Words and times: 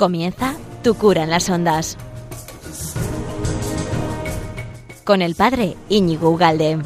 Comienza 0.00 0.56
Tu 0.82 0.94
cura 0.94 1.24
en 1.24 1.28
las 1.28 1.50
ondas. 1.50 1.98
Con 5.04 5.20
el 5.20 5.34
padre 5.34 5.76
Íñigo 5.90 6.30
Ugalde. 6.30 6.78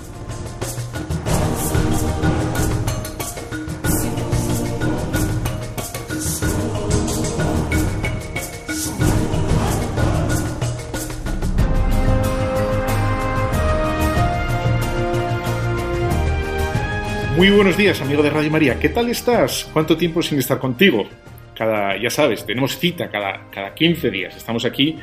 Muy 17.36 17.50
buenos 17.50 17.76
días, 17.76 18.00
amigo 18.00 18.24
de 18.24 18.30
Radio 18.30 18.50
María. 18.50 18.80
¿Qué 18.80 18.88
tal 18.88 19.08
estás? 19.08 19.68
¿Cuánto 19.72 19.96
tiempo 19.96 20.20
sin 20.20 20.40
estar 20.40 20.58
contigo? 20.58 21.06
Cada, 21.54 21.96
ya 21.96 22.10
sabes, 22.10 22.44
tenemos 22.44 22.78
cita 22.78 23.10
cada, 23.10 23.50
cada 23.50 23.74
15 23.74 24.10
días. 24.10 24.36
Estamos 24.36 24.64
aquí 24.64 24.96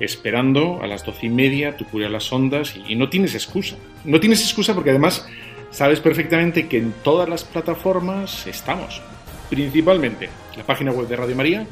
esperando 0.00 0.80
a 0.82 0.86
las 0.86 1.04
doce 1.04 1.26
y 1.26 1.30
media, 1.30 1.76
tu 1.76 1.84
cura 1.84 2.08
las 2.08 2.32
ondas 2.32 2.74
y, 2.76 2.94
no 2.96 3.08
tienes 3.08 3.34
excusa. 3.34 3.76
No 4.04 4.18
tienes 4.20 4.42
excusa 4.42 4.74
porque 4.74 4.90
además 4.90 5.26
sabes 5.70 6.00
perfectamente 6.00 6.66
que 6.66 6.78
en 6.78 6.92
todas 7.04 7.28
las 7.28 7.44
plataformas 7.44 8.46
estamos. 8.46 9.00
Principalmente 9.48 10.28
la 10.56 10.64
página 10.64 10.92
web 10.92 11.06
de 11.08 11.16
Radio 11.16 11.36
María. 11.36 11.66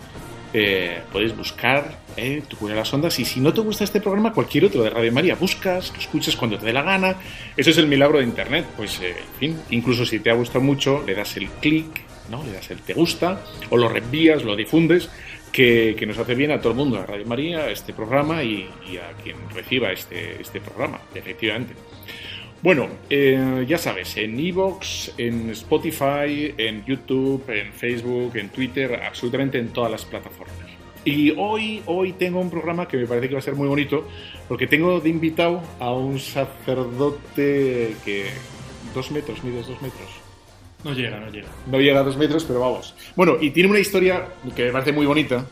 eh, 0.53 1.03
podéis 1.13 1.37
buscar 1.37 2.01
eh, 2.17 2.43
tu 2.49 2.69
las 2.69 2.93
ondas 2.93 3.19
y 3.21 3.25
si 3.25 3.41
no 3.41 3.53
te 3.55 3.61
gusta 3.61 3.85
este 3.85 4.01
programa, 4.01 4.33
cualquier 4.33 4.65
otro 4.65 4.83
de 4.83 4.91
Radio 4.91 5.13
María, 5.13 5.37
buscas, 5.37 5.93
lo 5.93 6.01
escuchas 6.01 6.35
cuando 6.35 6.59
te 6.59 6.67
dé 6.67 6.73
la 6.73 6.83
gana. 6.83 7.17
Eso 7.57 7.71
es 7.71 7.79
el 7.79 7.87
milagro 7.87 8.19
de 8.19 8.25
Internet. 8.25 8.67
Pues, 8.77 9.01
eh, 9.01 9.15
en 9.19 9.39
fin, 9.39 9.61
incluso 9.71 10.05
si 10.05 10.19
te 10.19 10.31
ha 10.31 10.35
gustado 10.35 10.61
mucho, 10.61 11.03
le 11.07 11.15
das 11.15 11.37
el 11.37 11.49
clic, 11.49 12.03
¿no? 12.29 12.45
Le 12.45 12.53
das 12.53 12.71
el 12.71 12.81
te 12.81 12.95
gusta 12.95 13.43
o 13.71 13.77
lo 13.77 13.89
reenvías, 13.89 14.45
lo 14.45 14.57
difundes, 14.57 15.09
que, 15.53 15.97
que 15.99 16.07
nos 16.07 16.19
hace 16.19 16.35
bien 16.35 16.51
a 16.51 16.61
todo 16.61 16.73
el 16.73 16.79
mundo, 16.79 16.99
a 16.99 17.07
Radio 17.07 17.27
María, 17.27 17.61
a 17.61 17.71
este 17.71 17.93
programa 17.93 18.43
y, 18.43 18.69
a 18.97 19.23
quien 19.23 19.37
reciba 19.55 19.93
este, 19.93 20.41
este 20.41 20.61
programa, 20.61 21.01
efectivamente. 21.15 21.75
Bueno, 22.63 22.89
eh, 23.09 23.65
ya 23.67 23.79
sabes, 23.79 24.19
en 24.19 24.39
Evox, 24.39 25.15
en 25.17 25.49
Spotify, 25.51 26.55
en 26.59 26.85
YouTube, 26.85 27.43
en 27.49 27.73
Facebook, 27.73 28.37
en 28.37 28.51
Twitter, 28.51 29.01
absolutamente 29.03 29.59
en 29.59 29.69
todas 29.69 29.91
las 29.91 30.05
plataformas. 30.05 30.57
Y 31.03 31.33
hoy, 31.39 31.83
hoy 31.87 32.13
tengo 32.13 32.39
un 32.41 32.51
programa 32.51 32.87
que 32.87 32.99
me 32.99 33.07
parece 33.07 33.29
que 33.29 33.35
va 33.35 33.39
a 33.39 33.43
ser 33.43 33.55
muy 33.55 33.67
bonito, 33.67 34.07
porque 34.47 34.67
tengo 34.67 35.01
de 35.01 35.09
invitado 35.09 35.63
a 35.79 35.93
un 35.93 36.19
sacerdote 36.21 37.97
que... 38.05 38.27
Dos 38.95 39.11
metros, 39.11 39.43
mides 39.45 39.69
dos 39.69 39.81
metros. 39.81 40.20
No 40.85 40.93
llega, 40.95 41.21
no 41.21 41.31
llega. 41.31 41.49
No 41.67 41.79
llega 41.79 42.01
a 42.01 42.03
dos 42.03 42.17
metros, 42.17 42.45
pero 42.45 42.61
vamos. 42.61 42.95
Bueno, 43.15 43.37
y 43.41 43.51
tiene 43.51 43.69
una 43.69 43.79
historia 43.79 44.27
que 44.57 44.65
me 44.65 44.73
parece 44.73 44.93
muy 44.93 45.07
bonita, 45.07 45.47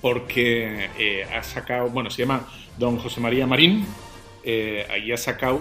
porque 0.00 0.88
eh, 0.98 1.24
ha 1.24 1.42
sacado, 1.42 1.88
bueno, 1.88 2.10
se 2.10 2.22
llama 2.22 2.46
Don 2.78 2.98
José 2.98 3.20
María 3.20 3.46
Marín, 3.46 3.84
eh, 4.44 4.86
ahí 4.90 5.10
ha 5.10 5.16
sacado 5.16 5.60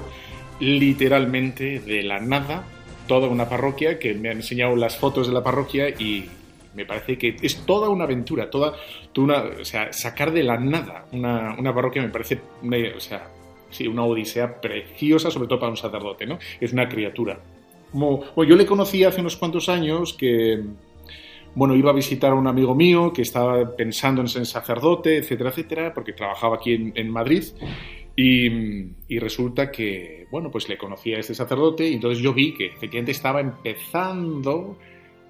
literalmente 0.59 1.79
de 1.79 2.03
la 2.03 2.19
nada 2.19 2.63
toda 3.07 3.27
una 3.27 3.49
parroquia, 3.49 3.99
que 3.99 4.13
me 4.13 4.29
han 4.29 4.37
enseñado 4.37 4.75
las 4.75 4.97
fotos 4.97 5.27
de 5.27 5.33
la 5.33 5.43
parroquia 5.43 5.89
y 5.89 6.29
me 6.73 6.85
parece 6.85 7.17
que 7.17 7.37
es 7.41 7.65
toda 7.65 7.89
una 7.89 8.03
aventura, 8.03 8.49
toda, 8.49 8.73
una, 9.17 9.43
o 9.61 9.65
sea, 9.65 9.93
sacar 9.93 10.31
de 10.31 10.43
la 10.43 10.57
nada 10.57 11.05
una, 11.11 11.55
una 11.57 11.73
parroquia 11.73 12.01
me 12.01 12.09
parece, 12.09 12.41
una, 12.61 12.77
o 12.95 12.99
sea, 12.99 13.29
sí, 13.69 13.87
una 13.87 14.03
odisea 14.03 14.59
preciosa, 14.59 15.31
sobre 15.31 15.47
todo 15.47 15.59
para 15.59 15.71
un 15.71 15.77
sacerdote, 15.77 16.25
¿no? 16.25 16.39
Es 16.59 16.73
una 16.73 16.89
criatura. 16.89 17.39
Como, 17.91 18.23
bueno, 18.35 18.49
yo 18.49 18.55
le 18.55 18.65
conocí 18.65 19.03
hace 19.03 19.21
unos 19.21 19.37
cuantos 19.37 19.69
años 19.69 20.13
que, 20.13 20.63
bueno, 21.55 21.75
iba 21.75 21.91
a 21.91 21.93
visitar 21.93 22.31
a 22.31 22.35
un 22.35 22.47
amigo 22.47 22.75
mío 22.75 23.13
que 23.13 23.21
estaba 23.21 23.75
pensando 23.75 24.21
en 24.21 24.27
ser 24.27 24.45
sacerdote, 24.45 25.17
etcétera, 25.17 25.49
etcétera, 25.49 25.93
porque 25.93 26.13
trabajaba 26.13 26.57
aquí 26.57 26.73
en, 26.73 26.91
en 26.95 27.09
Madrid. 27.09 27.43
Y, 28.17 28.47
y, 29.09 29.19
resulta 29.19 29.71
que, 29.71 30.27
bueno, 30.31 30.49
pues 30.49 30.69
le 30.69 30.77
conocía 30.77 31.17
a 31.17 31.19
este 31.19 31.35
sacerdote 31.35 31.89
y 31.89 31.95
entonces 31.95 32.23
yo 32.23 32.33
vi 32.33 32.53
que 32.53 32.67
efectivamente 32.67 33.11
estaba 33.11 33.41
empezando 33.41 34.77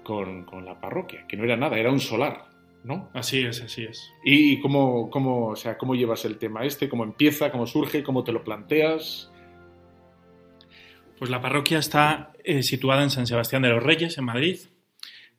con, 0.04 0.44
con 0.44 0.64
la 0.64 0.80
parroquia, 0.80 1.26
que 1.26 1.36
no 1.36 1.42
era 1.42 1.56
nada, 1.56 1.78
era 1.78 1.90
un 1.90 1.98
solar, 1.98 2.44
¿no? 2.84 3.10
Así 3.12 3.40
es, 3.40 3.60
así 3.60 3.82
es. 3.82 4.12
¿Y 4.24 4.60
cómo, 4.60 5.10
cómo, 5.10 5.48
o 5.48 5.56
sea, 5.56 5.76
cómo 5.76 5.96
llevas 5.96 6.24
el 6.24 6.38
tema 6.38 6.64
este? 6.64 6.88
¿Cómo 6.88 7.02
empieza? 7.02 7.50
¿Cómo 7.50 7.66
surge? 7.66 8.04
¿Cómo 8.04 8.22
te 8.22 8.30
lo 8.30 8.44
planteas? 8.44 9.32
Pues 11.18 11.30
la 11.30 11.40
parroquia 11.40 11.78
está 11.78 12.32
eh, 12.44 12.62
situada 12.62 13.02
en 13.02 13.08
San 13.10 13.26
Sebastián 13.26 13.62
de 13.62 13.70
los 13.70 13.82
Reyes, 13.82 14.18
en 14.18 14.24
Madrid. 14.26 14.58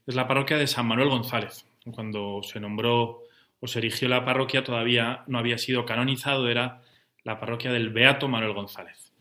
Es 0.07 0.15
la 0.15 0.27
parroquia 0.27 0.57
de 0.57 0.65
San 0.65 0.87
Manuel 0.87 1.09
González. 1.09 1.65
Cuando 1.93 2.41
se 2.41 2.59
nombró 2.59 3.23
o 3.59 3.67
se 3.67 3.79
erigió 3.79 4.09
la 4.09 4.25
parroquia 4.25 4.63
todavía 4.63 5.23
no 5.27 5.37
había 5.37 5.59
sido 5.59 5.85
canonizado, 5.85 6.49
era 6.49 6.81
la 7.23 7.39
parroquia 7.39 7.71
del 7.71 7.89
Beato 7.89 8.27
Manuel 8.27 8.53
González. 8.53 9.13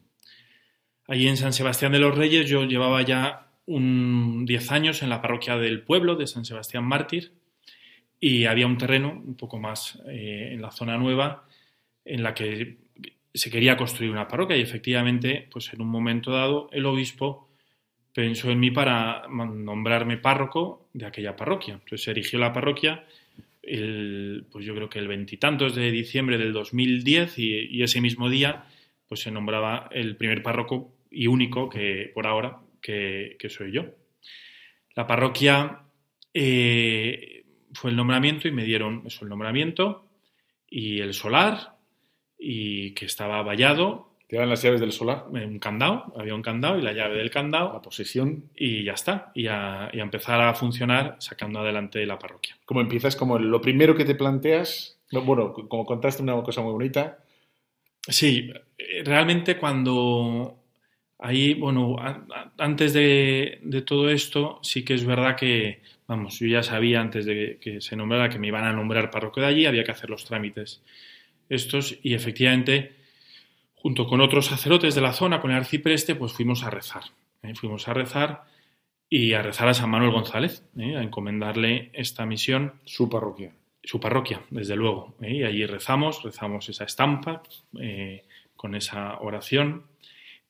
Allí 1.06 1.28
en 1.28 1.37
San 1.37 1.53
Sebastián 1.53 1.93
de 1.93 1.99
los 1.99 2.17
Reyes 2.17 2.49
yo 2.49 2.65
llevaba 2.65 3.03
ya 3.03 3.49
un 3.67 4.47
10 4.47 4.73
años 4.73 5.03
en 5.03 5.11
la 5.11 5.21
parroquia 5.21 5.59
del 5.59 5.83
pueblo 5.83 6.17
de 6.17 6.27
San 6.27 6.47
Sebastián 6.47 6.84
Mártir 6.84 7.33
y 8.19 8.47
había 8.47 8.67
un 8.67 8.78
terreno 8.78 9.11
un 9.11 9.37
poco 9.37 9.59
más 9.59 10.00
eh, 10.09 10.50
en 10.53 10.62
la 10.62 10.71
zona 10.71 10.97
nueva 10.97 11.44
en 12.05 12.23
la 12.23 12.33
que 12.33 12.78
se 13.37 13.51
quería 13.51 13.77
construir 13.77 14.11
una 14.11 14.29
parroquia 14.29 14.57
y 14.57 14.63
efectivamente, 14.63 15.49
pues 15.51 15.73
en 15.73 15.83
un 15.83 15.89
momento 15.89 16.33
dado, 16.33 16.69
el 16.73 16.87
obispo 16.87 17.49
pensó 18.13 18.51
en 18.51 18.61
mí 18.61 18.71
para 18.71 19.27
nombrarme 19.29 20.17
párroco 20.17 20.89
de 20.93 21.07
aquella 21.07 21.37
parroquia. 21.37 21.75
Entonces 21.75 22.03
se 22.03 22.11
erigió 22.13 22.39
la 22.39 22.53
parroquia, 22.53 23.05
el, 23.63 24.47
pues 24.51 24.65
yo 24.65 24.75
creo 24.75 24.89
que 24.89 24.99
el 24.99 25.09
veintitantos 25.09 25.75
de 25.75 25.91
diciembre 25.91 26.39
del 26.39 26.53
2010 26.53 27.39
y, 27.39 27.77
y, 27.77 27.83
ese 27.83 28.01
mismo 28.01 28.31
día, 28.31 28.65
pues 29.09 29.21
se 29.21 29.31
nombraba 29.31 29.89
el 29.93 30.17
primer 30.17 30.43
párroco 30.43 30.95
y 31.11 31.27
único 31.27 31.69
que 31.69 32.11
por 32.15 32.27
ahora 32.27 32.61
que, 32.81 33.49
soy 33.49 33.73
yo. 33.73 33.87
La 34.95 35.07
parroquia 35.07 35.83
eh, 36.33 37.45
fue 37.73 37.91
el 37.91 37.97
nombramiento 37.97 38.49
y 38.49 38.53
me 38.53 38.65
dieron 38.65 39.03
eso, 39.07 39.25
el 39.25 39.31
nombramiento 39.31 40.09
y 40.69 41.01
el 41.01 41.15
solar 41.15 41.75
y 42.39 42.93
que 42.93 43.07
estaba 43.07 43.43
vallado. 43.43 44.11
¿Te 44.29 44.37
dan 44.37 44.49
las 44.49 44.61
llaves 44.63 44.81
del 44.81 44.91
solar? 44.91 45.27
Un 45.31 45.61
candado, 45.61 46.13
había 46.17 46.35
un 46.35 46.43
candado 46.43 46.79
y 46.79 46.83
la 46.83 46.93
llave 46.93 47.17
del 47.17 47.31
candado. 47.31 47.73
La 47.73 47.81
posesión. 47.81 48.51
Y 48.57 48.83
ya 48.83 48.95
está. 48.95 49.31
Y 49.35 49.47
a, 49.47 49.89
y 49.93 50.01
a 50.01 50.03
empezar 50.03 50.41
a 50.41 50.53
funcionar 50.55 51.17
sacando 51.21 51.61
adelante 51.61 52.05
la 52.07 52.19
parroquia. 52.19 52.57
¿Cómo 52.65 52.81
empiezas? 52.81 53.15
Como 53.15 53.39
lo 53.39 53.61
primero 53.61 53.95
que 53.95 54.05
te 54.05 54.17
planteas. 54.17 54.99
Bueno, 55.13 55.53
como 55.53 55.87
contaste 55.87 56.23
una 56.23 56.43
cosa 56.43 56.61
muy 56.61 56.73
bonita. 56.73 57.19
Sí, 58.09 58.53
realmente 59.05 59.59
cuando 59.59 60.59
ahí, 61.19 61.55
bueno, 61.55 61.97
antes 62.59 62.93
de, 62.93 63.61
de 63.63 63.83
todo 63.83 64.11
esto, 64.11 64.59
sí 64.63 64.85
que 64.85 64.95
es 64.95 65.05
verdad 65.05 65.37
que, 65.37 65.83
vamos, 66.07 66.39
yo 66.39 66.47
ya 66.49 66.63
sabía 66.63 67.01
antes 67.01 67.27
de 67.27 67.59
que 67.61 67.81
se 67.81 67.97
nombrara 67.97 68.29
que 68.29 68.39
me 68.39 68.49
iban 68.49 68.65
a 68.65 68.73
nombrar 68.73 69.11
párroco 69.11 69.41
de 69.41 69.47
allí, 69.47 69.67
había 69.67 69.85
que 69.85 69.93
hacer 69.93 70.11
los 70.11 70.25
trámites 70.25 70.83
estos 71.49 71.99
y 72.03 72.15
efectivamente 72.15 72.97
junto 73.87 74.09
con 74.09 74.21
otros 74.21 74.47
sacerdotes 74.47 74.97
de 74.97 75.01
la 75.01 75.12
zona, 75.12 75.41
con 75.41 75.53
el 75.53 75.59
arcipreste, 75.59 76.17
pues 76.17 76.33
fuimos 76.33 76.65
a 76.65 76.71
rezar. 76.71 77.05
¿eh? 77.45 77.55
Fuimos 77.55 77.87
a 77.87 77.94
rezar 77.94 78.43
y 79.09 79.32
a 79.35 79.43
rezar 79.43 79.69
a 79.69 79.75
San 79.75 79.91
Manuel 79.91 80.11
González, 80.11 80.65
¿eh? 80.76 80.97
a 80.97 81.03
encomendarle 81.05 81.91
esta 81.93 82.26
misión. 82.26 82.81
Su 82.85 83.09
parroquia. 83.09 83.53
Su 83.85 84.00
parroquia, 84.00 84.41
desde 84.50 84.75
luego. 84.75 85.15
¿eh? 85.20 85.35
Y 85.37 85.44
allí 85.44 85.67
rezamos, 85.67 86.25
rezamos 86.25 86.69
esa 86.69 86.82
estampa 86.82 87.44
con 88.56 88.75
esa 88.75 89.19
oración 89.20 89.85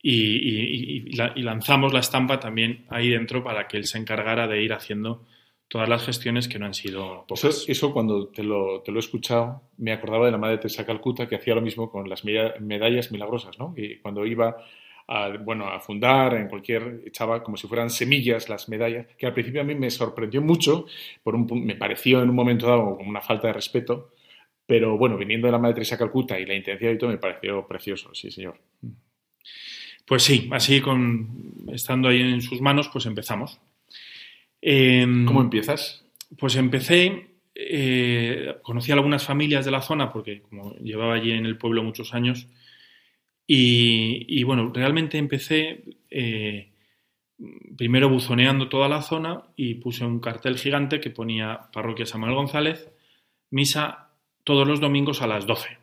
y, 0.00 0.12
y, 0.12 0.96
y, 1.08 1.12
la, 1.12 1.34
y, 1.36 1.42
lanzamos 1.42 1.92
la 1.92 2.00
estampa 2.00 2.40
también 2.40 2.86
ahí 2.88 3.10
dentro 3.10 3.44
para 3.44 3.68
que 3.68 3.76
él 3.76 3.84
se 3.84 3.98
encargara 3.98 4.46
de 4.46 4.62
ir 4.62 4.72
haciendo 4.72 5.26
todas 5.68 5.88
las 5.88 6.04
gestiones 6.04 6.48
que 6.48 6.58
no 6.58 6.66
han 6.66 6.74
sido 6.74 7.24
pocas. 7.26 7.44
Eso, 7.44 7.64
eso 7.72 7.92
cuando 7.92 8.28
te 8.28 8.42
lo, 8.42 8.82
te 8.82 8.92
lo, 8.92 8.98
he 8.98 9.00
escuchado, 9.00 9.62
me 9.78 9.92
acordaba 9.92 10.26
de 10.26 10.32
la 10.32 10.38
Madre 10.38 10.58
Teresa 10.58 10.86
Calcuta 10.86 11.28
que 11.28 11.36
hacía 11.36 11.54
lo 11.54 11.60
mismo 11.60 11.90
con 11.90 12.08
las 12.08 12.24
medallas 12.24 13.10
milagrosas, 13.10 13.58
¿no? 13.58 13.74
Y 13.76 13.96
cuando 13.98 14.24
iba 14.24 14.56
a, 15.08 15.28
bueno, 15.38 15.68
a 15.68 15.80
fundar 15.80 16.34
en 16.34 16.48
cualquier, 16.48 17.02
echaba 17.06 17.42
como 17.42 17.56
si 17.56 17.66
fueran 17.66 17.90
semillas 17.90 18.48
las 18.48 18.68
medallas, 18.68 19.06
que 19.16 19.26
al 19.26 19.34
principio 19.34 19.60
a 19.60 19.64
mí 19.64 19.74
me 19.74 19.90
sorprendió 19.90 20.40
mucho, 20.42 20.86
por 21.22 21.34
un, 21.34 21.46
me 21.64 21.76
pareció 21.76 22.22
en 22.22 22.30
un 22.30 22.36
momento 22.36 22.66
dado 22.66 22.96
como 22.96 23.10
una 23.10 23.20
falta 23.20 23.48
de 23.48 23.52
respeto, 23.52 24.12
pero 24.66 24.98
bueno, 24.98 25.16
viniendo 25.16 25.46
de 25.46 25.52
la 25.52 25.58
Madre 25.58 25.74
Teresa 25.74 25.98
Calcuta 25.98 26.38
y 26.38 26.46
la 26.46 26.54
intención 26.54 26.94
y 26.94 26.98
todo, 26.98 27.10
me 27.10 27.18
pareció 27.18 27.66
precioso, 27.66 28.14
sí, 28.14 28.30
señor. 28.30 28.58
Pues 30.04 30.22
sí, 30.22 30.48
así 30.52 30.80
con, 30.80 31.54
estando 31.72 32.08
ahí 32.08 32.20
en 32.20 32.40
sus 32.40 32.60
manos, 32.60 32.88
pues 32.92 33.06
empezamos. 33.06 33.60
Eh, 34.68 35.06
¿Cómo 35.24 35.42
empiezas? 35.42 36.04
Pues 36.36 36.56
empecé, 36.56 37.28
eh, 37.54 38.56
conocí 38.62 38.90
a 38.90 38.94
algunas 38.94 39.24
familias 39.24 39.64
de 39.64 39.70
la 39.70 39.80
zona 39.80 40.12
porque 40.12 40.42
como 40.42 40.74
llevaba 40.78 41.14
allí 41.14 41.30
en 41.30 41.46
el 41.46 41.56
pueblo 41.56 41.84
muchos 41.84 42.14
años 42.14 42.48
y, 43.46 44.26
y 44.26 44.42
bueno, 44.42 44.72
realmente 44.74 45.18
empecé 45.18 45.84
eh, 46.10 46.72
primero 47.78 48.08
buzoneando 48.08 48.68
toda 48.68 48.88
la 48.88 49.02
zona 49.02 49.44
y 49.54 49.74
puse 49.74 50.04
un 50.04 50.18
cartel 50.18 50.58
gigante 50.58 51.00
que 51.00 51.10
ponía 51.10 51.70
Parroquia 51.72 52.04
Samuel 52.04 52.34
González, 52.34 52.90
misa 53.50 54.10
todos 54.42 54.66
los 54.66 54.80
domingos 54.80 55.22
a 55.22 55.28
las 55.28 55.46
12. 55.46 55.78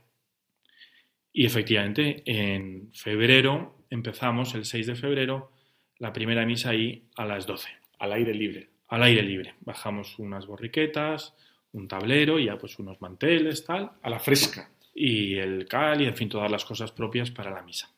Y 1.32 1.46
efectivamente, 1.46 2.22
en 2.26 2.92
febrero 2.92 3.86
empezamos, 3.90 4.56
el 4.56 4.66
6 4.66 4.88
de 4.88 4.96
febrero, 4.96 5.54
la 6.00 6.12
primera 6.12 6.46
misa 6.46 6.72
ahí 6.72 7.08
a 7.16 7.24
las 7.24 7.48
12. 7.48 7.70
Al 8.00 8.12
aire 8.12 8.34
libre. 8.34 8.73
Al 8.94 9.02
aire 9.04 9.24
libre. 9.24 9.56
Bajamos 9.62 10.20
unas 10.20 10.46
borriquetas, 10.46 11.34
un 11.72 11.88
tablero 11.88 12.38
y 12.38 12.46
ya 12.46 12.58
pues 12.60 12.78
unos 12.78 13.02
manteles, 13.02 13.66
tal. 13.66 13.92
A 14.04 14.10
la 14.10 14.20
fresca. 14.20 14.70
Y 14.94 15.34
el 15.36 15.66
cal 15.68 16.00
y, 16.02 16.06
en 16.06 16.16
fin, 16.16 16.30
todas 16.30 16.52
las 16.52 16.64
cosas 16.64 16.92
propias 16.92 17.32
para 17.32 17.50
la 17.50 17.64
misa. 17.64 17.90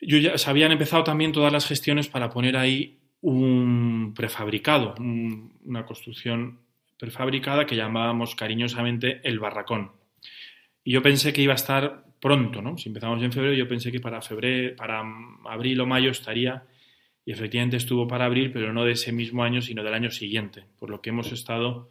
Yo 0.00 0.18
ya 0.18 0.36
se 0.36 0.50
habían 0.50 0.72
empezado 0.72 1.04
también 1.04 1.30
todas 1.30 1.52
las 1.52 1.66
gestiones 1.68 2.08
para 2.08 2.28
poner 2.30 2.56
ahí 2.56 2.98
un 3.20 4.14
prefabricado, 4.16 4.96
un- 4.98 5.52
una 5.64 5.86
construcción 5.86 6.58
prefabricada 6.98 7.64
que 7.64 7.76
llamábamos 7.76 8.34
cariñosamente 8.34 9.20
el 9.22 9.38
barracón. 9.38 9.92
Y 10.82 10.90
yo 10.90 11.02
pensé 11.02 11.32
que 11.32 11.42
iba 11.42 11.52
a 11.52 11.62
estar 11.62 12.04
pronto, 12.20 12.60
¿no? 12.62 12.76
Si 12.78 12.88
empezamos 12.88 13.22
en 13.22 13.30
febrero, 13.32 13.54
yo 13.54 13.68
pensé 13.68 13.92
que 13.92 14.00
para 14.00 14.20
febrero, 14.22 14.74
para 14.74 15.04
abril 15.44 15.80
o 15.80 15.86
mayo 15.86 16.10
estaría, 16.10 16.64
y 17.24 17.32
efectivamente 17.32 17.76
estuvo 17.76 18.08
para 18.08 18.24
abril, 18.24 18.50
pero 18.52 18.72
no 18.72 18.84
de 18.84 18.92
ese 18.92 19.12
mismo 19.12 19.44
año, 19.44 19.62
sino 19.62 19.84
del 19.84 19.94
año 19.94 20.10
siguiente, 20.10 20.64
por 20.78 20.90
lo 20.90 21.00
que 21.00 21.10
hemos 21.10 21.32
estado 21.32 21.90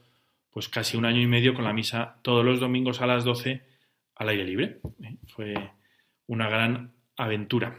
pues 0.51 0.67
casi 0.67 0.97
un 0.97 1.05
año 1.05 1.21
y 1.21 1.27
medio 1.27 1.53
con 1.53 1.63
la 1.63 1.73
misa 1.73 2.17
todos 2.21 2.43
los 2.43 2.59
domingos 2.59 3.01
a 3.01 3.07
las 3.07 3.23
12 3.23 3.61
al 4.15 4.29
aire 4.29 4.43
libre. 4.43 4.79
¿eh? 5.03 5.15
Fue 5.27 5.53
una 6.27 6.49
gran 6.49 6.91
aventura. 7.15 7.77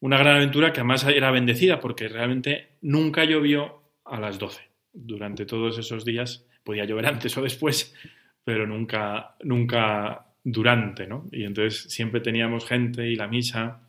Una 0.00 0.18
gran 0.18 0.36
aventura 0.36 0.72
que 0.72 0.80
además 0.80 1.04
era 1.04 1.30
bendecida 1.30 1.80
porque 1.80 2.08
realmente 2.08 2.76
nunca 2.82 3.24
llovió 3.24 3.82
a 4.04 4.18
las 4.18 4.38
12. 4.38 4.62
Durante 4.92 5.44
todos 5.44 5.78
esos 5.78 6.04
días, 6.04 6.46
podía 6.64 6.84
llover 6.84 7.06
antes 7.06 7.36
o 7.36 7.42
después, 7.42 7.94
pero 8.42 8.66
nunca, 8.66 9.36
nunca 9.42 10.26
durante, 10.42 11.06
¿no? 11.06 11.26
Y 11.32 11.44
entonces 11.44 11.92
siempre 11.92 12.20
teníamos 12.20 12.66
gente 12.66 13.08
y 13.08 13.16
la 13.16 13.28
misa, 13.28 13.85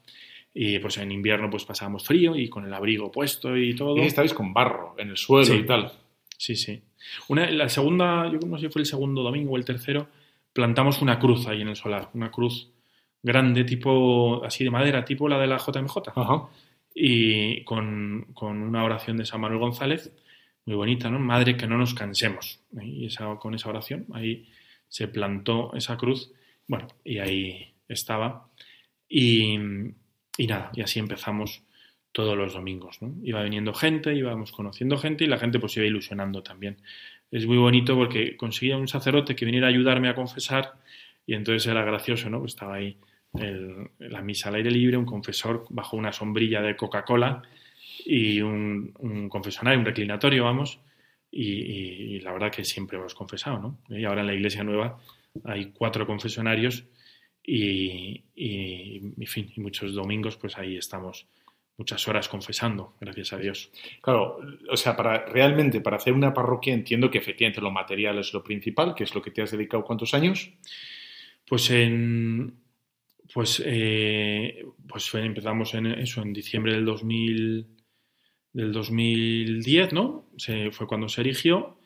y 0.59 0.79
pues 0.79 0.97
en 0.97 1.11
invierno 1.11 1.51
pues 1.51 1.65
pasábamos 1.65 2.03
frío 2.03 2.35
y 2.35 2.49
con 2.49 2.65
el 2.65 2.73
abrigo 2.73 3.11
puesto 3.11 3.55
y 3.55 3.75
todo. 3.75 3.95
Y 3.97 4.01
estabais 4.07 4.33
con 4.33 4.53
barro 4.53 4.95
en 4.97 5.09
el 5.09 5.17
suelo 5.17 5.45
Sí. 5.45 5.53
y 5.53 5.63
tal. 5.65 5.91
Sí, 6.35 6.55
sí. 6.55 6.81
Una, 7.27 7.49
la 7.51 7.69
segunda, 7.69 8.25
yo 8.31 8.39
no 8.47 8.57
sé 8.57 8.65
si 8.67 8.71
fue 8.73 8.81
el 8.81 8.87
segundo 8.87 9.21
domingo 9.21 9.51
o 9.51 9.57
el 9.57 9.65
tercero, 9.65 10.07
plantamos 10.53 11.01
una 11.03 11.19
cruz 11.19 11.45
ahí 11.47 11.61
en 11.61 11.67
el 11.67 11.75
solar, 11.75 12.09
una 12.15 12.31
cruz 12.31 12.71
grande, 13.21 13.65
tipo 13.65 14.43
así 14.43 14.63
de 14.63 14.71
madera, 14.71 15.05
tipo 15.05 15.29
la 15.29 15.37
de 15.39 15.45
la 15.47 15.57
JMJ, 15.57 15.97
Ajá. 16.15 16.47
y 16.95 17.63
con, 17.63 18.27
con 18.33 18.57
una 18.61 18.83
oración 18.83 19.17
de 19.17 19.25
San 19.25 19.41
Manuel 19.41 19.59
González, 19.59 20.11
muy 20.65 20.75
bonita, 20.75 21.09
¿no? 21.11 21.19
Madre, 21.19 21.55
que 21.55 21.67
no 21.67 21.77
nos 21.77 21.93
cansemos. 21.93 22.61
Y 22.81 23.05
esa, 23.05 23.35
con 23.35 23.53
esa 23.53 23.69
oración, 23.69 24.05
ahí 24.13 24.49
se 24.87 25.07
plantó 25.07 25.71
esa 25.75 25.97
cruz, 25.97 26.31
bueno, 26.67 26.87
y 27.03 27.19
ahí 27.19 27.73
estaba. 27.87 28.47
Y, 29.07 29.57
y 30.37 30.47
nada, 30.47 30.71
y 30.73 30.81
así 30.81 30.99
empezamos 30.99 31.63
todos 32.11 32.37
los 32.37 32.53
domingos. 32.53 32.99
Iba 33.23 33.43
viniendo 33.43 33.73
gente, 33.73 34.13
íbamos 34.15 34.51
conociendo 34.51 34.97
gente 34.97 35.23
y 35.23 35.27
la 35.27 35.37
gente 35.37 35.59
pues 35.59 35.75
iba 35.77 35.85
ilusionando 35.85 36.41
también. 36.41 36.77
Es 37.31 37.45
muy 37.45 37.57
bonito 37.57 37.95
porque 37.95 38.37
conseguía 38.37 38.77
un 38.77 38.87
sacerdote 38.87 39.35
que 39.35 39.45
viniera 39.45 39.67
a 39.67 39.69
ayudarme 39.69 40.09
a 40.09 40.15
confesar 40.15 40.73
y 41.25 41.35
entonces 41.35 41.69
era 41.69 41.83
gracioso, 41.83 42.29
¿no? 42.29 42.45
Estaba 42.45 42.75
ahí 42.75 42.97
la 43.99 44.21
misa 44.21 44.49
al 44.49 44.55
aire 44.55 44.71
libre, 44.71 44.97
un 44.97 45.05
confesor 45.05 45.65
bajo 45.69 45.97
una 45.97 46.11
sombrilla 46.11 46.61
de 46.61 46.75
Coca-Cola 46.75 47.43
y 48.05 48.41
un, 48.41 48.93
un 48.99 49.29
confesionario, 49.29 49.79
un 49.79 49.85
reclinatorio, 49.85 50.45
vamos, 50.45 50.79
y 51.29 52.19
la 52.21 52.31
verdad 52.31 52.51
que 52.51 52.63
siempre 52.63 52.97
hemos 52.97 53.13
confesado, 53.13 53.59
¿no? 53.59 53.79
Y 53.95 54.05
ahora 54.05 54.21
en 54.21 54.27
la 54.27 54.33
iglesia 54.33 54.63
nueva 54.63 54.99
hay 55.43 55.71
cuatro 55.71 56.07
confesionarios 56.07 56.85
y, 57.47 58.25
y, 58.35 58.97
en 59.17 59.27
fin, 59.27 59.51
y 59.55 59.61
muchos 59.61 59.95
domingos 59.95 60.37
pues 60.37 60.57
ahí 60.59 60.77
estamos 60.77 61.27
muchas 61.77 62.07
horas 62.07 62.29
confesando, 62.29 62.95
gracias 63.01 63.33
a 63.33 63.37
Dios. 63.39 63.71
Claro, 64.01 64.39
o 64.69 64.77
sea, 64.77 64.95
para 64.97 65.25
realmente 65.25 65.81
para 65.81 65.97
hacer 65.97 66.13
una 66.13 66.33
parroquia 66.33 66.73
entiendo 66.75 67.09
que 67.11 67.19
efectivamente 67.19 67.61
lo 67.61 67.71
material 67.71 68.19
es 68.19 68.33
lo 68.33 68.43
principal, 68.43 68.95
que 68.95 69.05
es 69.05 69.15
lo 69.15 69.21
que 69.23 69.31
te 69.31 69.43
has 69.43 69.51
dedicado 69.51 69.85
cuántos 69.85 70.13
años. 70.13 70.51
Pues 71.47 71.71
en 71.71 72.55
pues, 73.33 73.61
eh, 73.65 74.65
pues 74.87 75.13
empezamos 75.15 75.73
en 75.73 75.87
eso 75.87 76.21
en 76.21 76.33
diciembre 76.33 76.73
del 76.73 76.85
2000 76.85 77.67
del 78.53 78.71
2010, 78.71 79.93
¿no? 79.93 80.29
Se, 80.37 80.71
fue 80.71 80.87
cuando 80.87 81.09
se 81.09 81.21
erigió 81.21 81.79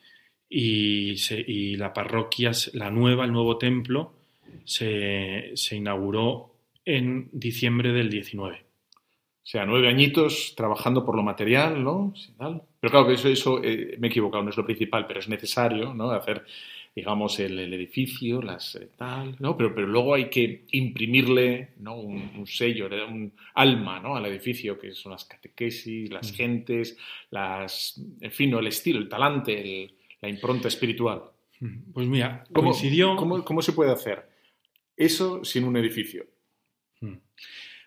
y, 0.49 1.17
se- 1.17 1.43
y 1.45 1.75
la 1.75 1.93
parroquia, 1.93 2.51
la 2.73 2.91
nueva, 2.91 3.25
el 3.25 3.33
nuevo 3.33 3.57
templo, 3.57 4.20
se, 4.65 5.51
se 5.55 5.75
inauguró 5.75 6.55
en 6.85 7.29
diciembre 7.31 7.91
del 7.91 8.09
19. 8.09 8.57
O 8.57 9.45
sea, 9.51 9.65
nueve 9.65 9.87
añitos 9.89 10.53
trabajando 10.55 11.03
por 11.05 11.15
lo 11.15 11.23
material, 11.23 11.83
¿no? 11.83 12.13
Pero 12.37 12.91
claro 12.91 13.07
que 13.07 13.13
eso, 13.13 13.27
eso 13.27 13.63
eh, 13.63 13.95
me 13.99 14.07
he 14.07 14.09
equivocado, 14.09 14.43
no 14.43 14.49
es 14.51 14.57
lo 14.57 14.65
principal, 14.65 15.07
pero 15.07 15.19
es 15.19 15.27
necesario, 15.27 15.93
¿no? 15.95 16.11
Hacer, 16.11 16.45
digamos, 16.95 17.39
el, 17.39 17.57
el 17.57 17.73
edificio, 17.73 18.41
las 18.41 18.75
eh, 18.75 18.89
tal, 18.95 19.35
¿no? 19.39 19.57
Pero, 19.57 19.73
pero 19.73 19.87
luego 19.87 20.13
hay 20.13 20.29
que 20.29 20.65
imprimirle, 20.71 21.69
¿no? 21.79 21.95
Un, 21.95 22.31
un 22.37 22.45
sello, 22.47 22.87
un 23.09 23.33
alma, 23.55 23.99
¿no? 23.99 24.15
Al 24.15 24.25
edificio, 24.27 24.77
que 24.77 24.93
son 24.93 25.11
las 25.13 25.25
catequesis, 25.25 26.11
las 26.11 26.31
Mm. 26.31 26.35
gentes, 26.35 26.97
las, 27.31 27.99
en 28.21 28.31
fin, 28.31 28.51
¿no? 28.51 28.59
el 28.59 28.67
estilo, 28.67 28.99
el 28.99 29.09
talante, 29.09 29.59
el- 29.59 29.93
la 30.21 30.29
impronta 30.29 30.67
espiritual. 30.67 31.23
Pues 31.93 32.07
mira, 32.07 32.43
¿Cómo, 32.53 32.69
coincidió... 32.69 33.15
cómo, 33.15 33.43
cómo 33.43 33.61
se 33.63 33.73
puede 33.73 33.91
hacer 33.91 34.29
eso 34.95 35.43
sin 35.43 35.63
un 35.63 35.77
edificio? 35.77 36.25
Mm. 37.01 37.15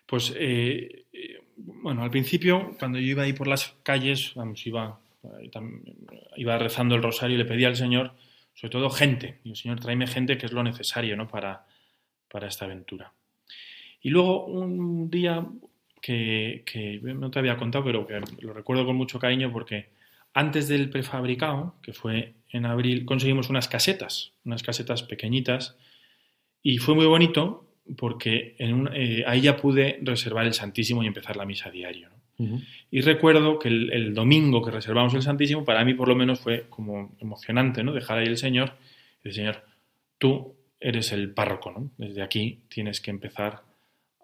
Pues, 0.05 0.33
eh, 0.37 1.05
eh, 1.11 1.41
bueno, 1.57 2.03
al 2.03 2.11
principio, 2.11 2.75
cuando 2.77 2.99
yo 2.99 3.07
iba 3.07 3.23
ahí 3.23 3.33
por 3.33 3.47
las 3.47 3.75
calles, 3.83 4.33
vamos, 4.35 4.65
iba, 4.67 4.99
eh, 5.23 5.51
iba 6.37 6.57
rezando 6.57 6.95
el 6.95 7.03
rosario 7.03 7.35
y 7.35 7.39
le 7.39 7.45
pedía 7.45 7.67
al 7.67 7.75
Señor, 7.75 8.13
sobre 8.53 8.71
todo 8.71 8.89
gente, 8.89 9.39
y 9.43 9.49
el 9.49 9.55
Señor, 9.55 9.79
tráeme 9.79 10.07
gente 10.07 10.37
que 10.37 10.45
es 10.45 10.51
lo 10.51 10.63
necesario, 10.63 11.17
¿no? 11.17 11.27
Para, 11.27 11.65
para 12.29 12.47
esta 12.47 12.65
aventura. 12.65 13.11
Y 14.01 14.09
luego 14.09 14.45
un 14.45 15.09
día 15.09 15.45
que, 16.01 16.63
que 16.65 16.99
no 17.01 17.31
te 17.31 17.39
había 17.39 17.57
contado, 17.57 17.83
pero 17.83 18.05
que 18.05 18.21
lo 18.41 18.53
recuerdo 18.53 18.85
con 18.85 18.95
mucho 18.95 19.17
cariño 19.17 19.51
porque 19.51 19.89
antes 20.35 20.67
del 20.67 20.89
prefabricado, 20.89 21.75
que 21.81 21.93
fue 21.93 22.35
en 22.49 22.65
abril, 22.65 23.05
conseguimos 23.05 23.49
unas 23.49 23.67
casetas, 23.67 24.33
unas 24.43 24.61
casetas 24.61 25.01
pequeñitas, 25.01 25.77
y 26.65 26.77
fue 26.79 26.95
muy 26.95 27.05
bonito 27.05 27.65
porque 27.95 28.55
en 28.57 28.73
un- 28.73 28.89
eh, 28.93 29.23
ahí 29.27 29.41
ya 29.41 29.55
pude 29.55 29.99
reservar 30.01 30.45
el 30.47 30.53
Santísimo 30.53 31.03
y 31.03 31.07
empezar 31.07 31.35
la 31.37 31.45
misa 31.45 31.69
a 31.69 31.71
diario. 31.71 32.09
¿no? 32.09 32.15
Y 32.91 33.01
recuerdo 33.01 33.59
que 33.59 33.67
el, 33.69 33.93
el 33.93 34.13
domingo 34.13 34.63
que 34.63 34.71
reservamos 34.71 35.13
el 35.13 35.21
Santísimo, 35.21 35.63
para 35.63 35.85
mí 35.85 35.93
por 35.93 36.07
lo 36.07 36.15
menos 36.15 36.39
fue 36.39 36.65
como 36.69 37.15
emocionante, 37.21 37.83
¿no? 37.83 37.93
Dejar 37.93 38.17
ahí 38.17 38.27
el 38.27 38.37
Señor 38.37 38.73
y 39.23 39.29
decir, 39.29 39.43
Señor, 39.43 39.63
tú 40.17 40.55
eres 40.79 41.11
el 41.13 41.29
párroco, 41.31 41.71
¿no? 41.71 41.91
Desde 41.97 42.21
aquí 42.23 42.59
tienes 42.67 42.99
que 42.99 43.11
empezar 43.11 43.61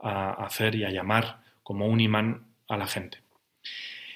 a 0.01 0.43
hacer 0.45 0.74
y 0.75 0.83
a 0.83 0.89
llamar 0.91 1.41
como 1.63 1.86
un 1.88 2.00
imán 2.01 2.48
a 2.67 2.75
la 2.77 2.88
gente. 2.88 3.19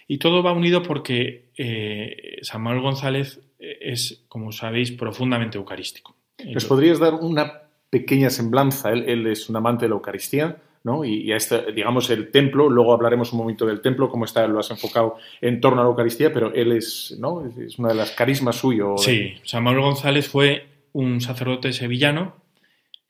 Y 0.08 0.18
todo 0.18 0.42
va 0.44 0.52
unido 0.52 0.82
porque 0.84 1.46
eh, 1.58 2.40
San 2.42 2.62
Manuel 2.64 2.82
González 2.84 3.40
eh, 3.60 3.78
es, 3.82 4.24
como 4.28 4.52
sabéis, 4.52 4.92
profundamente 4.92 5.58
eucarístico. 5.58 6.16
¿Nos 6.54 6.66
podrías 6.66 7.00
dar 7.00 7.14
una 7.14 7.62
pequeña 7.90 8.30
semblanza? 8.30 8.92
Él, 8.92 9.28
es 9.28 9.50
un 9.50 9.56
amante 9.56 9.86
de 9.86 9.90
la 9.90 9.96
Eucaristía, 9.96 10.58
¿no? 10.84 11.04
Y, 11.06 11.32
a 11.32 11.38
este, 11.38 11.72
digamos, 11.72 12.10
el 12.10 12.30
templo, 12.32 12.70
luego 12.70 12.94
hablaremos 12.94 13.32
un 13.34 13.40
momento 13.40 13.66
del 13.66 13.82
templo, 13.82 14.10
cómo 14.10 14.26
está, 14.26 14.46
lo 14.48 14.60
has 14.60 14.70
enfocado 14.72 15.16
en 15.42 15.60
torno 15.62 15.82
a 15.82 15.84
la 15.84 15.90
Eucaristía, 15.90 16.32
pero 16.34 16.54
él 16.54 16.72
es, 16.74 17.16
¿no? 17.20 17.44
Es- 17.46 17.80
una 17.80 17.90
de 17.90 17.96
las 17.96 18.12
carismas 18.12 18.58
suyo. 18.58 18.96
Sí, 18.98 19.34
San 19.44 19.64
Manuel 19.64 19.84
González 19.86 20.28
fue 20.30 20.68
un 20.94 21.22
sacerdote 21.22 21.74
sevillano 21.74 22.36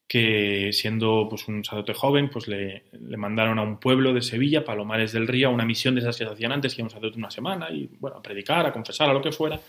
que 0.07 0.69
siendo 0.71 1.25
pues 1.29 1.47
un 1.47 1.63
sacerdote 1.63 1.93
joven, 1.95 2.29
pues 2.29 2.47
le, 2.47 2.83
le 2.91 3.17
mandaron 3.17 3.57
a 3.57 3.63
un 3.63 3.79
pueblo 3.79 4.13
de 4.13 4.21
Sevilla, 4.21 4.63
Palomares 4.63 5.11
del 5.13 5.27
Río, 5.27 5.47
a 5.47 5.51
una 5.51 5.65
misión 5.65 5.95
de 5.95 6.01
esas 6.01 6.15
que 6.17 6.25
se 6.25 6.31
hacían 6.31 6.51
antes, 6.51 6.75
que 6.75 6.81
iba 6.81 6.85
un 6.85 6.91
sacerdote 6.91 7.17
una 7.17 7.31
semana 7.31 7.71
y 7.71 7.89
bueno, 7.99 8.17
a 8.17 8.21
predicar, 8.21 8.65
a 8.67 8.71
confesar, 8.71 9.09
a 9.09 9.13
lo 9.13 9.21
que 9.21 9.31
fuera. 9.31 9.59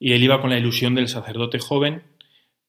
Y 0.00 0.12
él 0.14 0.22
iba 0.24 0.40
con 0.40 0.50
la 0.50 0.58
ilusión 0.58 0.96
del 0.96 1.06
sacerdote 1.06 1.60
joven, 1.60 2.02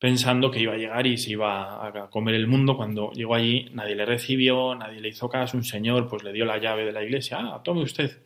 pensando 0.03 0.51
que 0.51 0.59
iba 0.59 0.73
a 0.73 0.77
llegar 0.77 1.07
y 1.07 1.17
se 1.17 1.31
iba 1.31 1.87
a 1.87 2.09
comer 2.09 2.35
el 2.35 2.45
mundo. 2.45 2.75
Cuando 2.75 3.13
llegó 3.13 3.35
allí, 3.35 3.69
nadie 3.71 3.95
le 3.95 4.05
recibió, 4.05 4.75
nadie 4.75 4.99
le 4.99 5.07
hizo 5.07 5.29
caso, 5.29 5.55
un 5.55 5.63
señor 5.63 6.09
pues 6.09 6.23
le 6.23 6.33
dio 6.33 6.43
la 6.43 6.57
llave 6.57 6.83
de 6.83 6.91
la 6.91 7.01
iglesia, 7.01 7.37
ah, 7.39 7.61
tome 7.63 7.83
usted. 7.83 8.21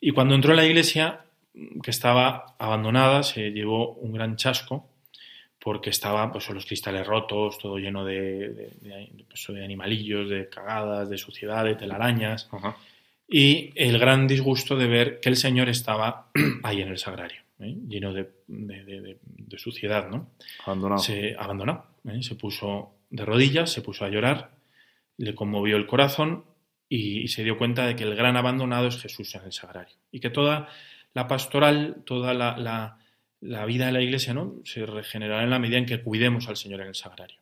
Y 0.00 0.10
cuando 0.10 0.34
entró 0.34 0.50
en 0.50 0.56
la 0.56 0.66
iglesia, 0.66 1.20
que 1.80 1.92
estaba 1.92 2.56
abandonada, 2.58 3.22
se 3.22 3.52
llevó 3.52 3.92
un 3.92 4.14
gran 4.14 4.34
chasco 4.34 4.88
porque 5.60 5.90
estaba 5.90 6.32
pues 6.32 6.50
los 6.50 6.66
cristales 6.66 7.06
rotos, 7.06 7.56
todo 7.58 7.78
lleno 7.78 8.04
de, 8.04 8.48
de, 8.48 8.70
de, 8.80 9.24
pues, 9.28 9.46
de 9.46 9.64
animalillos, 9.64 10.28
de 10.28 10.48
cagadas, 10.48 11.08
de 11.08 11.18
suciedad, 11.18 11.64
de 11.64 11.76
telarañas 11.76 12.48
Ajá. 12.50 12.76
y 13.28 13.70
el 13.76 14.00
gran 14.00 14.26
disgusto 14.26 14.74
de 14.74 14.88
ver 14.88 15.20
que 15.20 15.28
el 15.28 15.36
Señor 15.36 15.68
estaba 15.68 16.30
ahí 16.64 16.82
en 16.82 16.88
el 16.88 16.98
sagrario. 16.98 17.45
¿Eh? 17.60 17.74
lleno 17.88 18.12
de, 18.12 18.30
de- 18.46 18.84
de- 18.84 19.18
de 19.22 19.58
suciedad, 19.58 20.08
¿no? 20.08 20.30
Abandonado. 20.64 21.00
Se 21.00 21.34
abandonó, 21.38 21.86
¿eh? 22.08 22.22
se 22.22 22.34
puso 22.34 22.94
de 23.10 23.24
rodillas, 23.24 23.70
se 23.72 23.82
puso 23.82 24.04
a 24.04 24.08
llorar, 24.08 24.50
le 25.18 25.34
conmovió 25.34 25.76
el 25.76 25.86
corazón 25.86 26.44
y, 26.88 27.20
y 27.22 27.28
se 27.28 27.42
dio 27.44 27.56
cuenta 27.58 27.86
de 27.86 27.96
que 27.96 28.04
el 28.04 28.14
gran 28.14 28.36
abandonado 28.36 28.88
es 28.88 28.98
Jesús 29.00 29.34
en 29.34 29.44
el 29.44 29.52
sagrario. 29.52 29.94
Y 30.12 30.20
que 30.20 30.30
toda 30.30 30.68
la 31.14 31.26
pastoral, 31.28 32.02
toda 32.04 32.34
la, 32.34 32.56
la- 32.56 32.98
la 33.40 33.64
vida 33.66 33.86
de 33.86 33.92
la 33.92 34.00
iglesia 34.02 34.32
¿no? 34.34 34.54
se 34.64 34.84
regenerará 34.86 35.42
en 35.44 35.50
la 35.50 35.58
medida 35.58 35.78
en 35.78 35.86
que 35.86 36.00
cuidemos 36.02 36.48
al 36.48 36.56
Señor 36.56 36.80
en 36.80 36.88
el 36.88 36.94
sagrario. 36.94 37.36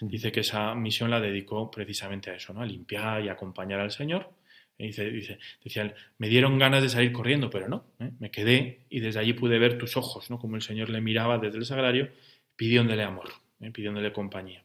Dice 0.00 0.30
que 0.30 0.40
esa 0.40 0.74
misión 0.74 1.10
la 1.10 1.20
dedicó 1.20 1.70
precisamente 1.70 2.30
a 2.30 2.34
eso, 2.34 2.52
¿no? 2.52 2.60
a 2.60 2.66
limpiar 2.66 3.24
y 3.24 3.28
acompañar 3.30 3.80
al 3.80 3.90
Señor. 3.90 4.30
Dice, 4.78 5.10
dice, 5.10 5.38
decía, 5.62 5.82
él, 5.82 5.94
me 6.18 6.28
dieron 6.28 6.58
ganas 6.58 6.82
de 6.82 6.88
salir 6.88 7.12
corriendo, 7.12 7.50
pero 7.50 7.68
no, 7.68 7.84
¿eh? 8.00 8.10
me 8.18 8.30
quedé 8.30 8.80
y 8.90 9.00
desde 9.00 9.20
allí 9.20 9.32
pude 9.32 9.58
ver 9.58 9.78
tus 9.78 9.96
ojos, 9.96 10.28
¿no? 10.28 10.38
como 10.38 10.56
el 10.56 10.62
Señor 10.62 10.90
le 10.90 11.00
miraba 11.00 11.38
desde 11.38 11.58
el 11.58 11.64
sagrario, 11.64 12.10
pidiéndole 12.56 13.02
amor, 13.04 13.30
¿eh? 13.60 13.70
pidiéndole 13.70 14.12
compañía. 14.12 14.64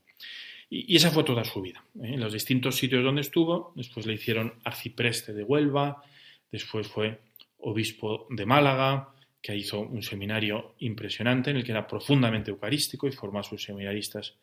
Y, 0.70 0.92
y 0.92 0.96
esa 0.96 1.12
fue 1.12 1.24
toda 1.24 1.44
su 1.44 1.62
vida. 1.62 1.84
¿eh? 2.02 2.14
En 2.14 2.20
los 2.20 2.34
distintos 2.34 2.76
sitios 2.76 3.04
donde 3.04 3.22
estuvo, 3.22 3.74
después 3.76 4.06
le 4.08 4.14
hicieron 4.14 4.54
arcipreste 4.64 5.34
de 5.34 5.44
Huelva, 5.44 6.04
después 6.52 6.88
fue 6.88 7.20
obispo 7.60 8.28
de 8.30 8.46
Málaga, 8.46 9.14
que 9.42 9.56
hizo 9.56 9.80
un 9.80 10.04
seminario 10.04 10.76
impresionante 10.80 11.52
en 11.52 11.58
el 11.58 11.64
que 11.64 11.72
era 11.72 11.88
profundamente 11.88 12.52
eucarístico 12.52 13.08
y 13.08 13.12
formó 13.12 13.40
a 13.40 13.44
sus 13.44 13.64
seminaristas 13.64 14.36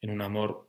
en 0.00 0.10
un 0.10 0.22
amor 0.22 0.68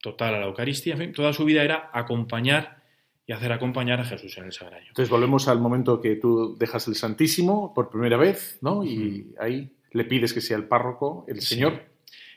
total 0.00 0.34
a 0.34 0.40
la 0.40 0.46
Eucaristía. 0.46 0.94
En 0.94 0.98
fin, 0.98 1.12
toda 1.12 1.32
su 1.32 1.44
vida 1.44 1.62
era 1.62 1.90
acompañar 1.92 2.81
y 3.26 3.32
hacer 3.32 3.52
acompañar 3.52 4.00
a 4.00 4.04
Jesús 4.04 4.36
en 4.38 4.44
el 4.44 4.52
sagrario. 4.52 4.88
Entonces 4.88 5.10
volvemos 5.10 5.48
al 5.48 5.60
momento 5.60 6.00
que 6.00 6.16
tú 6.16 6.56
dejas 6.58 6.88
el 6.88 6.96
Santísimo 6.96 7.72
por 7.74 7.88
primera 7.90 8.16
vez, 8.16 8.58
¿no? 8.62 8.84
Y 8.84 9.34
ahí 9.38 9.70
le 9.92 10.04
pides 10.04 10.32
que 10.32 10.40
sea 10.40 10.56
el 10.56 10.64
párroco, 10.64 11.24
el 11.28 11.40
Sí. 11.40 11.54
Señor. 11.54 11.92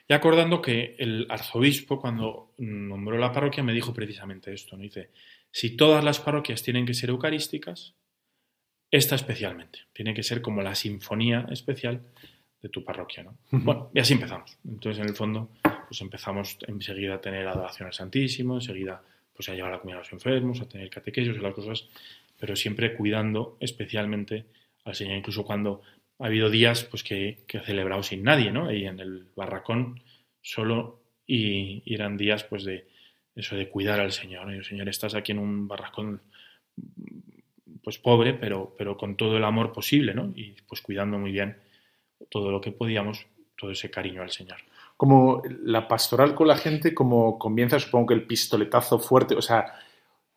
Y 0.08 0.12
acordando 0.14 0.62
que 0.62 0.94
el 0.98 1.26
arzobispo, 1.28 2.00
cuando 2.00 2.52
nombró 2.58 3.18
la 3.18 3.32
parroquia, 3.32 3.64
me 3.64 3.72
dijo 3.72 3.92
precisamente 3.92 4.52
esto, 4.52 4.76
¿no? 4.76 4.82
Dice, 4.82 5.10
si 5.50 5.76
todas 5.76 6.04
las 6.04 6.20
parroquias 6.20 6.62
tienen 6.62 6.86
que 6.86 6.94
ser 6.94 7.10
eucarísticas, 7.10 7.94
esta 8.90 9.16
especialmente. 9.16 9.80
Tiene 9.92 10.14
que 10.14 10.22
ser 10.22 10.40
como 10.40 10.62
la 10.62 10.76
sinfonía 10.76 11.46
especial 11.50 12.02
de 12.62 12.68
tu 12.68 12.84
parroquia, 12.84 13.24
¿no? 13.24 13.36
Bueno, 13.50 13.90
y 13.92 13.98
así 13.98 14.12
empezamos. 14.14 14.56
Entonces, 14.64 15.02
en 15.02 15.08
el 15.08 15.16
fondo, 15.16 15.50
pues 15.88 16.00
empezamos 16.00 16.56
enseguida 16.68 17.16
a 17.16 17.20
tener 17.20 17.46
adoración 17.48 17.88
al 17.88 17.92
Santísimo, 17.92 18.54
enseguida 18.54 19.02
pues 19.36 19.48
a 19.48 19.54
llevar 19.54 19.72
la 19.72 19.80
comida 19.80 19.96
a 19.96 20.00
los 20.00 20.12
enfermos, 20.12 20.60
a 20.60 20.68
tener 20.68 20.90
catequesios 20.90 21.36
y 21.36 21.40
las 21.40 21.54
cosas, 21.54 21.88
pero 22.40 22.56
siempre 22.56 22.94
cuidando 22.94 23.56
especialmente 23.60 24.46
al 24.84 24.94
Señor, 24.94 25.18
incluso 25.18 25.44
cuando 25.44 25.82
ha 26.18 26.26
habido 26.26 26.48
días 26.50 26.84
pues 26.84 27.02
que, 27.02 27.44
que 27.46 27.58
he 27.58 27.60
celebrado 27.60 28.02
sin 28.02 28.22
nadie, 28.22 28.50
¿no? 28.50 28.72
Y 28.72 28.86
en 28.86 28.98
el 29.00 29.26
barracón 29.36 30.02
solo 30.40 31.00
y, 31.26 31.82
y 31.84 31.94
eran 31.94 32.16
días 32.16 32.44
pues 32.44 32.64
de 32.64 32.86
eso 33.36 33.54
de 33.54 33.68
cuidar 33.68 34.00
al 34.00 34.12
Señor. 34.12 34.46
¿no? 34.46 34.56
Y, 34.56 34.64
Señor, 34.64 34.88
estás 34.88 35.14
aquí 35.14 35.32
en 35.32 35.38
un 35.38 35.68
barracón 35.68 36.22
pues 37.84 37.98
pobre, 37.98 38.34
pero, 38.34 38.74
pero 38.76 38.96
con 38.96 39.16
todo 39.16 39.36
el 39.36 39.44
amor 39.44 39.72
posible, 39.72 40.14
¿no? 40.14 40.32
Y 40.34 40.56
pues 40.66 40.80
cuidando 40.80 41.18
muy 41.18 41.30
bien 41.30 41.56
todo 42.30 42.50
lo 42.50 42.60
que 42.60 42.72
podíamos, 42.72 43.26
todo 43.56 43.70
ese 43.70 43.90
cariño 43.90 44.22
al 44.22 44.30
Señor. 44.30 44.58
Como 44.96 45.42
la 45.64 45.86
pastoral 45.88 46.34
con 46.34 46.48
la 46.48 46.56
gente, 46.56 46.94
como 46.94 47.38
comienza, 47.38 47.78
supongo 47.78 48.06
que 48.06 48.14
el 48.14 48.26
pistoletazo 48.26 48.98
fuerte, 48.98 49.34
o 49.34 49.42
sea, 49.42 49.66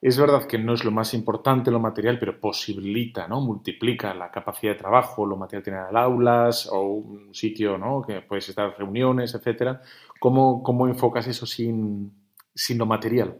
es 0.01 0.17
verdad 0.17 0.47
que 0.47 0.57
no 0.57 0.73
es 0.73 0.83
lo 0.83 0.91
más 0.91 1.13
importante 1.13 1.71
lo 1.71 1.79
material, 1.79 2.19
pero 2.19 2.39
posibilita, 2.39 3.27
¿no? 3.27 3.41
Multiplica 3.41 4.13
la 4.13 4.31
capacidad 4.31 4.73
de 4.73 4.79
trabajo, 4.79 5.25
lo 5.25 5.35
material 5.37 5.63
tiene 5.63 5.79
aulas 5.93 6.67
o 6.71 6.81
un 6.83 7.33
sitio, 7.35 7.77
¿no? 7.77 8.01
Que 8.01 8.21
puedes 8.21 8.47
estar 8.49 8.77
reuniones, 8.77 9.33
etcétera. 9.33 9.81
¿Cómo, 10.19 10.61
cómo 10.63 10.87
enfocas 10.87 11.27
eso 11.27 11.45
sin, 11.45 12.11
sin 12.53 12.77
lo 12.77 12.85
material? 12.85 13.37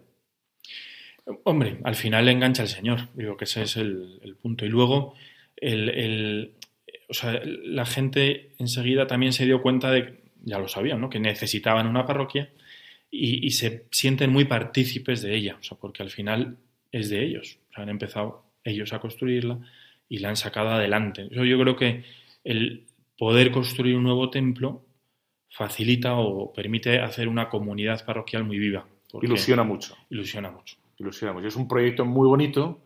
Hombre, 1.44 1.80
al 1.84 1.96
final 1.96 2.28
engancha 2.28 2.64
el 2.64 2.70
Señor, 2.70 3.10
digo 3.14 3.38
que 3.38 3.44
ese 3.46 3.62
es 3.64 3.78
el, 3.78 4.20
el 4.24 4.36
punto. 4.36 4.66
Y 4.66 4.70
luego, 4.70 5.14
el, 5.58 5.90
el- 5.90 6.54
o 7.08 7.14
sea, 7.14 7.40
la 7.44 7.86
gente 7.86 8.54
enseguida 8.60 9.08
también 9.08 9.34
se 9.34 9.46
dio 9.46 9.62
cuenta 9.62 9.92
de, 9.92 10.19
ya 10.44 10.60
lo 10.60 10.68
sabían, 10.68 11.02
¿no? 11.02 11.10
que 11.10 11.20
necesitaban 11.20 11.88
una 11.88 12.06
parroquia 12.06 12.50
y, 13.12 13.46
y 13.46 13.52
se 13.52 13.86
sienten 13.92 14.32
muy 14.32 14.46
partícipes 14.46 15.22
de 15.22 15.36
ella, 15.36 15.58
o 15.60 15.64
sea, 15.64 15.78
porque 15.78 16.04
al 16.04 16.10
final 16.10 16.58
es 16.92 17.10
de 17.10 17.24
ellos. 17.24 17.60
O 17.70 17.74
sea, 17.74 17.84
han 17.84 17.90
empezado 17.90 18.44
ellos 18.64 18.94
a 18.94 19.00
construirla 19.00 19.60
y 20.08 20.20
la 20.20 20.30
han 20.30 20.38
sacado 20.38 20.70
adelante. 20.70 21.28
Eso 21.32 21.46
yo 21.46 21.60
creo 21.60 21.76
que 21.76 22.04
el 22.44 22.86
poder 23.18 23.52
construir 23.52 23.96
un 23.96 24.04
nuevo 24.04 24.30
templo 24.30 24.86
facilita 25.50 26.16
o 26.16 26.54
permite 26.54 27.00
hacer 27.00 27.28
una 27.28 27.50
comunidad 27.50 28.04
parroquial 28.06 28.44
muy 28.44 28.60
viva. 28.60 28.88
Ilusiona 29.22 29.64
mucho. 29.64 29.96
Ilusiona 30.10 30.52
mucho. 30.52 30.78
Ilusiona 30.98 31.34
mucho. 31.34 31.48
Es 31.48 31.56
un 31.56 31.68
proyecto 31.68 32.06
muy 32.06 32.28
bonito. 32.28 32.82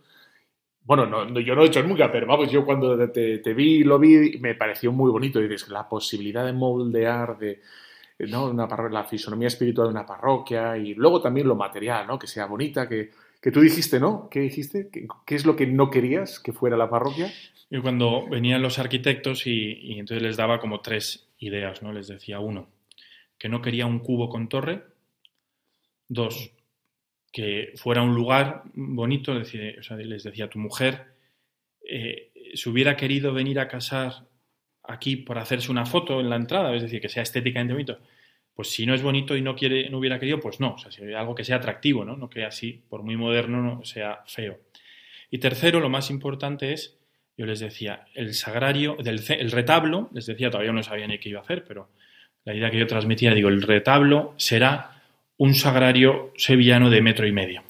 Bueno, 0.86 1.06
no, 1.06 1.25
no- 1.25 1.40
yo 1.40 1.56
no 1.56 1.63
he 1.63 1.68
hecho 1.68 1.82
nunca, 1.84 2.12
pero 2.12 2.28
vamos, 2.28 2.52
yo 2.52 2.66
cuando 2.66 3.10
te, 3.10 3.54
vi, 3.54 3.84
lo 3.84 3.98
vi, 4.00 4.38
me 4.40 4.56
pareció 4.56 4.92
muy 4.92 5.12
bonito. 5.12 5.40
Y 5.42 5.48
dices, 5.48 5.70
la 5.70 5.88
posibilidad 5.88 6.46
de 6.46 6.54
moldear, 6.54 7.38
de, 7.38 7.62
¿no? 8.30 8.48
una 8.50 8.68
la 8.90 9.04
fisonomía 9.06 9.48
espiritual 9.48 9.88
de 9.88 9.92
una 9.94 10.06
parroquia 10.06 10.78
y 10.78 10.94
luego 10.96 11.22
también 11.22 11.48
lo 11.48 11.56
material, 11.56 12.08
¿no? 12.08 12.20
Que 12.20 12.28
sea 12.28 12.46
bonita, 12.48 12.88
que, 12.90 13.12
que 13.42 13.52
tú 13.52 13.62
dijiste, 13.62 14.00
¿no? 14.00 14.28
¿Qué 14.30 14.42
dijiste? 14.42 14.90
¿Qué, 14.92 15.08
qué 15.25 15.36
es 15.36 15.46
lo 15.46 15.56
que 15.56 15.68
no 15.68 15.90
querías 15.90 16.40
que 16.40 16.54
fuera 16.54 16.78
la 16.78 16.90
parroquia? 16.90 17.32
Yo 17.70 17.82
cuando 17.82 18.28
venían 18.30 18.62
los 18.62 18.78
arquitectos 18.80 19.48
y, 19.48 19.74
y 19.82 20.00
entonces 20.00 20.22
les 20.24 20.38
daba 20.38 20.60
como 20.60 20.82
tres 20.82 21.28
ideas, 21.40 21.82
¿no? 21.82 21.94
Les 21.94 22.08
decía 22.08 22.40
uno, 22.40 22.68
que 23.38 23.50
no 23.50 23.62
quería 23.62 23.86
un 23.86 24.00
cubo 24.00 24.30
con 24.30 24.50
torre. 24.50 24.84
Dos, 26.08 26.52
que 27.34 27.74
fuera 27.75 28.04
un 28.04 28.13
lugar 28.13 28.62
bonito, 28.75 29.34
decir, 29.34 29.80
les 29.98 30.24
decía, 30.24 30.50
tu 30.50 30.60
mujer, 30.60 31.16
eh, 31.84 32.32
si 32.54 32.70
hubiera 32.70 32.96
querido 32.96 33.34
venir 33.34 33.60
a 33.60 33.68
casar 33.68 34.28
aquí 34.84 35.16
por 35.16 35.40
hacerse 35.40 35.72
una 35.72 35.88
foto 35.88 36.20
en 36.20 36.30
la 36.30 36.36
entrada, 36.36 36.74
es 36.75 36.84
decir, 36.84 37.02
que 37.02 37.10
sea 37.10 37.24
estéticamente 37.24 37.74
bonito, 37.74 38.00
pues 38.54 38.70
si 38.70 38.86
no 38.86 38.94
es 38.94 39.02
bonito 39.02 39.36
y 39.36 39.42
no 39.42 39.56
quiere, 39.56 39.90
no 39.90 39.98
hubiera 39.98 40.20
querido, 40.20 40.40
pues 40.40 40.60
no, 40.60 40.75
o 40.75 40.78
sea, 40.78 41.20
algo 41.20 41.34
que 41.34 41.44
sea 41.44 41.56
atractivo, 41.56 42.06
¿no? 42.06 42.16
No 42.16 42.30
que 42.30 42.46
así, 42.46 42.84
por 42.88 43.02
muy 43.02 43.18
moderno, 43.18 43.63
no 43.63 43.84
sea 43.84 44.22
feo. 44.28 44.60
Y 45.32 45.40
tercero, 45.40 45.80
lo 45.80 45.90
más 45.90 46.12
importante 46.12 46.72
es, 46.72 47.00
yo 47.36 47.48
les 47.48 47.60
decía, 47.60 48.06
el 48.13 48.36
sagrario, 48.36 48.96
del, 49.04 49.24
el 49.28 49.50
retablo, 49.50 50.12
les 50.13 50.28
decía, 50.28 50.52
todavía 50.52 50.72
no 50.72 50.84
sabía 50.84 51.08
ni 51.08 51.18
qué 51.18 51.30
iba 51.30 51.40
a 51.40 51.44
hacer, 51.44 51.63
pero 51.68 51.90
la 52.46 52.54
idea 52.54 52.70
que 52.70 52.78
yo 52.78 52.86
transmitía, 52.86 53.34
digo, 53.34 53.50
el 53.50 53.63
retablo 53.63 54.36
será 54.38 54.93
un 55.38 55.56
sagrario 55.56 56.32
sevillano 56.38 56.90
de 56.90 57.02
metro 57.02 57.28
y 57.28 57.32
medio, 57.32 57.63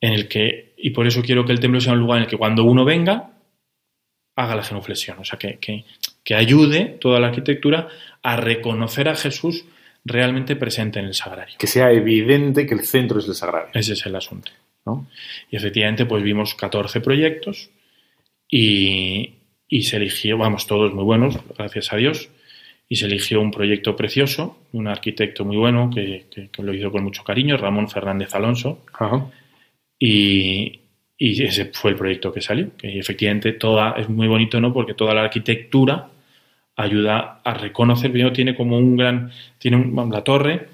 en 0.00 0.12
el 0.12 0.28
que, 0.28 0.74
y 0.76 0.90
por 0.90 1.06
eso 1.06 1.22
quiero 1.22 1.44
que 1.44 1.52
el 1.52 1.60
templo 1.60 1.80
sea 1.80 1.94
un 1.94 2.00
lugar 2.00 2.18
en 2.18 2.24
el 2.24 2.30
que 2.30 2.36
cuando 2.36 2.64
uno 2.64 2.84
venga, 2.84 3.30
haga 4.36 4.56
la 4.56 4.62
genuflexión, 4.62 5.18
o 5.18 5.24
sea, 5.24 5.38
que, 5.38 5.58
que, 5.58 5.84
que 6.24 6.34
ayude 6.34 6.96
toda 7.00 7.20
la 7.20 7.28
arquitectura 7.28 7.88
a 8.22 8.36
reconocer 8.36 9.08
a 9.08 9.14
Jesús 9.14 9.64
realmente 10.04 10.56
presente 10.56 10.98
en 10.98 11.06
el 11.06 11.14
sagrario. 11.14 11.56
Que 11.58 11.66
sea 11.66 11.92
evidente 11.92 12.66
que 12.66 12.74
el 12.74 12.84
centro 12.84 13.18
es 13.18 13.28
el 13.28 13.34
sagrario, 13.34 13.70
Ese 13.74 13.92
es 13.92 14.06
el 14.06 14.16
asunto. 14.16 14.50
¿no? 14.84 15.06
Y 15.50 15.56
efectivamente, 15.56 16.06
pues 16.06 16.22
vimos 16.22 16.54
14 16.54 17.00
proyectos 17.00 17.70
y, 18.48 19.34
y 19.68 19.82
se 19.82 19.96
eligió, 19.96 20.38
vamos, 20.38 20.66
todos 20.66 20.92
muy 20.92 21.04
buenos, 21.04 21.38
gracias 21.56 21.92
a 21.92 21.96
Dios, 21.96 22.30
y 22.92 22.96
se 22.96 23.06
eligió 23.06 23.40
un 23.40 23.50
proyecto 23.50 23.96
precioso, 23.96 24.58
un 24.72 24.86
arquitecto 24.86 25.46
muy 25.46 25.56
bueno 25.56 25.88
que, 25.94 26.26
que- 26.30 26.48
que 26.50 26.62
lo 26.62 26.74
hizo 26.74 26.90
con 26.92 27.02
mucho 27.04 27.24
cariño, 27.24 27.56
Ramón 27.56 27.88
Fernández 27.88 28.34
Alonso, 28.34 28.84
Ajá. 28.92 29.30
y, 29.98 30.80
y 31.16 31.42
ese 31.42 31.66
fue 31.72 31.92
el 31.92 31.96
proyecto 31.96 32.30
que 32.32 32.42
salió, 32.42 32.76
que 32.76 32.98
efectivamente 32.98 33.52
toda, 33.52 33.92
es 33.92 34.10
muy 34.10 34.28
bonito, 34.28 34.60
¿no? 34.60 34.74
Porque 34.74 34.92
toda 34.92 35.14
la 35.14 35.22
arquitectura 35.22 36.10
ayuda 36.76 37.40
a 37.42 37.54
reconocer, 37.54 38.10
primero 38.10 38.30
tiene 38.32 38.54
como 38.54 38.76
un 38.76 38.94
gran, 38.96 39.30
tiene 39.58 39.78
un- 39.78 40.10
la 40.10 40.22
torre, 40.22 40.68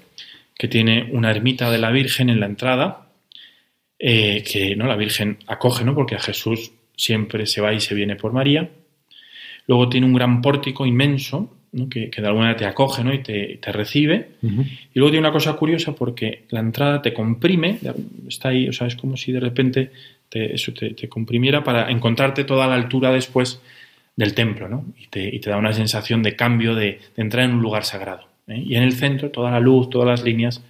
que 0.57 0.67
tiene 0.67 1.09
una 1.13 1.31
ermita 1.31 1.71
de 1.71 1.77
la 1.77 1.89
Virgen 1.89 2.29
en 2.29 2.41
la 2.41 2.47
entrada, 2.47 3.07
eh, 3.97 4.43
que 4.43 4.75
¿no? 4.75 4.87
la 4.87 4.97
Virgen 4.97 5.37
acoge, 5.47 5.85
¿no? 5.85 5.95
porque 5.95 6.15
a 6.15 6.19
Jesús 6.19 6.71
siempre 6.97 7.45
se 7.45 7.61
va 7.61 7.71
y 7.73 7.79
se 7.79 7.95
viene 7.95 8.17
por 8.17 8.33
María. 8.33 8.69
Luego 9.67 9.87
tiene 9.87 10.05
un 10.05 10.13
gran 10.13 10.41
pórtico 10.41 10.85
inmenso 10.85 11.55
¿no? 11.71 11.87
que, 11.89 12.09
que 12.09 12.21
de 12.21 12.27
alguna 12.27 12.45
manera 12.47 12.59
te 12.59 12.65
acoge 12.65 13.03
¿no? 13.03 13.13
y 13.13 13.19
te, 13.19 13.57
te 13.61 13.71
recibe. 13.71 14.31
Y 14.41 14.99
luego 14.99 15.11
tiene 15.11 15.19
una 15.19 15.31
cosa 15.31 15.53
curiosa 15.53 15.93
porque 15.93 16.43
la 16.49 16.59
entrada 16.59 17.01
te 17.01 17.13
comprime, 17.13 17.79
está 18.27 18.49
ahí, 18.49 18.67
o 18.67 18.73
sea, 18.73 18.87
es 18.87 18.95
como 18.95 19.17
si 19.17 19.31
de 19.31 19.39
repente 19.39 19.91
te, 20.29 20.53
eso 20.53 20.73
te, 20.73 20.91
te 20.93 21.07
comprimiera 21.09 21.63
para 21.63 21.89
encontrarte 21.89 22.43
toda 22.43 22.67
la 22.67 22.75
altura 22.75 23.11
después 23.11 23.61
del 24.15 24.33
templo, 24.33 24.67
¿no? 24.67 24.85
Y 24.97 25.07
te, 25.07 25.33
y 25.35 25.39
te 25.39 25.49
da 25.49 25.57
una 25.57 25.71
sensación 25.73 26.21
de 26.23 26.35
cambio, 26.35 26.75
de, 26.75 26.99
de 27.15 27.21
entrar 27.21 27.45
en 27.45 27.53
un 27.55 27.61
lugar 27.61 27.85
sagrado. 27.85 28.25
¿eh? 28.47 28.61
Y 28.65 28.75
en 28.75 28.83
el 28.83 28.91
centro, 28.93 29.29
toda 29.31 29.49
la 29.51 29.59
luz, 29.61 29.89
todas 29.89 30.07
las 30.07 30.23
líneas 30.23 30.61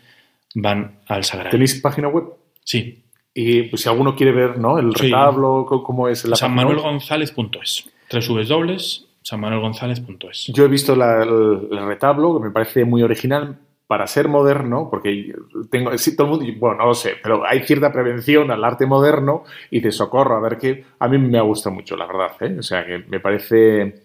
van 0.54 1.00
al 1.08 1.24
sagrario. 1.24 1.52
¿Tenéis 1.52 1.82
página 1.82 2.08
web? 2.10 2.26
Sí, 2.64 3.00
Y 3.34 3.64
pues, 3.64 3.82
si 3.82 3.90
alguno 3.90 4.16
quiere 4.16 4.32
ver 4.34 4.60
¿no? 4.60 4.78
el 4.78 4.94
retablo, 4.94 5.66
cómo 5.66 6.08
es 6.08 6.26
la 6.26 6.32
página 6.36 6.48
web. 6.66 6.78
sanmanuelgonzalez.es. 6.80 7.90
Tres 8.08 8.28
dobles, 8.48 9.06
sanmanuelgonzález.es. 9.22 10.52
Yo 10.54 10.66
he 10.66 10.68
visto 10.68 10.96
la- 10.96 11.24
el, 11.24 11.68
el 11.72 11.86
retablo, 11.86 12.38
que 12.40 12.46
me 12.48 12.52
parece 12.52 12.86
muy 12.86 13.04
original 13.04 13.58
para 13.88 14.06
ser 14.06 14.28
moderno, 14.28 14.88
porque 14.92 15.34
tengo, 15.72 15.98
sí, 15.98 16.16
todo 16.16 16.28
el 16.28 16.34
mundo, 16.40 16.54
bueno, 16.60 16.78
no 16.78 16.86
lo 16.88 16.94
sé, 16.94 17.14
pero 17.24 17.44
hay 17.46 17.64
cierta 17.64 17.92
prevención 17.92 18.52
al 18.52 18.64
arte 18.64 18.86
moderno 18.86 19.44
y 19.72 19.80
de 19.80 19.92
socorro, 19.92 20.36
a 20.38 20.40
ver 20.40 20.60
qué, 20.60 20.86
a 21.00 21.08
mí 21.08 21.18
me 21.18 21.40
ha 21.40 21.42
gustado 21.42 21.74
mucho, 21.76 21.98
la 21.98 22.06
verdad, 22.06 22.32
¿eh? 22.42 22.56
o 22.60 22.62
sea, 22.62 22.86
que 22.86 23.00
me 23.08 23.20
parece, 23.20 24.04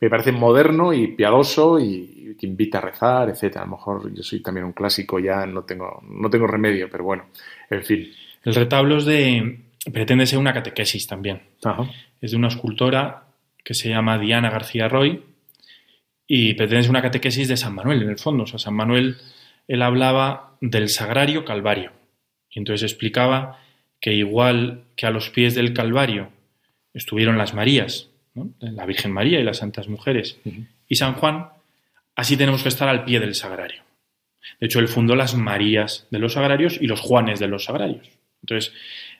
me 0.00 0.08
parece 0.08 0.32
moderno 0.32 0.94
y 0.94 1.08
piadoso 1.08 1.78
y, 1.78 2.34
que 2.38 2.46
invita 2.46 2.78
a 2.78 2.82
rezar, 2.82 3.28
etcétera. 3.28 3.62
A 3.62 3.66
lo 3.66 3.72
mejor 3.72 4.14
yo 4.14 4.22
soy 4.22 4.40
también 4.40 4.64
un 4.64 4.72
clásico, 4.72 5.18
ya 5.18 5.44
no 5.44 5.62
tengo, 5.64 6.00
no 6.08 6.30
tengo 6.30 6.46
remedio, 6.46 6.88
pero 6.90 7.04
bueno, 7.04 7.24
en 7.68 7.82
fin. 7.82 8.08
El 8.44 8.54
retablo 8.54 8.96
es 8.98 9.04
de. 9.04 9.60
pretende 9.92 10.24
ser 10.26 10.38
una 10.38 10.52
catequesis 10.54 11.06
también. 11.06 11.42
Ajá. 11.64 11.84
Es 12.20 12.30
de 12.30 12.36
una 12.36 12.48
escultora 12.48 13.24
que 13.68 13.74
se 13.74 13.90
llama 13.90 14.18
Diana 14.18 14.48
García 14.48 14.88
Roy 14.88 15.22
y 16.26 16.54
pretende 16.54 16.84
ser 16.84 16.90
una 16.90 17.02
catequesis 17.02 17.48
de 17.48 17.58
San 17.58 17.74
Manuel, 17.74 18.00
en 18.00 18.08
el 18.08 18.18
fondo. 18.18 18.44
O 18.44 18.46
sea, 18.46 18.58
San 18.58 18.72
Manuel, 18.72 19.18
él 19.68 19.82
hablaba 19.82 20.56
del 20.62 20.88
sagrario 20.88 21.44
Calvario. 21.44 21.92
Y 22.48 22.60
entonces 22.60 22.90
explicaba 22.90 23.60
que 24.00 24.14
igual 24.14 24.84
que 24.96 25.04
a 25.04 25.10
los 25.10 25.28
pies 25.28 25.54
del 25.54 25.74
Calvario 25.74 26.30
estuvieron 26.94 27.36
las 27.36 27.52
Marías, 27.52 28.08
la 28.58 28.86
Virgen 28.86 29.12
María 29.12 29.38
y 29.38 29.44
las 29.44 29.58
santas 29.58 29.86
mujeres, 29.86 30.38
y 30.88 30.94
San 30.94 31.12
Juan, 31.12 31.48
así 32.16 32.38
tenemos 32.38 32.62
que 32.62 32.70
estar 32.70 32.88
al 32.88 33.04
pie 33.04 33.20
del 33.20 33.34
sagrario. 33.34 33.82
De 34.60 34.66
hecho, 34.66 34.78
él 34.78 34.88
fundó 34.88 35.14
las 35.14 35.34
Marías 35.34 36.06
de 36.10 36.18
los 36.18 36.32
sagrarios 36.32 36.78
y 36.80 36.86
los 36.86 37.00
Juanes 37.00 37.38
de 37.38 37.48
los 37.48 37.64
sagrarios. 37.64 38.08
Entonces, 38.40 38.72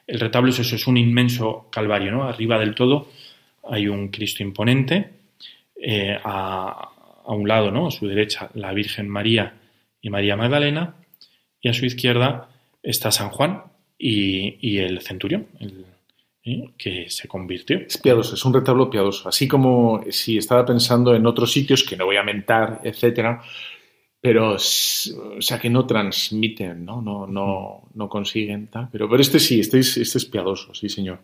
el 0.07 0.19
retablo 0.19 0.49
es 0.49 0.57
eso, 0.57 0.75
es 0.75 0.87
un 0.87 0.97
inmenso 0.97 1.69
calvario, 1.71 2.11
¿no? 2.11 2.23
Arriba 2.23 2.57
del 2.57 2.73
todo 2.73 3.09
hay 3.69 3.87
un 3.87 4.09
Cristo 4.09 4.43
imponente, 4.43 5.09
eh, 5.75 6.17
a, 6.23 6.89
a 7.25 7.33
un 7.33 7.47
lado, 7.47 7.71
¿no? 7.71 7.87
A 7.87 7.91
su 7.91 8.07
derecha, 8.07 8.49
la 8.53 8.73
Virgen 8.73 9.07
María 9.07 9.53
y 10.01 10.09
María 10.09 10.35
Magdalena, 10.35 10.95
y 11.61 11.69
a 11.69 11.73
su 11.73 11.85
izquierda 11.85 12.49
está 12.81 13.11
San 13.11 13.29
Juan 13.29 13.63
y, 13.97 14.57
y 14.61 14.79
el 14.79 15.01
centurión, 15.01 15.47
¿eh? 16.43 16.69
que 16.77 17.09
se 17.09 17.27
convirtió. 17.27 17.79
Es 17.79 17.97
piadoso, 17.97 18.35
es 18.35 18.45
un 18.45 18.53
retablo 18.53 18.89
piadoso. 18.89 19.27
Así 19.27 19.47
como 19.47 20.03
si 20.09 20.37
estaba 20.37 20.65
pensando 20.65 21.13
en 21.15 21.25
otros 21.25 21.51
sitios 21.51 21.83
que 21.83 21.97
no 21.97 22.05
voy 22.05 22.17
a 22.17 22.23
mentar, 22.23 22.81
etcétera, 22.83 23.41
pero 24.21 24.53
o 24.53 24.59
sea 24.59 25.59
que 25.59 25.69
no 25.69 25.85
transmiten, 25.85 26.83
¿no? 26.83 27.01
No, 27.01 27.27
no, 27.27 27.89
no 27.93 28.09
consiguen 28.09 28.67
tal. 28.67 28.89
Pero, 28.91 29.09
pero 29.09 29.21
este 29.21 29.39
sí, 29.39 29.59
este 29.59 29.79
es, 29.79 29.97
este 29.97 30.17
es 30.17 30.25
piadoso, 30.25 30.73
sí, 30.73 30.89
señor. 30.89 31.19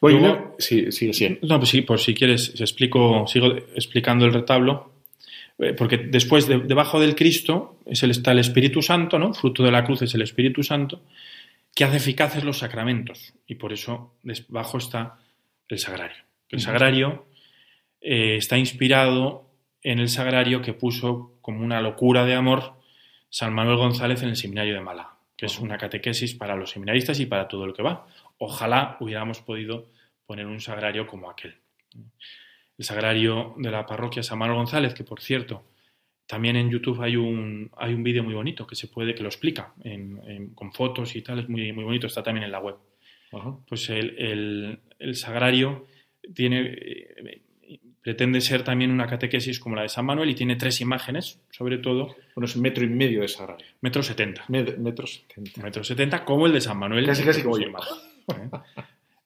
Bueno, 0.00 0.18
Luego- 0.20 0.34
una- 0.36 0.50
sí, 0.58 0.92
sigue, 0.92 1.12
sigue. 1.12 1.38
No, 1.42 1.58
pues 1.58 1.70
sí, 1.70 1.82
por 1.82 1.98
si 1.98 2.14
quieres, 2.14 2.58
explico, 2.60 3.26
sigo 3.26 3.46
explicando 3.74 4.24
el 4.26 4.32
retablo, 4.32 4.92
eh, 5.58 5.72
porque 5.72 5.96
después, 5.98 6.46
de- 6.46 6.58
debajo 6.60 7.00
del 7.00 7.14
Cristo, 7.14 7.78
es 7.86 8.02
el, 8.02 8.10
está 8.10 8.32
el 8.32 8.38
Espíritu 8.40 8.82
Santo, 8.82 9.18
¿no? 9.18 9.32
Fruto 9.34 9.62
de 9.62 9.70
la 9.70 9.84
cruz 9.84 10.02
es 10.02 10.14
el 10.14 10.22
Espíritu 10.22 10.62
Santo, 10.62 11.02
que 11.74 11.84
hace 11.84 11.96
eficaces 11.98 12.44
los 12.44 12.58
sacramentos, 12.58 13.34
y 13.46 13.54
por 13.56 13.72
eso 13.72 14.14
debajo 14.22 14.78
está 14.78 15.18
el 15.68 15.78
sagrario. 15.78 16.16
El 16.50 16.60
sagrario 16.60 17.26
eh, 18.00 18.36
está 18.36 18.56
inspirado 18.56 19.50
en 19.82 19.98
el 19.98 20.08
sagrario 20.08 20.62
que 20.62 20.72
puso 20.74 21.32
como 21.40 21.64
una 21.64 21.80
locura 21.80 22.24
de 22.24 22.34
amor 22.34 22.74
San 23.30 23.52
Manuel 23.52 23.76
González 23.76 24.22
en 24.22 24.28
el 24.30 24.36
seminario 24.36 24.74
de 24.74 24.80
Málaga, 24.80 25.16
que 25.36 25.46
es 25.46 25.58
una 25.58 25.76
catequesis 25.76 26.34
para 26.34 26.54
los 26.56 26.70
seminaristas 26.70 27.18
y 27.20 27.26
para 27.26 27.48
todo 27.48 27.64
el 27.64 27.72
que 27.72 27.82
va. 27.82 28.06
Ojalá 28.38 28.96
hubiéramos 29.00 29.40
podido 29.40 29.88
poner 30.26 30.46
un 30.46 30.60
sagrario 30.60 31.06
como 31.06 31.30
aquel. 31.30 31.54
El 32.78 32.84
sagrario 32.84 33.54
de 33.56 33.70
la 33.70 33.86
parroquia 33.86 34.22
San 34.22 34.38
Manuel 34.38 34.58
González, 34.58 34.92
que 34.94 35.04
por 35.04 35.20
cierto, 35.20 35.64
también 36.26 36.56
en 36.56 36.68
YouTube 36.70 37.00
hay 37.02 37.16
un, 37.16 37.70
hay 37.76 37.94
un 37.94 38.02
vídeo 38.02 38.22
muy 38.24 38.34
bonito 38.34 38.66
que 38.66 38.74
se 38.74 38.88
puede, 38.88 39.14
que 39.14 39.22
lo 39.22 39.28
explica 39.28 39.72
en- 39.82 40.20
en- 40.26 40.54
con 40.54 40.72
fotos 40.72 41.14
y 41.16 41.22
tal, 41.22 41.38
es 41.38 41.48
muy, 41.48 41.72
muy 41.72 41.84
bonito, 41.84 42.06
está 42.06 42.22
también 42.22 42.44
en 42.44 42.52
la 42.52 42.58
web. 42.60 42.76
Ajá. 43.32 43.56
Pues 43.68 43.88
el, 43.90 44.16
el- 44.18 44.80
el 44.98 45.14
sagrario 45.14 45.86
tiene, 46.34 46.60
eh, 46.76 47.40
pretende 48.02 48.40
ser 48.40 48.62
también 48.62 48.90
una 48.90 49.06
catequesis 49.06 49.58
como 49.58 49.76
la 49.76 49.82
de 49.82 49.88
San 49.88 50.04
Manuel 50.04 50.28
y 50.30 50.34
tiene 50.34 50.56
tres 50.56 50.80
imágenes, 50.80 51.40
sobre 51.50 51.78
todo 51.78 52.14
Bueno, 52.34 52.44
es 52.46 52.54
un 52.56 52.62
metro 52.62 52.84
y 52.84 52.88
medio 52.88 53.22
de 53.22 53.28
sagrario. 53.28 53.66
metro 53.80 54.02
setenta. 54.02 54.44
Med- 54.48 54.76
metro 54.78 55.06
setenta. 55.06 55.62
Metro 55.62 55.82
setenta, 55.84 56.24
como 56.24 56.46
el 56.46 56.52
de 56.52 56.60
San 56.60 56.78
Manuel. 56.78 57.06
Casi, 57.06 57.24
casi 57.24 57.42
como 57.42 57.58
yo. 57.58 57.68
¿Eh? 58.32 58.50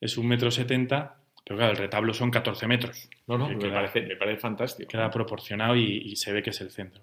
Es 0.01 0.17
un 0.17 0.27
metro 0.29 0.51
setenta, 0.51 1.19
pero 1.45 1.57
claro, 1.59 1.73
el 1.73 1.79
retablo 1.79 2.15
son 2.15 2.31
14 2.31 2.67
metros. 2.67 3.09
No, 3.27 3.39
no, 3.39 3.49
Que 3.49 3.55
me 3.57 3.61
queda- 3.63 3.75
parece, 3.75 4.01
me 4.03 4.17
parece 4.17 4.41
fantástico. 4.41 4.89
queda 4.89 5.11
proporcionado 5.11 5.77
y, 5.77 5.85
y 5.99 6.17
se 6.17 6.33
ve 6.33 6.43
que 6.43 6.51
es 6.51 6.61
el 6.61 6.71
centro. 6.71 7.03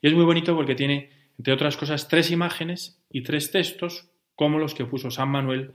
Y 0.00 0.08
es 0.08 0.14
muy 0.14 0.24
bonito 0.24 0.54
porque 0.56 0.74
tiene, 0.74 1.10
entre 1.38 1.52
otras 1.54 1.76
cosas, 1.76 2.08
tres 2.08 2.30
imágenes 2.30 3.00
y 3.10 3.22
tres 3.22 3.50
textos 3.50 4.08
como 4.34 4.58
los 4.58 4.74
que 4.74 4.84
puso 4.86 5.10
San 5.10 5.28
Manuel 5.28 5.74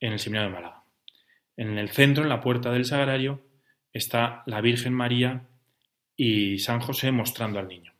en 0.00 0.12
el 0.12 0.18
Seminario 0.18 0.50
de 0.50 0.54
Málaga. 0.56 0.82
En 1.56 1.78
el 1.78 1.88
centro, 1.88 2.22
en 2.22 2.28
la 2.28 2.40
puerta 2.40 2.70
del 2.70 2.84
sagrario, 2.84 3.42
está 3.92 4.42
la 4.46 4.60
Virgen 4.60 4.92
María 4.92 5.48
y 6.14 6.58
San 6.58 6.80
José 6.80 7.10
mostrando 7.12 7.58
al 7.58 7.68
niño. 7.68 7.94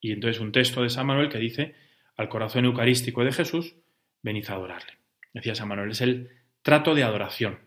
Y 0.00 0.12
entonces 0.12 0.40
un 0.40 0.52
texto 0.52 0.82
de 0.82 0.90
San 0.90 1.06
Manuel 1.06 1.28
que 1.28 1.38
dice, 1.38 1.74
al 2.16 2.28
corazón 2.28 2.64
eucarístico 2.64 3.24
de 3.24 3.32
Jesús, 3.32 3.76
venid 4.22 4.48
a 4.48 4.54
adorarle. 4.54 4.92
Decía 5.32 5.54
San 5.54 5.68
Manuel, 5.68 5.90
es 5.90 6.00
el 6.00 6.30
trato 6.62 6.94
de 6.94 7.02
adoración. 7.04 7.58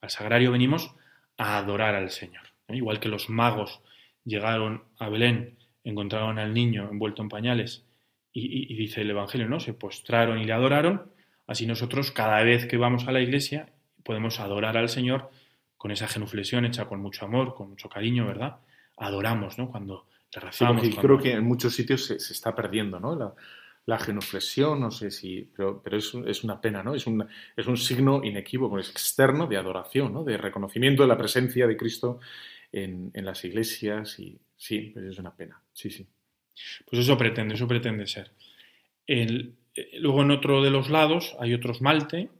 Al 0.00 0.10
sagrario 0.10 0.52
venimos 0.52 0.94
a 1.36 1.58
adorar 1.58 1.94
al 1.94 2.10
Señor. 2.10 2.42
¿eh? 2.68 2.76
Igual 2.76 3.00
que 3.00 3.08
los 3.08 3.28
magos 3.30 3.80
llegaron 4.24 4.84
a 4.98 5.08
Belén, 5.08 5.56
encontraron 5.84 6.38
al 6.38 6.54
niño 6.54 6.88
envuelto 6.90 7.22
en 7.22 7.28
pañales 7.28 7.84
y, 8.32 8.40
y- 8.46 8.72
y 8.72 8.76
dice 8.76 9.02
el 9.02 9.10
Evangelio, 9.10 9.48
¿no? 9.48 9.60
Se 9.60 9.74
postraron 9.74 10.38
y 10.38 10.44
le 10.44 10.52
adoraron. 10.52 11.10
Así 11.46 11.66
nosotros 11.66 12.12
cada 12.12 12.42
vez 12.42 12.66
que 12.66 12.76
vamos 12.76 13.06
a 13.08 13.12
la 13.12 13.20
iglesia 13.20 13.68
podemos 14.04 14.40
adorar 14.40 14.76
al 14.76 14.88
Señor 14.88 15.30
con 15.76 15.90
esa 15.90 16.06
genuflexión 16.08 16.64
hecha 16.64 16.84
con 16.86 17.00
mucho 17.00 17.24
amor, 17.24 17.54
con 17.54 17.70
mucho 17.70 17.88
cariño, 17.88 18.26
¿verdad? 18.26 18.56
Adoramos, 18.96 19.58
¿no? 19.58 19.68
Cuando 19.70 20.06
le 20.32 20.40
Sí, 20.40 20.46
rezamos. 20.46 20.74
porque 20.76 20.94
cuando- 20.94 21.02
creo 21.16 21.18
que 21.18 21.32
en 21.38 21.44
muchos 21.44 21.74
sitios 21.74 22.06
se, 22.06 22.18
se 22.20 22.32
está 22.32 22.54
perdiendo, 22.54 23.00
¿no? 23.00 23.16
La, 23.16 23.32
la 23.86 23.98
genuflexión, 23.98 24.80
no 24.80 24.90
sé 24.90 25.10
si, 25.10 25.50
pero, 25.56 25.82
pero 25.82 25.96
es, 25.96 26.12
es 26.26 26.44
una 26.44 26.60
pena, 26.60 26.82
¿no? 26.82 26.94
Es 26.94 27.06
un, 27.06 27.26
es 27.56 27.66
un 27.66 27.76
signo 27.76 28.22
inequívoco, 28.24 28.78
es 28.78 28.90
externo 28.90 29.46
de 29.46 29.56
adoración, 29.56 30.12
¿no? 30.12 30.24
De 30.24 30.36
reconocimiento 30.36 31.02
de 31.02 31.08
la 31.08 31.18
presencia 31.18 31.66
de 31.66 31.76
Cristo 31.76 32.20
en, 32.70 33.10
en 33.14 33.24
las 33.24 33.44
iglesias 33.44 34.18
y 34.20 34.38
sí, 34.56 34.90
pues 34.94 35.06
es 35.06 35.18
una 35.18 35.34
pena, 35.34 35.60
sí, 35.72 35.90
sí. 35.90 36.06
Pues 36.88 37.02
eso 37.02 37.16
pretende, 37.18 37.54
eso 37.54 37.66
pretende 37.66 38.06
ser. 38.06 38.30
El- 39.06 39.54
eh, 39.74 39.98
luego 40.00 40.22
en 40.22 40.30
otro 40.30 40.62
de 40.62 40.70
los 40.70 40.90
lados 40.90 41.36
hay 41.40 41.54
otro 41.54 41.72
esmalte 41.72 42.30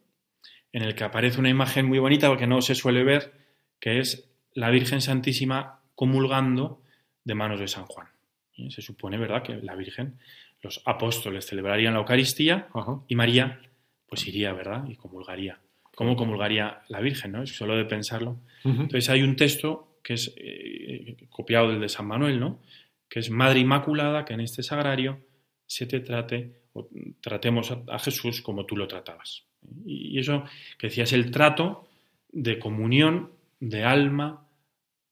en 0.72 0.82
el 0.82 0.94
que 0.94 1.04
aparece 1.04 1.40
una 1.40 1.50
imagen 1.50 1.86
muy 1.86 1.98
bonita 1.98 2.34
que 2.36 2.46
no 2.46 2.62
se 2.62 2.74
suele 2.74 3.04
ver, 3.04 3.32
que 3.80 3.98
es 3.98 4.30
la 4.54 4.70
Virgen 4.70 5.00
Santísima 5.00 5.80
comulgando 5.94 6.82
de 7.24 7.34
manos 7.34 7.60
de 7.60 7.68
San 7.68 7.86
Juan. 7.86 8.08
¿Eh? 8.56 8.70
Se 8.70 8.82
supone, 8.82 9.18
¿verdad?, 9.18 9.42
que 9.42 9.56
la 9.56 9.74
Virgen, 9.76 10.18
los 10.62 10.80
apóstoles 10.86 11.46
celebrarían 11.46 11.94
la 11.94 12.00
Eucaristía 12.00 12.68
Ajá. 12.72 13.02
y 13.08 13.16
María, 13.16 13.60
pues 14.08 14.26
iría, 14.26 14.52
¿verdad?, 14.52 14.84
y 14.88 14.96
comulgaría. 14.96 15.58
¿Cómo 15.94 16.16
comulgaría 16.16 16.82
la 16.88 17.00
Virgen, 17.00 17.32
no? 17.32 17.42
Es 17.42 17.54
solo 17.54 17.76
de 17.76 17.84
pensarlo. 17.84 18.38
Entonces 18.64 19.10
hay 19.10 19.22
un 19.22 19.36
texto 19.36 19.98
que 20.02 20.14
es 20.14 20.32
eh, 20.36 21.16
copiado 21.28 21.68
del 21.68 21.80
de 21.80 21.88
San 21.88 22.06
Manuel, 22.06 22.40
¿no? 22.40 22.62
Que 23.08 23.20
es 23.20 23.30
Madre 23.30 23.60
Inmaculada, 23.60 24.24
que 24.24 24.32
en 24.34 24.40
este 24.40 24.62
sagrario 24.62 25.20
se 25.66 25.86
te 25.86 26.00
trate, 26.00 26.62
o 26.72 26.88
tratemos 27.20 27.70
a, 27.70 27.82
a 27.88 27.98
Jesús 27.98 28.40
como 28.40 28.64
tú 28.64 28.76
lo 28.76 28.88
tratabas. 28.88 29.44
Y, 29.84 30.16
y 30.16 30.18
eso 30.18 30.44
que 30.78 30.86
decía 30.86 31.04
es 31.04 31.12
el 31.12 31.30
trato 31.30 31.88
de 32.30 32.58
comunión 32.58 33.32
de 33.60 33.84
alma 33.84 34.48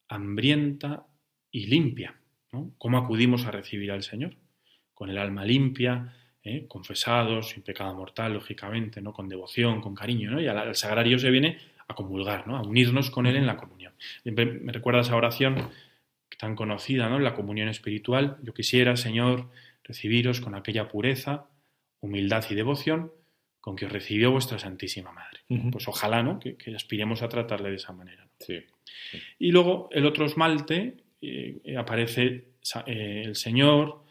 hambrienta 0.08 1.06
y 1.50 1.66
limpia, 1.66 2.14
¿no? 2.52 2.72
¿Cómo 2.78 2.96
acudimos 2.98 3.44
a 3.44 3.50
recibir 3.50 3.92
al 3.92 4.02
Señor? 4.02 4.34
Con 5.00 5.08
el 5.08 5.16
alma 5.16 5.46
limpia, 5.46 6.12
¿eh? 6.44 6.66
confesados, 6.68 7.48
sin 7.48 7.62
pecado 7.62 7.94
mortal, 7.94 8.34
lógicamente, 8.34 9.00
¿no? 9.00 9.14
Con 9.14 9.30
devoción, 9.30 9.80
con 9.80 9.94
cariño, 9.94 10.30
¿no? 10.30 10.42
Y 10.42 10.46
al, 10.46 10.58
al 10.58 10.76
sagrario 10.76 11.18
se 11.18 11.30
viene 11.30 11.56
a 11.88 11.94
comulgar, 11.94 12.46
¿no? 12.46 12.58
A 12.58 12.60
unirnos 12.60 13.10
con 13.10 13.24
Él 13.24 13.36
en 13.36 13.46
la 13.46 13.56
comunión. 13.56 13.94
Siempre 14.22 14.44
me 14.44 14.70
recuerda 14.72 15.00
esa 15.00 15.16
oración 15.16 15.56
tan 16.38 16.54
conocida, 16.54 17.08
¿no? 17.08 17.18
La 17.18 17.32
comunión 17.32 17.70
espiritual. 17.70 18.36
Yo 18.42 18.52
quisiera, 18.52 18.94
Señor, 18.96 19.48
recibiros 19.84 20.42
con 20.42 20.54
aquella 20.54 20.86
pureza, 20.86 21.46
humildad 22.00 22.44
y 22.50 22.54
devoción 22.54 23.10
con 23.58 23.76
que 23.76 23.86
os 23.86 23.92
recibió 23.92 24.30
vuestra 24.32 24.58
Santísima 24.58 25.12
Madre. 25.12 25.40
Pues 25.72 25.88
ojalá, 25.88 26.22
¿no? 26.22 26.38
Que, 26.38 26.56
que 26.56 26.76
aspiremos 26.76 27.22
a 27.22 27.30
tratarle 27.30 27.70
de 27.70 27.76
esa 27.76 27.94
manera. 27.94 28.28
Sí. 28.38 28.58
Y 29.38 29.50
luego 29.50 29.88
el 29.92 30.04
otro 30.04 30.26
esmalte 30.26 30.96
eh, 31.22 31.74
aparece 31.78 32.44
eh, 32.86 33.22
el 33.24 33.36
Señor 33.36 34.04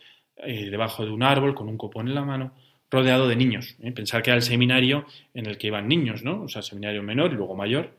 eh, 0.43 0.69
debajo 0.69 1.06
de 1.06 1.12
un 1.12 1.23
árbol 1.23 1.56
con 1.56 1.67
un 1.67 1.78
copón 1.78 2.08
en 2.08 2.15
la 2.15 2.23
mano, 2.23 2.54
rodeado 2.89 3.28
de 3.28 3.36
niños. 3.36 3.75
¿eh? 3.82 3.91
Pensar 3.91 4.23
que 4.23 4.32
era 4.32 4.38
el 4.38 4.43
seminario 4.43 5.06
en 5.34 5.45
el 5.45 5.58
que 5.58 5.67
iban 5.67 5.88
niños, 5.88 6.23
¿no? 6.23 6.43
O 6.43 6.47
sea, 6.47 6.62
seminario 6.62 7.04
menor 7.04 7.32
y 7.32 7.36
luego 7.36 7.56
mayor. 7.56 7.97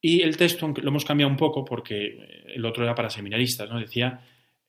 Y 0.00 0.22
el 0.22 0.36
texto 0.36 0.72
lo 0.76 0.88
hemos 0.88 1.04
cambiado 1.04 1.30
un 1.30 1.36
poco 1.36 1.64
porque 1.64 2.44
el 2.46 2.64
otro 2.64 2.84
era 2.84 2.94
para 2.94 3.10
seminaristas, 3.10 3.70
¿no? 3.70 3.78
Decía, 3.78 4.20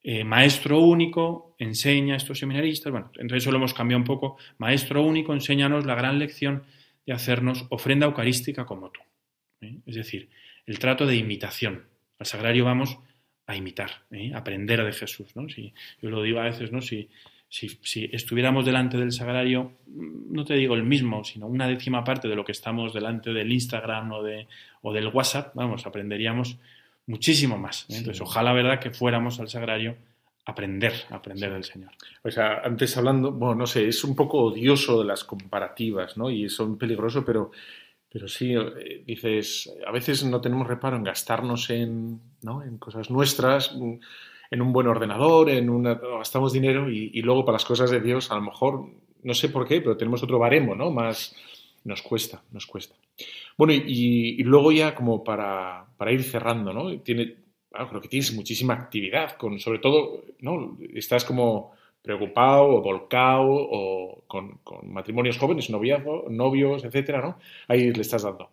eh, 0.04 0.26
maestro 0.26 0.80
único, 0.80 1.56
enseña 1.58 2.16
a 2.16 2.18
estos 2.18 2.40
seminaristas. 2.40 2.92
Bueno, 2.92 3.10
entonces 3.16 3.44
eso 3.44 3.52
lo 3.52 3.58
hemos 3.58 3.74
cambiado 3.74 4.00
un 4.00 4.06
poco. 4.06 4.38
Maestro 4.58 5.02
único, 5.02 5.34
enséñanos 5.34 5.86
la 5.86 5.96
gran 5.96 6.20
lección 6.20 6.64
de 7.06 7.14
hacernos 7.14 7.66
ofrenda 7.70 8.06
eucarística 8.06 8.66
como 8.66 8.92
tú. 8.92 9.00
¿eh? 9.62 9.80
Es 9.86 9.96
decir, 9.96 10.30
el 10.66 10.78
trato 10.78 11.06
de 11.06 11.16
imitación. 11.16 11.86
Al 12.20 12.26
sagrario 12.26 12.66
vamos 12.66 13.00
a 13.46 13.56
imitar, 13.56 13.92
¿eh? 14.12 14.32
aprender 14.34 14.84
de 14.84 14.94
Jesús. 14.94 15.36
¿no? 15.36 15.50
Si, 15.50 15.74
yo 16.02 16.10
lo 16.10 16.22
digo 16.22 16.40
a 16.40 16.44
veces, 16.44 16.72
¿no? 16.72 16.82
Si, 16.82 17.10
si, 17.50 18.10
estuviéramos 18.12 18.66
delante 18.66 18.98
del 18.98 19.12
sagrario, 19.12 19.74
no 19.86 20.44
te 20.44 20.56
digo 20.56 20.74
el 20.76 20.84
mismo, 20.84 21.24
sino 21.24 21.46
una 21.48 21.68
décima 21.68 22.04
parte 22.04 22.28
de 22.28 22.36
lo 22.36 22.44
que 22.44 22.52
estamos 22.52 22.94
delante 22.94 23.32
del 23.32 23.52
Instagram 23.52 24.12
o, 24.12 24.24
de, 24.24 24.48
o 24.82 24.92
del 24.92 25.08
WhatsApp, 25.08 25.54
vamos, 25.54 25.86
aprenderíamos 25.86 26.58
muchísimo 27.06 27.58
más. 27.58 27.84
¿eh? 27.90 27.98
Entonces, 27.98 28.22
ojalá, 28.22 28.54
¿verdad?, 28.54 28.80
que 28.80 28.90
fuéramos 28.90 29.40
al 29.40 29.50
sagrario 29.50 29.98
a 30.46 30.52
aprender, 30.52 30.94
aprender 31.12 31.54
del 31.54 31.64
Señor. 31.64 31.92
O 32.24 32.32
sea, 32.32 32.62
antes 32.64 32.98
hablando, 32.98 33.32
bueno, 33.32 33.56
no 33.56 33.68
sé, 33.68 33.88
es 33.88 34.04
un 34.04 34.16
poco 34.16 34.40
odioso 34.40 35.00
de 35.00 35.06
las 35.06 35.24
comparativas, 35.24 36.18
¿no? 36.18 36.30
Y 36.32 36.50
son 36.50 36.78
peligroso, 36.78 37.24
pero, 37.24 37.52
pero 38.14 38.28
sí, 38.28 38.54
eh, 38.54 39.04
dices, 39.06 39.74
a 39.86 39.92
veces 39.92 40.24
no 40.24 40.40
tenemos 40.40 40.68
reparo 40.68 40.96
en 40.96 41.04
gastarnos 41.04 41.72
en, 41.72 42.22
¿no? 42.44 42.62
en 42.64 42.78
cosas 42.78 43.10
nuestras 43.10 43.76
en 44.54 44.62
un 44.62 44.72
buen 44.72 44.86
ordenador, 44.86 45.50
en 45.50 45.68
una, 45.68 45.96
gastamos 45.96 46.54
dinero 46.54 46.88
y, 46.88 47.20
luego 47.24 47.44
para 47.44 47.56
las 47.56 47.66
cosas 47.66 47.90
de 47.90 48.00
Dios 48.00 48.30
a 48.30 48.36
lo 48.36 48.42
mejor, 48.42 48.88
no 49.24 49.34
sé 49.34 49.50
por 49.50 49.68
qué, 49.68 49.82
pero 49.82 49.98
tenemos 49.98 50.22
otro 50.22 50.38
baremo, 50.38 50.76
¿no? 50.76 50.92
Más 50.92 51.36
nos 51.86 52.04
cuesta, 52.04 52.44
nos 52.52 52.68
cuesta. 52.68 52.96
Bueno, 53.58 53.74
y, 53.74 54.44
luego 54.44 54.72
ya 54.72 54.94
como 54.94 55.24
para, 55.24 55.88
para, 55.98 56.12
ir 56.12 56.22
cerrando, 56.22 56.72
¿no? 56.72 57.00
Tiene, 57.00 57.36
creo 57.72 58.00
que 58.00 58.10
tienes 58.10 58.32
muchísima 58.36 58.76
actividad, 58.76 59.38
con, 59.38 59.58
sobre 59.60 59.80
todo, 59.80 60.24
¿no? 60.40 60.78
Estás 60.94 61.26
como 61.26 61.72
preocupado 62.04 62.66
o 62.66 62.82
volcado 62.82 63.48
o 63.50 64.24
con, 64.28 64.60
con 64.64 64.92
matrimonios 64.92 65.38
jóvenes, 65.40 65.70
noviazgo, 65.70 66.26
novios, 66.30 66.84
etcétera, 66.84 67.22
¿no? 67.22 67.40
Ahí 67.68 67.92
le 67.92 68.02
estás 68.02 68.24
dando. 68.24 68.52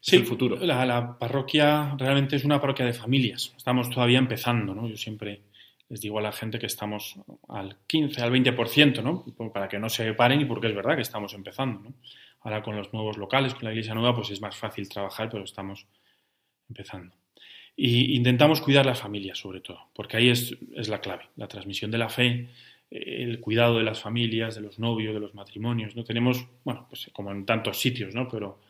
Sí, 0.00 0.16
el 0.16 0.24
futuro. 0.24 0.56
La, 0.56 1.18
parroquia 1.18 1.94
realmente 1.98 2.36
es 2.36 2.44
una 2.44 2.60
parroquia 2.60 2.86
de 2.86 2.94
familias. 2.94 3.52
Estamos 3.56 3.90
todavía 3.90 4.18
empezando, 4.18 4.74
¿no? 4.74 4.88
Yo 4.88 4.96
siempre 4.96 5.42
les 5.90 6.00
digo 6.00 6.18
a 6.18 6.22
la 6.22 6.32
gente 6.32 6.58
que 6.58 6.66
estamos 6.66 7.16
al 7.48 7.76
15, 7.86 8.22
al 8.22 8.32
20%, 8.32 9.02
¿no? 9.02 9.24
Para 9.52 9.68
que 9.68 9.78
no 9.78 9.90
se 9.90 10.14
paren 10.14 10.40
y 10.40 10.46
porque 10.46 10.68
es 10.68 10.74
verdad 10.74 10.94
que 10.94 11.02
estamos 11.02 11.34
empezando, 11.34 11.80
¿no? 11.80 11.94
Ahora 12.42 12.62
con 12.62 12.76
los 12.76 12.92
nuevos 12.94 13.18
locales, 13.18 13.52
con 13.52 13.64
la 13.64 13.72
iglesia 13.72 13.92
nueva, 13.92 14.14
pues 14.14 14.30
es 14.30 14.40
más 14.40 14.56
fácil 14.56 14.88
trabajar, 14.88 15.28
pero 15.28 15.44
estamos 15.44 15.86
empezando. 16.68 17.19
Y 17.82 18.14
intentamos 18.14 18.60
cuidar 18.60 18.84
las 18.84 19.00
familias, 19.00 19.38
sobre 19.38 19.62
todo, 19.62 19.88
porque 19.94 20.18
ahí 20.18 20.28
es, 20.28 20.54
es 20.76 20.90
la 20.90 21.00
clave, 21.00 21.30
la 21.36 21.48
transmisión 21.48 21.90
de 21.90 21.96
la 21.96 22.10
fe, 22.10 22.50
el 22.90 23.40
cuidado 23.40 23.78
de 23.78 23.84
las 23.84 24.02
familias, 24.02 24.54
de 24.54 24.60
los 24.60 24.78
novios, 24.78 25.14
de 25.14 25.20
los 25.20 25.34
matrimonios, 25.34 25.96
¿no? 25.96 26.04
Tenemos, 26.04 26.46
bueno, 26.62 26.84
pues 26.90 27.08
como 27.14 27.30
en 27.30 27.46
tantos 27.46 27.80
sitios, 27.80 28.14
¿no? 28.14 28.28
Pero 28.28 28.60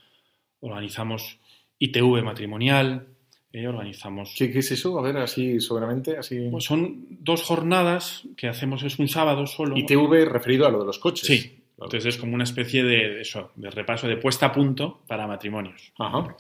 organizamos 0.60 1.40
ITV 1.80 2.22
matrimonial, 2.22 3.08
eh, 3.52 3.66
organizamos... 3.66 4.32
¿Qué, 4.38 4.44
es 4.56 4.70
eso? 4.70 4.96
A 4.96 5.02
ver, 5.02 5.16
así 5.16 5.58
soberamente, 5.58 6.16
así... 6.16 6.46
Pues 6.48 6.62
son 6.62 7.04
dos 7.08 7.42
jornadas 7.42 8.28
que 8.36 8.46
hacemos, 8.46 8.84
es 8.84 8.96
un 9.00 9.08
sábado 9.08 9.44
solo. 9.48 9.76
ITV 9.76 10.24
referido 10.24 10.68
a 10.68 10.70
lo 10.70 10.78
de 10.78 10.86
los 10.86 11.00
coches. 11.00 11.26
Sí, 11.26 11.64
entonces 11.72 12.14
es 12.14 12.16
como 12.16 12.34
una 12.36 12.44
especie 12.44 12.84
de, 12.84 13.22
eso, 13.22 13.50
de 13.56 13.72
repaso, 13.72 14.06
de 14.06 14.18
puesta 14.18 14.46
a 14.46 14.52
punto 14.52 15.02
para 15.08 15.26
matrimonios. 15.26 15.92
Ajá. 15.98 16.36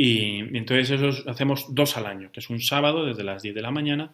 Y, 0.00 0.56
entonces 0.56 0.92
eso 0.92 1.28
hacemos 1.28 1.74
dos 1.74 1.96
al 1.96 2.06
año, 2.06 2.30
que 2.30 2.38
es 2.38 2.48
un 2.50 2.60
sábado 2.60 3.04
desde 3.04 3.24
las 3.24 3.42
10 3.42 3.52
de 3.56 3.62
la 3.62 3.72
mañana 3.72 4.12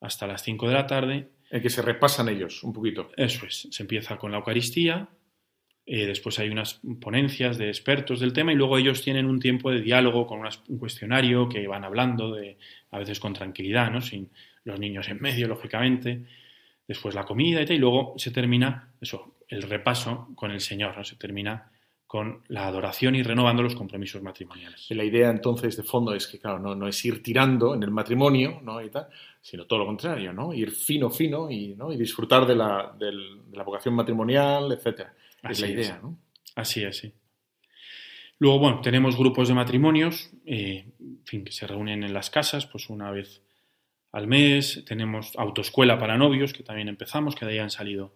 hasta 0.00 0.26
las 0.26 0.42
5 0.42 0.66
de 0.66 0.72
la 0.72 0.86
tarde. 0.86 1.28
En 1.50 1.60
que 1.60 1.68
se 1.68 1.82
repasan 1.82 2.30
ellos 2.30 2.64
un 2.64 2.72
poquito. 2.72 3.10
Eso 3.18 3.44
es, 3.44 3.68
se 3.70 3.82
empieza 3.82 4.16
con 4.16 4.30
la 4.30 4.38
Eucaristía, 4.38 5.10
eh, 5.84 6.06
después 6.06 6.38
hay 6.38 6.48
unas 6.48 6.80
ponencias 7.02 7.58
de 7.58 7.68
expertos 7.68 8.20
del 8.20 8.32
tema 8.32 8.50
y 8.50 8.56
luego 8.56 8.78
ellos 8.78 9.02
tienen 9.02 9.26
un 9.26 9.40
tiempo 9.40 9.70
de 9.70 9.82
diálogo 9.82 10.26
con 10.26 10.40
un 10.40 10.78
cuestionario 10.78 11.50
que 11.50 11.66
van 11.66 11.84
hablando, 11.84 12.32
de, 12.32 12.56
a 12.90 12.98
veces 12.98 13.20
con 13.20 13.34
tranquilidad, 13.34 13.90
¿no? 13.90 14.00
sin 14.00 14.30
los 14.64 14.80
niños 14.80 15.06
en 15.10 15.20
medio, 15.20 15.48
lógicamente. 15.48 16.24
Después 16.88 17.14
la 17.14 17.24
comida 17.24 17.60
y 17.60 17.66
tal, 17.66 17.76
y 17.76 17.78
luego 17.78 18.14
se 18.16 18.30
termina 18.30 18.94
eso, 19.02 19.36
el 19.48 19.62
repaso 19.62 20.30
con 20.34 20.50
el 20.50 20.60
Señor, 20.60 20.96
¿no? 20.96 21.04
se 21.04 21.16
termina 21.16 21.70
con 22.10 22.42
la 22.48 22.66
adoración 22.66 23.14
y 23.14 23.22
renovando 23.22 23.62
los 23.62 23.76
compromisos 23.76 24.20
matrimoniales. 24.20 24.84
La 24.90 25.04
idea 25.04 25.30
entonces 25.30 25.76
de 25.76 25.84
fondo 25.84 26.12
es 26.12 26.26
que, 26.26 26.40
claro, 26.40 26.58
no, 26.58 26.74
no 26.74 26.88
es 26.88 27.04
ir 27.04 27.22
tirando 27.22 27.72
en 27.72 27.84
el 27.84 27.92
matrimonio, 27.92 28.60
¿no? 28.64 28.82
Y 28.82 28.90
tal, 28.90 29.06
sino 29.40 29.64
todo 29.64 29.78
lo 29.78 29.86
contrario, 29.86 30.32
¿no? 30.32 30.52
Ir 30.52 30.72
fino, 30.72 31.08
fino 31.08 31.48
y, 31.48 31.76
¿no? 31.76 31.92
y 31.92 31.96
disfrutar 31.96 32.48
de 32.48 32.56
la, 32.56 32.92
de 32.98 33.12
la 33.52 33.62
vocación 33.62 33.94
matrimonial, 33.94 34.72
etcétera 34.72 35.14
es 35.48 35.60
la 35.60 35.68
idea, 35.68 36.00
¿no? 36.02 36.18
Así 36.56 36.82
es, 36.82 36.96
sí. 36.96 37.12
Luego, 38.40 38.58
bueno, 38.58 38.80
tenemos 38.80 39.16
grupos 39.16 39.46
de 39.46 39.54
matrimonios, 39.54 40.32
eh, 40.46 40.86
en 40.98 41.24
fin, 41.24 41.44
que 41.44 41.52
se 41.52 41.68
reúnen 41.68 42.02
en 42.02 42.12
las 42.12 42.28
casas, 42.28 42.66
pues 42.66 42.90
una 42.90 43.12
vez 43.12 43.40
al 44.10 44.26
mes. 44.26 44.84
Tenemos 44.84 45.30
autoescuela 45.36 45.96
para 45.96 46.18
novios, 46.18 46.52
que 46.54 46.64
también 46.64 46.88
empezamos, 46.88 47.36
que 47.36 47.46
de 47.46 47.52
ahí 47.52 47.58
han 47.60 47.70
salido 47.70 48.12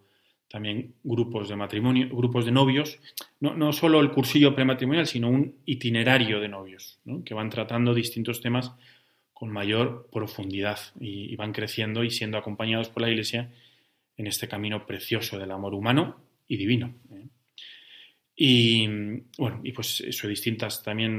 también 0.55 0.95
grupos 1.03 1.49
de 1.49 1.57
matrimonio, 1.57 2.09
grupos 2.11 2.45
de 2.45 2.53
novios. 2.53 3.01
No, 3.40 3.57
no 3.57 3.73
solo 3.73 3.99
el 3.99 4.12
cursillo 4.12 4.55
prematrimonial, 4.55 5.05
sino 5.05 5.29
un 5.29 5.57
itinerario 5.64 6.38
de 6.38 6.49
novios, 6.49 7.01
¿no? 7.05 7.25
que 7.25 7.35
van 7.35 7.51
tratando 7.51 7.93
distintos 7.93 8.40
temas 8.40 8.71
con 9.33 9.51
mayor 9.51 10.09
profundidad 10.12 10.79
y, 11.01 11.35
van 11.35 11.53
creciendo 11.53 12.05
y 12.05 12.11
siendo 12.11 12.38
acompañados 12.38 12.88
por 12.88 13.03
la 13.03 13.11
Iglesia 13.11 13.51
en 14.17 14.29
este 14.29 14.47
camino 14.47 14.87
precioso 14.87 15.40
del 15.40 15.51
amor 15.51 15.75
humano 15.75 16.21
y 16.47 16.57
divino. 16.57 16.95
¿eh? 17.11 17.27
Y 18.37 18.87
bueno, 19.37 19.61
y 19.64 19.73
pues 19.73 20.03
eso, 20.03 20.29
distintas 20.29 20.85
también 20.85 21.19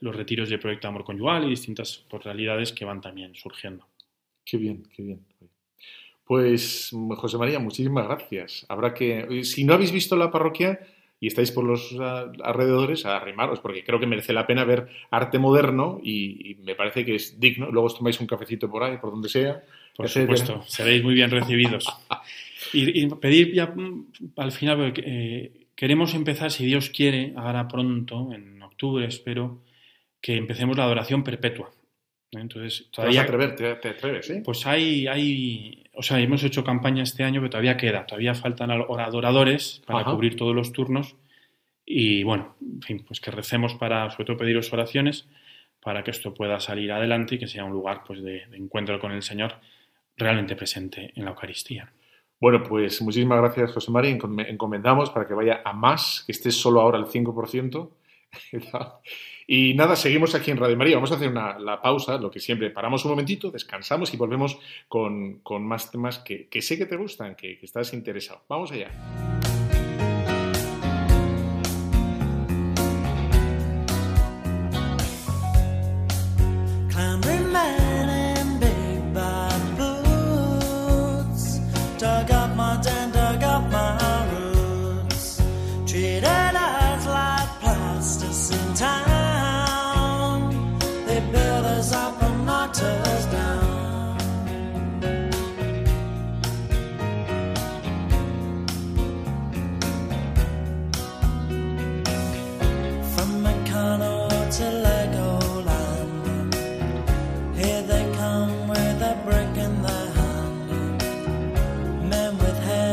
los 0.00 0.16
retiros 0.16 0.48
del 0.48 0.60
proyecto 0.60 0.88
Amor 0.88 1.04
Conyugal 1.04 1.44
y 1.44 1.50
distintas 1.50 2.06
realidades 2.10 2.72
que 2.72 2.86
van 2.86 3.02
también 3.02 3.34
surgiendo. 3.34 3.86
Qué 4.42 4.56
bien, 4.56 4.82
qué 4.96 5.02
bien. 5.02 5.26
Pues 6.24 6.90
José 7.16 7.38
María, 7.38 7.58
muchísimas 7.58 8.06
gracias. 8.06 8.64
Habrá 8.68 8.94
que, 8.94 9.44
si 9.44 9.64
no 9.64 9.74
habéis 9.74 9.92
visto 9.92 10.16
la 10.16 10.30
parroquia 10.30 10.80
y 11.20 11.28
estáis 11.28 11.52
por 11.52 11.64
los 11.64 11.96
alrededores, 12.42 13.06
arrimaros, 13.06 13.60
porque 13.60 13.84
creo 13.84 14.00
que 14.00 14.06
merece 14.06 14.32
la 14.32 14.46
pena 14.46 14.64
ver 14.64 14.88
arte 15.10 15.38
moderno 15.38 16.00
y, 16.02 16.56
me 16.64 16.74
parece 16.74 17.04
que 17.04 17.16
es 17.16 17.38
digno. 17.38 17.70
Luego 17.70 17.86
os 17.86 17.96
tomáis 17.96 18.20
un 18.20 18.26
cafecito 18.26 18.68
por 18.70 18.82
ahí, 18.82 18.98
por 18.98 19.10
donde 19.10 19.28
sea. 19.28 19.62
Por 19.96 20.08
supuesto, 20.08 20.62
seréis 20.66 21.02
muy 21.02 21.14
bien 21.14 21.30
recibidos. 21.30 21.86
Y, 22.74 23.06
pedir 23.16 23.52
ya 23.52 23.66
mm, 23.66 24.06
al 24.36 24.52
final, 24.52 24.94
eh, 24.96 25.66
queremos 25.74 26.14
empezar, 26.14 26.50
si 26.50 26.64
Dios 26.64 26.88
quiere, 26.88 27.34
ahora 27.36 27.68
pronto, 27.68 28.32
en 28.32 28.62
octubre 28.62 29.04
espero, 29.04 29.60
que 30.20 30.36
empecemos 30.36 30.76
la 30.78 30.84
adoración 30.84 31.22
perpetua. 31.22 31.70
Entonces, 32.32 32.88
todavía... 32.90 33.26
¿Te, 33.26 33.74
te, 33.76 33.88
atreves, 33.88 34.30
¿eh? 34.30 34.42
Pues 34.44 34.66
hay, 34.66 35.06
hay, 35.06 35.84
o 35.92 36.02
sea, 36.02 36.18
hemos 36.18 36.42
hecho 36.42 36.64
campaña 36.64 37.02
este 37.02 37.24
año, 37.24 37.40
pero 37.40 37.50
todavía 37.50 37.76
queda, 37.76 38.06
todavía 38.06 38.34
faltan 38.34 38.70
adoradores 38.70 39.82
para 39.86 40.04
cubrir 40.04 40.36
todos 40.36 40.54
los 40.54 40.72
turnos 40.72 41.16
y 41.84 42.22
bueno, 42.22 42.56
en 42.60 42.80
fin, 42.80 43.04
pues 43.06 43.20
que 43.20 43.30
recemos 43.30 43.74
para, 43.74 44.10
sobre 44.10 44.24
todo 44.24 44.36
pediros 44.38 44.72
oraciones 44.72 45.28
para 45.82 46.02
que 46.04 46.12
esto 46.12 46.32
pueda 46.32 46.60
salir 46.60 46.92
adelante 46.92 47.34
y 47.34 47.38
que 47.38 47.48
sea 47.48 47.64
un 47.64 47.72
lugar 47.72 48.02
pues 48.06 48.22
de 48.22 48.44
encuentro 48.52 48.98
con 49.00 49.12
el 49.12 49.22
Señor 49.22 49.56
realmente 50.16 50.56
presente 50.56 51.12
en 51.14 51.24
la 51.24 51.30
Eucaristía. 51.30 51.92
Bueno, 52.40 52.62
pues 52.62 53.00
muchísimas 53.02 53.40
gracias, 53.40 53.72
José 53.72 53.90
María. 53.90 54.10
Encomendamos 54.10 55.10
para 55.10 55.26
que 55.26 55.34
vaya 55.34 55.62
a 55.64 55.72
más, 55.72 56.24
que 56.26 56.32
esté 56.32 56.50
solo 56.50 56.80
ahora 56.80 56.98
al 56.98 57.06
5%. 57.06 57.90
y 59.54 59.74
nada, 59.74 59.96
seguimos 59.96 60.34
aquí 60.34 60.50
en 60.50 60.56
Radio 60.56 60.78
María. 60.78 60.94
Vamos 60.94 61.12
a 61.12 61.16
hacer 61.16 61.28
una, 61.28 61.58
la 61.58 61.82
pausa, 61.82 62.16
lo 62.16 62.30
que 62.30 62.40
siempre 62.40 62.70
paramos 62.70 63.04
un 63.04 63.10
momentito, 63.10 63.50
descansamos 63.50 64.14
y 64.14 64.16
volvemos 64.16 64.58
con, 64.88 65.42
más 65.60 65.90
temas 65.90 66.20
que, 66.20 66.48
sé 66.62 66.78
que 66.78 66.86
te 66.86 66.96
gustan, 66.96 67.34
que 67.34 67.58
estás 67.60 67.92
interesado. 67.92 68.40
Vamos 68.48 68.72
allá. 68.72 69.31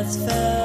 transfer. 0.09 0.58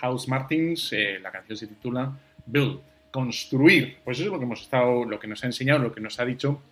House 0.00 0.28
Martins, 0.28 0.92
eh, 0.92 1.18
la 1.20 1.30
canción 1.30 1.56
se 1.56 1.66
titula 1.66 2.12
Build, 2.46 2.80
construir. 3.10 3.98
Pues 4.04 4.18
eso 4.18 4.26
es 4.26 4.32
lo 4.32 4.38
que 4.38 4.44
hemos 4.44 4.62
estado, 4.62 5.04
lo 5.04 5.18
que 5.18 5.26
nos 5.26 5.42
ha 5.44 5.46
enseñado, 5.46 5.80
lo 5.80 5.92
que 5.92 6.00
nos 6.00 6.18
ha 6.20 6.24
dicho 6.24 6.62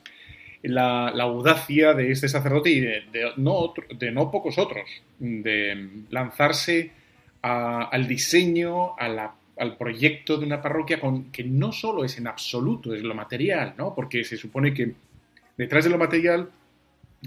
la, 0.62 1.08
audacia 1.08 1.94
de 1.94 2.10
este 2.10 2.28
sacerdote 2.28 2.70
y 2.70 2.80
de, 2.80 3.02
no, 3.36 3.72
de 3.96 4.10
no 4.10 4.30
pocos 4.30 4.58
otros, 4.58 4.88
de 5.18 6.04
lanzarse 6.10 6.90
al 7.42 8.06
diseño, 8.06 8.96
al 8.98 9.76
proyecto 9.76 10.36
de 10.36 10.46
una 10.46 10.60
parroquia 10.60 11.00
que 11.32 11.44
no 11.44 11.72
solo 11.72 12.04
es 12.04 12.18
en 12.18 12.26
absoluto, 12.26 12.94
es 12.94 13.02
lo 13.02 13.14
material, 13.14 13.74
¿no? 13.76 13.94
Porque 13.94 14.24
se 14.24 14.36
supone 14.36 14.74
que 14.74 14.94
detrás 15.56 15.84
de 15.84 15.90
lo 15.90 15.98
material 15.98 16.50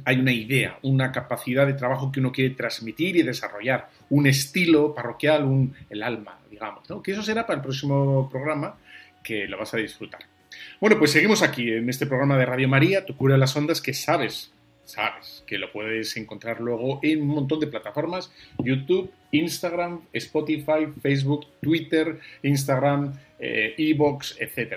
hay 0.05 0.17
una 0.19 0.31
idea, 0.31 0.79
una 0.83 1.11
capacidad 1.11 1.67
de 1.67 1.73
trabajo 1.73 2.11
que 2.11 2.19
uno 2.19 2.31
quiere 2.31 2.55
transmitir 2.55 3.15
y 3.17 3.23
desarrollar, 3.23 3.89
un 4.09 4.25
estilo 4.27 4.95
parroquial, 4.95 5.43
un, 5.43 5.73
el 5.89 6.01
alma, 6.03 6.39
digamos, 6.49 6.89
¿no? 6.89 7.01
Que 7.03 7.11
eso 7.11 7.23
será 7.23 7.45
para 7.45 7.57
el 7.57 7.63
próximo 7.63 8.29
programa 8.29 8.77
que 9.23 9.47
lo 9.47 9.57
vas 9.57 9.73
a 9.73 9.77
disfrutar. 9.77 10.21
Bueno, 10.79 10.97
pues 10.97 11.11
seguimos 11.11 11.41
aquí 11.43 11.71
en 11.71 11.89
este 11.89 12.05
programa 12.05 12.37
de 12.37 12.45
Radio 12.45 12.67
María, 12.67 13.05
Tu 13.05 13.15
cura 13.15 13.33
de 13.35 13.39
las 13.39 13.55
ondas, 13.55 13.81
que 13.81 13.93
sabes, 13.93 14.51
sabes, 14.83 15.43
que 15.47 15.57
lo 15.57 15.71
puedes 15.71 16.15
encontrar 16.17 16.59
luego 16.59 16.99
en 17.03 17.21
un 17.21 17.27
montón 17.27 17.59
de 17.59 17.67
plataformas, 17.67 18.31
YouTube, 18.59 19.11
Instagram, 19.31 20.01
Spotify, 20.13 20.87
Facebook, 21.01 21.45
Twitter, 21.61 22.19
Instagram, 22.43 23.13
eh, 23.39 23.75
Evox, 23.77 24.37
etc. 24.39 24.73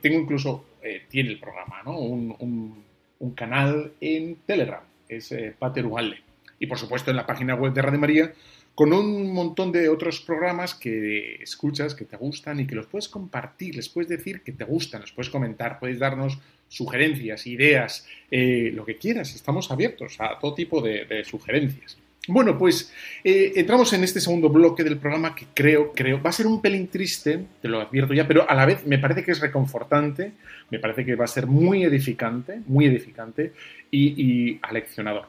Tengo 0.00 0.18
incluso, 0.20 0.64
eh, 0.82 1.02
tiene 1.08 1.30
el 1.30 1.38
programa, 1.38 1.82
¿no? 1.84 1.98
Un- 1.98 2.84
un 3.22 3.34
canal 3.34 3.92
en 4.00 4.36
Telegram, 4.46 4.82
es 5.08 5.30
eh, 5.32 5.54
Pater 5.56 5.86
Ugalde. 5.86 6.18
Y 6.58 6.66
por 6.66 6.78
supuesto 6.78 7.10
en 7.10 7.16
la 7.16 7.26
página 7.26 7.54
web 7.54 7.72
de 7.72 7.80
Radio 7.80 7.98
María, 7.98 8.32
con 8.74 8.92
un 8.92 9.32
montón 9.32 9.70
de 9.70 9.88
otros 9.88 10.20
programas 10.20 10.74
que 10.74 11.36
escuchas, 11.36 11.94
que 11.94 12.04
te 12.04 12.16
gustan 12.16 12.58
y 12.58 12.66
que 12.66 12.74
los 12.74 12.86
puedes 12.86 13.08
compartir, 13.08 13.76
les 13.76 13.88
puedes 13.88 14.08
decir 14.08 14.42
que 14.42 14.52
te 14.52 14.64
gustan, 14.64 15.02
los 15.02 15.12
puedes 15.12 15.30
comentar, 15.30 15.78
puedes 15.78 15.98
darnos 15.98 16.38
sugerencias, 16.68 17.46
ideas, 17.46 18.06
eh, 18.30 18.72
lo 18.74 18.84
que 18.84 18.96
quieras, 18.96 19.34
estamos 19.34 19.70
abiertos 19.70 20.16
a 20.18 20.38
todo 20.40 20.54
tipo 20.54 20.80
de, 20.80 21.04
de 21.04 21.24
sugerencias. 21.24 21.98
Bueno, 22.28 22.56
pues 22.56 22.92
eh, 23.24 23.52
entramos 23.56 23.92
en 23.92 24.04
este 24.04 24.20
segundo 24.20 24.48
bloque 24.48 24.84
del 24.84 24.98
programa 24.98 25.34
que 25.34 25.46
creo, 25.52 25.92
creo, 25.92 26.22
va 26.22 26.30
a 26.30 26.32
ser 26.32 26.46
un 26.46 26.62
pelín 26.62 26.86
triste, 26.86 27.46
te 27.60 27.66
lo 27.66 27.80
advierto 27.80 28.14
ya, 28.14 28.28
pero 28.28 28.48
a 28.48 28.54
la 28.54 28.64
vez 28.64 28.86
me 28.86 28.98
parece 28.98 29.24
que 29.24 29.32
es 29.32 29.40
reconfortante, 29.40 30.32
me 30.70 30.78
parece 30.78 31.04
que 31.04 31.16
va 31.16 31.24
a 31.24 31.28
ser 31.28 31.48
muy 31.48 31.82
edificante, 31.82 32.60
muy 32.66 32.86
edificante 32.86 33.52
y, 33.90 34.56
aleccionador. 34.62 35.26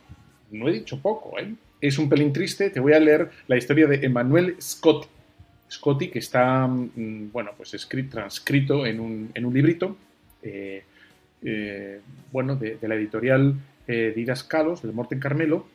No 0.52 0.68
he 0.68 0.74
dicho 0.74 1.02
poco, 1.02 1.40
¿eh? 1.40 1.56
Es 1.82 1.98
un 1.98 2.08
pelín 2.10 2.32
triste, 2.32 2.70
te 2.70 2.80
voy 2.80 2.94
a 2.94 3.00
leer 3.00 3.32
la 3.48 3.58
historia 3.58 3.88
de 3.88 4.06
Emmanuel 4.06 4.56
Scotti. 4.62 5.08
Scotti, 5.72 6.10
que 6.10 6.20
está, 6.20 6.68
mm, 6.68 7.32
bueno, 7.32 7.52
pues 7.58 7.76
transcrito 8.10 8.86
en 8.86 9.00
un, 9.00 9.32
en 9.34 9.46
un 9.46 9.54
librito, 9.54 9.98
eh, 10.44 10.84
eh, 11.42 12.02
bueno, 12.32 12.56
de, 12.56 12.78
de 12.78 12.88
la 12.88 12.94
editorial 12.94 13.56
eh, 13.88 14.14
Didascalos, 14.16 14.84
del 14.84 14.94
Morten 14.94 15.20
Carmelo, 15.20 15.68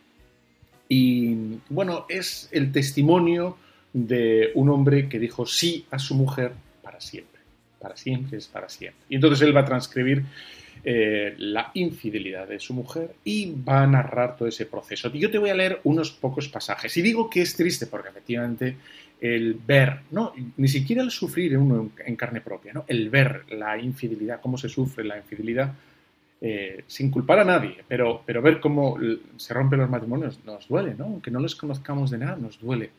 y 0.88 1.59
bueno, 1.68 2.07
es 2.09 2.48
el 2.53 2.72
testimonio 2.72 3.59
de 3.92 4.51
un 4.55 4.70
hombre 4.70 5.09
que 5.09 5.18
dijo 5.18 5.46
sí 5.46 5.87
a 5.90 5.98
su 5.98 6.14
mujer 6.14 6.53
para 6.83 7.01
siempre. 7.01 7.40
Para 7.79 7.96
siempre 7.96 8.38
es 8.38 8.46
para 8.46 8.68
siempre. 8.68 9.05
Y 9.09 9.16
entonces 9.16 9.46
él 9.46 9.57
va 9.57 9.61
a 9.61 9.64
transcribir 9.64 10.24
eh, 10.85 11.35
la 11.38 11.70
infidelidad 11.74 12.48
de 12.48 12.59
su 12.61 12.72
mujer 12.72 13.14
y 13.24 13.53
va 13.53 13.83
a 13.83 13.87
narrar 13.87 14.37
todo 14.37 14.48
ese 14.48 14.66
proceso. 14.66 15.12
Yo 15.12 15.31
te 15.31 15.38
voy 15.38 15.51
a 15.51 15.55
leer 15.55 15.81
unos 15.85 16.11
pocos 16.11 16.48
pasajes. 16.48 16.96
Y 16.96 17.03
digo 17.03 17.29
que 17.29 17.42
es 17.42 17.55
triste 17.55 17.87
porque 17.87 18.09
efectivamente 18.09 18.77
el 19.20 19.55
ver, 19.55 20.01
no, 20.12 20.33
ni 20.57 20.68
siquiera 20.68 21.03
el 21.03 21.11
sufrir 21.11 21.59
uno 21.59 21.90
en 22.05 22.16
carne 22.16 22.40
propia, 22.40 22.72
¿no? 22.72 22.85
El 22.87 23.11
ver 23.11 23.44
la 23.51 23.77
infidelidad, 23.79 24.40
cómo 24.40 24.57
se 24.57 24.68
sufre 24.68 25.05
la 25.05 25.16
infidelidad, 25.16 25.74
eh, 26.40 26.85
sin 26.87 27.11
culpar 27.11 27.40
a 27.40 27.44
nadie, 27.44 27.79
pero, 27.88 28.22
pero 28.24 28.40
ver 28.40 28.61
cómo 28.61 28.96
se 29.37 29.55
rompen 29.55 29.81
los 29.81 29.90
matrimonios 29.90 30.38
nos 30.44 30.68
duele, 30.68 30.94
¿no? 30.96 31.07
Aunque 31.07 31.33
no 31.33 31.40
los 31.40 31.57
conozcamos 31.57 32.11
de 32.11 32.18
nada, 32.18 32.37
nos 32.37 32.61
duele. 32.61 32.90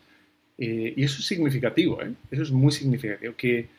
Eh, 0.58 0.94
y 0.98 1.04
eso 1.04 1.20
es 1.20 1.26
significativo, 1.26 2.02
¿eh? 2.02 2.14
Eso 2.30 2.44
es 2.44 2.52
muy 2.52 2.74
significativo, 2.74 3.34
que, 3.38 3.70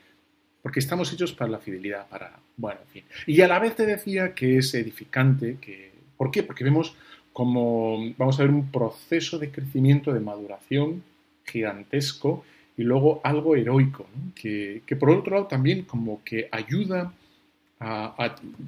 porque 0.62 0.80
estamos 0.80 1.12
hechos 1.12 1.34
para 1.34 1.50
la 1.50 1.58
fidelidad, 1.58 2.08
para, 2.08 2.38
bueno, 2.56 2.80
en 2.86 2.88
fin. 2.88 3.04
Y 3.26 3.42
a 3.42 3.48
la 3.48 3.58
vez 3.58 3.76
te 3.76 3.84
decía 3.84 4.34
que 4.34 4.56
es 4.56 4.72
edificante, 4.72 5.58
que, 5.60 5.92
¿por 6.16 6.30
qué? 6.30 6.42
Porque 6.42 6.64
vemos 6.64 6.96
como, 7.34 7.98
vamos 8.16 8.40
a 8.40 8.44
ver 8.44 8.50
un 8.50 8.70
proceso 8.70 9.38
de 9.38 9.50
crecimiento, 9.50 10.14
de 10.14 10.20
maduración 10.20 11.02
gigantesco 11.44 12.44
y 12.78 12.82
luego 12.82 13.20
algo 13.24 13.56
heroico, 13.56 14.06
¿no? 14.16 14.32
que, 14.34 14.80
que 14.86 14.96
por 14.96 15.10
otro 15.10 15.34
lado 15.34 15.46
también 15.48 15.82
como 15.82 16.24
que 16.24 16.48
ayuda 16.50 17.12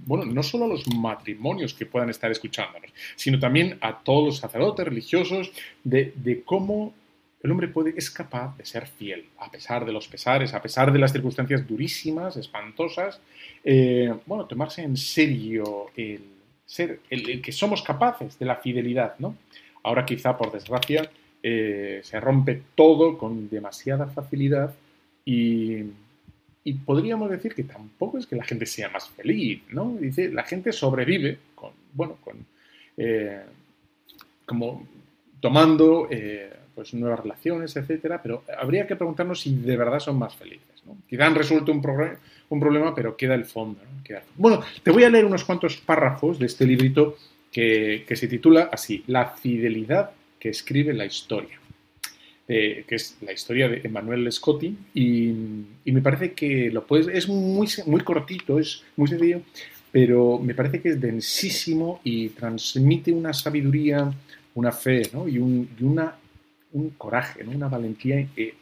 bueno, 0.06 0.24
no 0.24 0.42
solo 0.42 0.64
a 0.64 0.68
los 0.68 0.86
matrimonios 0.94 1.74
que 1.74 1.86
puedan 1.86 2.08
estar 2.10 2.30
escuchándonos, 2.30 2.90
sino 3.14 3.38
también 3.38 3.78
a 3.80 3.98
todos 3.98 4.24
los 4.24 4.38
sacerdotes 4.38 4.86
religiosos 4.86 5.52
de, 5.84 6.14
de 6.16 6.42
cómo 6.42 6.94
el 7.42 7.50
hombre 7.50 7.68
puede, 7.68 7.92
es 7.96 8.10
capaz 8.10 8.56
de 8.56 8.64
ser 8.64 8.86
fiel, 8.86 9.26
a 9.38 9.50
pesar 9.50 9.84
de 9.84 9.92
los 9.92 10.06
pesares, 10.06 10.54
a 10.54 10.62
pesar 10.62 10.92
de 10.92 10.98
las 10.98 11.12
circunstancias 11.12 11.66
durísimas, 11.66 12.36
espantosas, 12.36 13.20
eh, 13.64 14.14
bueno, 14.26 14.46
tomarse 14.46 14.82
en 14.82 14.96
serio 14.96 15.90
el 15.96 16.22
ser, 16.64 17.00
el, 17.10 17.28
el 17.28 17.42
que 17.42 17.52
somos 17.52 17.82
capaces 17.82 18.38
de 18.38 18.46
la 18.46 18.56
fidelidad, 18.56 19.14
¿no? 19.18 19.36
Ahora 19.82 20.06
quizá, 20.06 20.36
por 20.36 20.52
desgracia, 20.52 21.10
eh, 21.42 22.00
se 22.04 22.20
rompe 22.20 22.62
todo 22.76 23.18
con 23.18 23.50
demasiada 23.50 24.06
facilidad 24.06 24.72
y, 25.24 25.82
y 26.64 26.74
podríamos 26.74 27.30
decir 27.30 27.54
que 27.54 27.64
tampoco 27.64 28.18
es 28.18 28.26
que 28.26 28.36
la 28.36 28.44
gente 28.44 28.66
sea 28.66 28.88
más 28.88 29.08
feliz, 29.08 29.62
¿no? 29.70 29.96
Dice, 30.00 30.28
la 30.28 30.44
gente 30.44 30.72
sobrevive 30.72 31.38
con, 31.54 31.72
bueno, 31.92 32.18
con, 32.22 32.36
eh, 32.96 33.42
como 34.46 34.86
tomando 35.40 36.06
eh, 36.10 36.52
pues 36.74 36.94
nuevas 36.94 37.20
relaciones, 37.20 37.74
etcétera, 37.76 38.22
pero 38.22 38.44
habría 38.58 38.86
que 38.86 38.96
preguntarnos 38.96 39.40
si 39.40 39.54
de 39.56 39.76
verdad 39.76 39.98
son 39.98 40.18
más 40.18 40.36
felices, 40.36 40.82
¿no? 40.86 40.96
Quizá 41.08 41.26
han 41.26 41.34
resuelto 41.34 41.72
un, 41.72 41.82
un 42.48 42.60
problema, 42.60 42.94
pero 42.94 43.16
queda 43.16 43.34
el 43.34 43.44
fondo, 43.44 43.80
¿no? 43.82 44.04
Queda 44.04 44.18
el 44.18 44.24
fondo. 44.24 44.40
Bueno, 44.40 44.64
te 44.82 44.90
voy 44.92 45.04
a 45.04 45.10
leer 45.10 45.24
unos 45.24 45.44
cuantos 45.44 45.76
párrafos 45.78 46.38
de 46.38 46.46
este 46.46 46.64
librito 46.64 47.16
que, 47.50 48.04
que 48.06 48.14
se 48.16 48.28
titula 48.28 48.68
así, 48.72 49.02
La 49.08 49.26
fidelidad 49.26 50.12
que 50.38 50.48
escribe 50.50 50.92
la 50.92 51.04
historia 51.04 51.61
eh, 52.52 52.84
que 52.86 52.96
es 52.96 53.16
la 53.22 53.32
historia 53.32 53.66
de 53.66 53.80
Emanuel 53.82 54.30
Scotti, 54.30 54.76
y, 54.92 55.32
y 55.84 55.92
me 55.92 56.02
parece 56.02 56.32
que 56.32 56.70
lo 56.70 56.86
puedes, 56.86 57.08
es 57.08 57.26
muy, 57.28 57.66
muy 57.86 58.02
cortito, 58.02 58.58
es 58.58 58.84
muy 58.96 59.08
sencillo, 59.08 59.40
pero 59.90 60.38
me 60.38 60.54
parece 60.54 60.82
que 60.82 60.90
es 60.90 61.00
densísimo 61.00 62.00
y 62.04 62.28
transmite 62.28 63.10
una 63.10 63.32
sabiduría, 63.32 64.12
una 64.54 64.70
fe, 64.70 65.02
¿no? 65.14 65.26
y, 65.26 65.38
un, 65.38 65.66
y 65.80 65.82
una, 65.82 66.14
un 66.72 66.90
coraje, 66.90 67.42
¿no? 67.42 67.52
una 67.52 67.68
valentía 67.68 68.26
eh, 68.36 68.54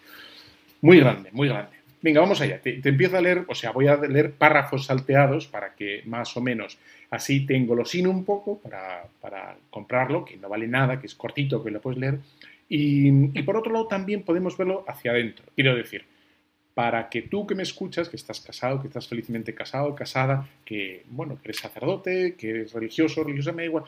muy 0.83 1.01
grande, 1.01 1.31
muy 1.33 1.49
grande. 1.49 1.81
Venga, 2.03 2.21
vamos 2.21 2.41
allá. 2.41 2.61
Te, 2.61 2.75
te 2.75 2.89
empiezo 2.89 3.17
a 3.19 3.21
leer, 3.21 3.45
o 3.47 3.55
sea, 3.55 3.73
voy 3.73 3.89
a 3.89 3.97
leer 3.97 4.33
párrafos 4.33 4.87
salteados 4.87 5.49
para 5.49 5.75
que 5.75 6.03
más 6.07 6.35
o 6.37 6.41
menos 6.41 6.79
así 7.11 7.45
te 7.45 7.57
engolosino 7.57 8.09
un 8.09 8.25
poco 8.25 8.59
para, 8.59 9.05
para 9.21 9.57
comprarlo, 9.69 10.25
que 10.25 10.37
no 10.37 10.49
vale 10.49 10.69
nada, 10.69 11.01
que 11.01 11.07
es 11.07 11.15
cortito, 11.15 11.63
que 11.63 11.71
lo 11.71 11.81
puedes 11.81 11.99
leer. 11.99 12.21
Y, 12.73 13.43
por 13.43 13.57
otro 13.57 13.73
lado 13.73 13.89
también 13.89 14.23
podemos 14.23 14.57
verlo 14.57 14.85
hacia 14.87 15.11
adentro. 15.11 15.45
Quiero 15.57 15.75
decir, 15.75 16.05
para 16.73 17.11
que 17.11 17.23
tú 17.23 17.47
que 17.47 17.55
me 17.57 17.65
escuchas, 17.65 18.09
que 18.09 18.17
estás 18.17 18.41
casado, 18.41 18.81
que 18.81 18.87
estás 18.87 19.09
felizmente 19.09 19.55
casado, 19.55 19.95
casada, 19.95 20.49
que, 20.65 21.05
bueno, 21.09 21.35
que 21.43 21.49
eres 21.49 21.59
sacerdote, 21.59 22.37
que 22.37 22.51
eres 22.51 22.73
religioso, 22.73 23.25
religiosa, 23.25 23.53
me 23.53 23.63
da 23.63 23.67
igual, 23.67 23.85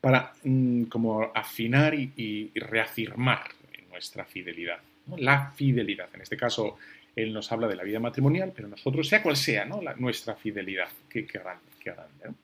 para 0.00 0.32
mm, 0.44 0.84
como 0.84 1.30
afinar 1.34 1.94
y 1.94 2.50
reafirmar 2.54 3.42
nuestra 3.90 4.24
fidelidad. 4.24 4.78
¿no? 5.06 5.16
La 5.16 5.50
fidelidad. 5.52 6.08
En 6.14 6.22
este 6.22 6.36
caso, 6.36 6.76
él 7.14 7.32
nos 7.32 7.50
habla 7.52 7.68
de 7.68 7.76
la 7.76 7.82
vida 7.84 8.00
matrimonial, 8.00 8.52
pero 8.54 8.68
nosotros, 8.68 9.08
sea 9.08 9.22
cual 9.22 9.36
sea, 9.36 9.64
¿no? 9.64 9.82
La- 9.82 9.94
nuestra 9.96 10.34
fidelidad. 10.34 10.88
Qué, 11.08 11.26
qué 11.26 11.38
grande, 11.38 11.64
qué 11.80 11.90
grande. 11.92 12.24
¿no? 12.28 12.34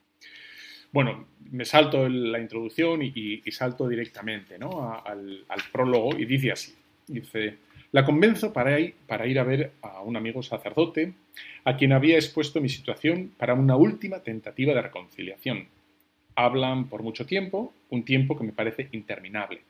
Bueno, 0.91 1.27
me 1.51 1.65
salto 1.65 2.07
la 2.09 2.39
introducción 2.39 3.01
y, 3.03 3.41
salto 3.51 3.87
directamente 3.87 4.57
¿no? 4.57 5.03
al 5.03 5.61
prólogo 5.71 6.17
y 6.17 6.25
dice 6.25 6.51
así. 6.51 6.73
Dice, 7.07 7.57
la 7.91 8.05
convenzo 8.05 8.53
para 8.53 8.79
ir, 8.79 8.93
para 9.07 9.25
ir 9.25 9.39
a 9.39 9.43
ver 9.43 9.71
a 9.81 10.01
un 10.01 10.15
amigo 10.15 10.43
sacerdote 10.43 11.13
a 11.63 11.75
quien 11.75 11.91
había 11.91 12.15
expuesto 12.15 12.61
mi 12.61 12.69
situación 12.69 13.31
para 13.35 13.55
una 13.55 13.75
última 13.75 14.19
tentativa 14.19 14.75
de 14.75 14.81
reconciliación. 14.81 15.67
Hablan 16.35 16.87
por 16.87 17.01
mucho 17.01 17.25
tiempo, 17.25 17.73
un 17.89 18.05
tiempo 18.05 18.37
que 18.37 18.43
me 18.43 18.53
parece 18.53 18.89
interminable. 18.91 19.61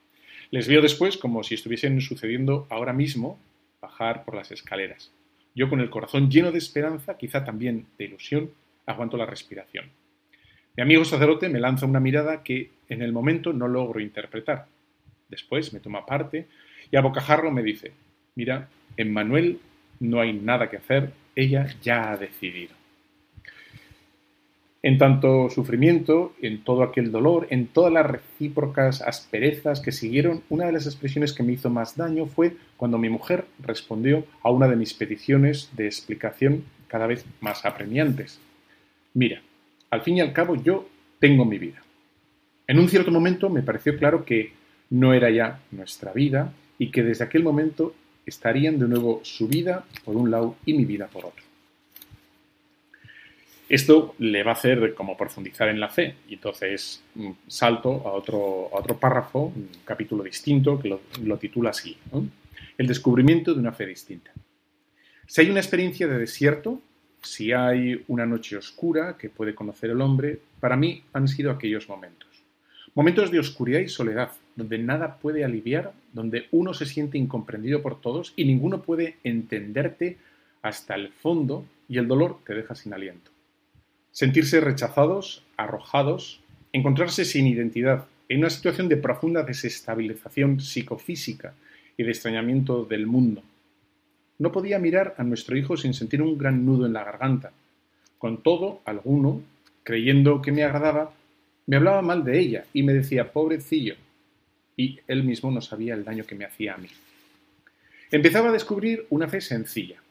Les 0.51 0.67
veo 0.67 0.81
después 0.81 1.17
como 1.17 1.43
si 1.43 1.55
estuviesen 1.55 2.01
sucediendo 2.01 2.67
ahora 2.69 2.91
mismo 2.91 3.39
bajar 3.81 4.25
por 4.25 4.35
las 4.35 4.51
escaleras. 4.51 5.11
Yo 5.55 5.69
con 5.69 5.79
el 5.79 5.89
corazón 5.89 6.29
lleno 6.29 6.51
de 6.51 6.57
esperanza, 6.57 7.17
quizá 7.17 7.45
también 7.45 7.85
de 7.97 8.05
ilusión, 8.05 8.51
aguanto 8.85 9.15
la 9.15 9.25
respiración. 9.25 9.85
Mi 10.79 10.83
amigo 10.83 11.03
sacerdote 11.03 11.49
me 11.49 11.59
lanza 11.59 11.85
una 11.85 11.99
mirada 11.99 12.41
que 12.41 12.71
en 12.87 13.01
el 13.01 13.11
momento 13.11 13.51
no 13.51 13.67
logro 13.67 13.99
interpretar. 13.99 14.67
Después 15.27 15.73
me 15.73 15.81
toma 15.81 16.05
parte 16.05 16.47
y 16.89 16.95
a 16.95 17.01
bocajarro 17.01 17.51
me 17.51 17.63
dice, 17.63 17.91
mira, 18.35 18.69
en 18.95 19.11
Manuel 19.11 19.59
no 19.99 20.21
hay 20.21 20.31
nada 20.31 20.69
que 20.69 20.77
hacer, 20.77 21.11
ella 21.35 21.67
ya 21.81 22.09
ha 22.09 22.15
decidido. 22.15 22.75
En 24.81 24.97
tanto 24.97 25.49
sufrimiento, 25.49 26.33
en 26.41 26.63
todo 26.63 26.83
aquel 26.83 27.11
dolor, 27.11 27.47
en 27.49 27.67
todas 27.67 27.91
las 27.91 28.05
recíprocas 28.05 29.01
asperezas 29.01 29.81
que 29.81 29.91
siguieron, 29.91 30.43
una 30.47 30.67
de 30.67 30.71
las 30.71 30.85
expresiones 30.85 31.33
que 31.33 31.43
me 31.43 31.51
hizo 31.51 31.69
más 31.69 31.97
daño 31.97 32.25
fue 32.25 32.55
cuando 32.77 32.97
mi 32.97 33.09
mujer 33.09 33.43
respondió 33.61 34.23
a 34.43 34.49
una 34.49 34.69
de 34.69 34.77
mis 34.77 34.93
peticiones 34.93 35.71
de 35.75 35.87
explicación 35.87 36.63
cada 36.87 37.05
vez 37.05 37.25
más 37.41 37.65
apremiantes. 37.65 38.39
Mira, 39.13 39.41
al 39.89 40.01
fin 40.01 40.17
y 40.17 40.21
al 40.21 40.33
cabo 40.33 40.55
yo 40.55 40.87
tengo 41.19 41.45
mi 41.45 41.57
vida. 41.57 41.81
En 42.67 42.79
un 42.79 42.89
cierto 42.89 43.11
momento 43.11 43.49
me 43.49 43.63
pareció 43.63 43.97
claro 43.97 44.23
que 44.25 44.53
no 44.89 45.13
era 45.13 45.29
ya 45.29 45.59
nuestra 45.71 46.13
vida 46.13 46.53
y 46.77 46.91
que 46.91 47.03
desde 47.03 47.25
aquel 47.25 47.43
momento 47.43 47.93
estarían 48.25 48.79
de 48.79 48.87
nuevo 48.87 49.21
su 49.23 49.47
vida 49.47 49.85
por 50.05 50.15
un 50.15 50.31
lado 50.31 50.55
y 50.65 50.73
mi 50.73 50.85
vida 50.85 51.07
por 51.07 51.25
otro. 51.25 51.43
Esto 53.67 54.15
le 54.17 54.43
va 54.43 54.51
a 54.51 54.53
hacer 54.55 54.95
como 54.95 55.15
profundizar 55.15 55.69
en 55.69 55.79
la 55.79 55.89
fe 55.89 56.15
y 56.27 56.33
entonces 56.33 57.03
mm, 57.13 57.31
salto 57.47 58.07
a 58.07 58.13
otro, 58.13 58.97
párrafo, 58.99 59.53
un 59.55 59.69
capítulo 59.85 60.23
distinto 60.23 60.79
que 60.79 60.89
lo, 60.89 61.37
titula 61.37 61.69
así. 61.69 61.95
El 62.77 62.87
descubrimiento 62.87 63.53
de 63.53 63.59
una 63.59 63.71
fe 63.71 63.85
distinta. 63.85 64.31
Si 65.27 65.41
hay 65.41 65.51
una 65.51 65.59
experiencia 65.59 66.07
de 66.07 66.17
desierto, 66.17 66.81
si 67.21 67.51
hay 67.51 68.03
una 68.07 68.25
noche 68.25 68.57
oscura 68.57 69.17
que 69.17 69.29
puede 69.29 69.55
conocer 69.55 69.89
el 69.89 70.01
hombre, 70.01 70.39
para 70.59 70.75
mí 70.75 71.03
han 71.13 71.27
sido 71.27 71.51
aquellos 71.51 71.89
momentos. 71.89 72.29
Momentos 72.95 73.31
de 73.31 73.39
oscuridad 73.39 73.79
y 73.79 73.87
soledad, 73.87 74.31
donde 74.55 74.77
nada 74.77 75.17
puede 75.17 75.45
aliviar, 75.45 75.93
donde 76.13 76.47
uno 76.51 76.73
se 76.73 76.85
siente 76.85 77.17
incomprendido 77.17 77.81
por 77.81 78.01
todos 78.01 78.33
y 78.35 78.45
ninguno 78.45 78.81
puede 78.81 79.17
entenderte 79.23 80.17
hasta 80.61 80.95
el 80.95 81.09
fondo 81.09 81.65
y 81.87 81.97
el 81.97 82.07
dolor 82.07 82.39
te 82.45 82.53
deja 82.53 82.75
sin 82.75 82.93
aliento. 82.93 83.31
Sentirse 84.11 84.59
rechazados, 84.59 85.43
arrojados, 85.55 86.41
encontrarse 86.73 87.25
sin 87.25 87.47
identidad, 87.47 88.05
en 88.27 88.39
una 88.39 88.49
situación 88.49 88.89
de 88.89 88.97
profunda 88.97 89.43
desestabilización 89.43 90.59
psicofísica 90.59 91.53
y 91.97 92.03
de 92.03 92.11
extrañamiento 92.11 92.85
del 92.85 93.07
mundo. 93.07 93.43
No 94.39 94.51
podía 94.51 94.79
mirar 94.79 95.15
a 95.17 95.23
nuestro 95.23 95.57
hijo 95.57 95.77
sin 95.77 95.93
sentir 95.93 96.21
un 96.21 96.37
gran 96.37 96.65
nudo 96.65 96.85
en 96.85 96.93
la 96.93 97.03
garganta. 97.03 97.51
Con 98.17 98.41
todo, 98.41 98.81
alguno, 98.85 99.41
creyendo 99.83 100.41
que 100.41 100.51
me 100.51 100.63
agradaba, 100.63 101.13
me 101.67 101.75
hablaba 101.75 102.01
mal 102.01 102.23
de 102.23 102.39
ella 102.39 102.65
y 102.73 102.83
me 102.83 102.93
decía, 102.93 103.31
pobrecillo, 103.31 103.95
y 104.75 104.99
él 105.07 105.23
mismo 105.23 105.51
no 105.51 105.61
sabía 105.61 105.93
el 105.93 106.03
daño 106.03 106.25
que 106.25 106.35
me 106.35 106.45
hacía 106.45 106.73
a 106.73 106.77
mí. 106.77 106.87
Empezaba 108.11 108.49
a 108.49 108.53
descubrir 108.53 109.05
una 109.09 109.27
fe 109.27 109.41
sencilla. 109.41 110.01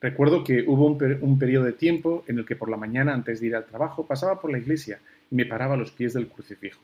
Recuerdo 0.00 0.42
que 0.42 0.64
hubo 0.66 0.86
un, 0.86 0.96
per- 0.98 1.20
periodo 1.38 1.66
de 1.66 1.74
tiempo 1.74 2.24
en 2.26 2.38
el 2.38 2.46
que 2.46 2.56
por 2.56 2.70
la 2.70 2.78
mañana, 2.78 3.12
antes 3.12 3.40
de 3.40 3.48
ir 3.48 3.54
al 3.56 3.66
trabajo, 3.66 4.06
pasaba 4.06 4.40
por 4.40 4.50
la 4.50 4.58
iglesia 4.58 4.98
y 5.30 5.34
me 5.34 5.44
paraba 5.44 5.74
a 5.74 5.76
los 5.76 5.90
pies 5.90 6.14
del 6.14 6.28
crucifijo. 6.28 6.80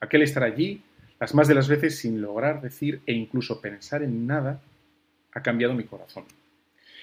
Aquel 0.00 0.22
estar 0.22 0.42
allí, 0.44 0.82
las 1.18 1.34
más 1.34 1.48
de 1.48 1.54
las 1.54 1.66
veces 1.66 1.98
sin 1.98 2.20
lograr 2.20 2.60
decir 2.60 3.00
e 3.06 3.14
incluso 3.14 3.60
pensar 3.62 4.02
en 4.02 4.26
nada, 4.26 4.60
ha 5.34 5.42
cambiado 5.42 5.74
mi 5.74 5.84
corazón. 5.84 6.24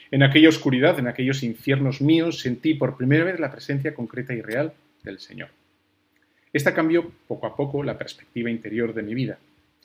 En 0.10 0.24
aquella 0.24 0.50
oscuridad, 0.50 1.00
en 1.00 1.08
aquellos 1.08 1.44
infiernos 1.44 2.02
míos, 2.02 2.40
sentí 2.40 2.74
por 2.74 2.98
primera 2.98 3.24
vez 3.24 3.40
la 3.40 3.52
presencia 3.52 3.94
concreta 3.94 4.34
y 4.34 4.42
real 4.42 4.74
del 5.04 5.20
Señor. 5.20 5.50
Esta 6.54 6.74
cambió 6.74 7.12
poco 7.28 7.48
a 7.48 7.56
poco 7.56 7.84
la 7.84 7.98
perspectiva 7.98 8.50
interior 8.50 8.94
de 8.94 9.04
mi 9.04 9.14
vida. 9.16 9.38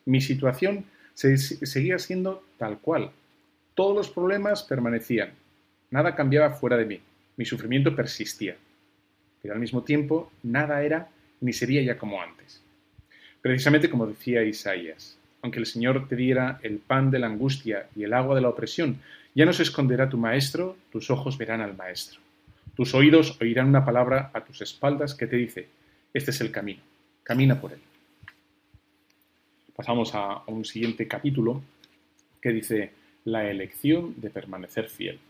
Mi 0.05 0.21
situación 0.21 0.85
se- 1.15 1.39
seguía 1.39 1.99
siendo 1.99 2.45
tal 2.59 2.79
cual. 2.79 3.11
Todos 3.75 3.95
los 3.97 4.09
problemas 4.11 4.63
permanecían. 4.65 5.31
Nada 5.91 6.17
cambiaba 6.17 6.51
fuera 6.51 6.77
de 6.77 6.87
mí. 6.87 7.01
Mi 7.37 7.45
sufrimiento 7.45 7.95
persistía. 7.95 8.57
Pero 9.43 9.55
al 9.55 9.61
mismo 9.61 9.85
tiempo, 9.85 10.33
nada 10.43 10.83
era 10.83 11.09
ni 11.41 11.53
sería 11.53 11.83
ya 11.83 11.97
como 11.99 12.21
antes. 12.21 12.61
Precisamente 13.43 13.89
como 13.89 14.07
decía 14.07 14.43
Isaías, 14.43 15.17
aunque 15.47 15.61
el 15.61 15.67
Señor 15.67 16.09
te 16.09 16.17
diera 16.17 16.59
el 16.65 16.79
pan 16.79 17.13
de 17.13 17.21
la 17.21 17.29
angustia 17.29 17.87
y 17.95 18.03
el 18.03 18.15
agua 18.15 18.35
de 18.35 18.41
la 18.41 18.49
opresión, 18.49 18.99
ya 19.33 19.47
no 19.47 19.53
se 19.53 19.63
esconderá 19.63 20.09
tu 20.09 20.19
maestro, 20.19 20.77
tus 20.91 21.09
ojos 21.09 21.39
verán 21.39 21.61
al 21.61 21.77
maestro. 21.77 22.19
Tus 22.75 22.95
oídos 22.95 23.41
oirán 23.41 23.69
una 23.69 23.85
palabra 23.85 24.33
a 24.35 24.41
tus 24.41 24.61
espaldas 24.61 25.15
que 25.15 25.29
te 25.29 25.37
dice, 25.37 25.69
este 26.13 26.33
es 26.33 26.41
el 26.41 26.51
camino, 26.51 26.81
camina 27.23 27.61
por 27.61 27.75
él. 27.75 27.79
Pasamos 29.77 30.17
a, 30.17 30.43
un 30.49 30.65
siguiente 30.65 31.07
capítulo 31.07 31.63
que 32.43 32.51
dice, 32.51 32.91
la 33.25 33.49
elección 33.49 34.15
de 34.17 34.31
permanecer 34.31 34.89
fiel. 34.89 35.21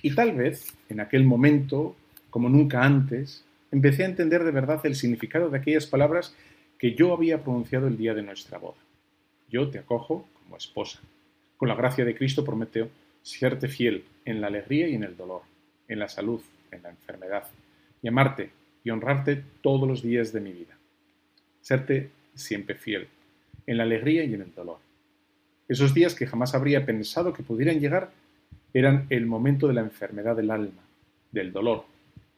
Y 0.00 0.14
tal 0.14 0.30
vez, 0.36 0.76
en 0.88 1.00
aquel 1.00 1.24
momento, 1.24 1.96
como 2.30 2.48
nunca 2.48 2.84
antes, 2.84 3.44
empecé 3.72 4.04
a 4.04 4.10
entender 4.10 4.44
de 4.44 4.52
verdad 4.52 4.80
el 4.86 4.94
significado 4.94 5.50
de 5.50 5.58
aquellas 5.58 5.86
palabras 5.86 6.36
que 6.78 6.94
yo 6.94 7.12
había 7.12 7.42
pronunciado 7.42 7.88
el 7.88 7.96
día 7.96 8.14
de 8.14 8.22
nuestra 8.22 8.58
boda. 8.58 8.76
Yo 9.50 9.70
te 9.70 9.78
acojo 9.78 10.26
como 10.42 10.56
esposa. 10.56 11.00
Con 11.56 11.68
la 11.68 11.74
gracia 11.74 12.04
de 12.04 12.14
Cristo 12.14 12.44
prometo 12.44 12.88
serte 13.22 13.68
fiel 13.68 14.04
en 14.24 14.40
la 14.40 14.46
alegría 14.46 14.88
y 14.88 14.94
en 14.94 15.04
el 15.04 15.16
dolor, 15.16 15.42
en 15.88 15.98
la 15.98 16.08
salud, 16.08 16.40
en 16.70 16.82
la 16.82 16.90
enfermedad, 16.90 17.44
y 18.02 18.08
amarte 18.08 18.50
y 18.84 18.90
honrarte 18.90 19.42
todos 19.62 19.88
los 19.88 20.02
días 20.02 20.32
de 20.32 20.40
mi 20.40 20.52
vida. 20.52 20.76
Serte 21.60 22.10
siempre 22.34 22.74
fiel, 22.74 23.08
en 23.66 23.76
la 23.76 23.82
alegría 23.82 24.24
y 24.24 24.34
en 24.34 24.42
el 24.42 24.54
dolor. 24.54 24.78
Esos 25.68 25.92
días 25.92 26.14
que 26.14 26.26
jamás 26.26 26.54
habría 26.54 26.86
pensado 26.86 27.32
que 27.32 27.42
pudieran 27.42 27.80
llegar 27.80 28.10
eran 28.72 29.06
el 29.10 29.26
momento 29.26 29.66
de 29.68 29.74
la 29.74 29.80
enfermedad 29.80 30.36
del 30.36 30.50
alma, 30.50 30.82
del 31.32 31.52
dolor, 31.52 31.84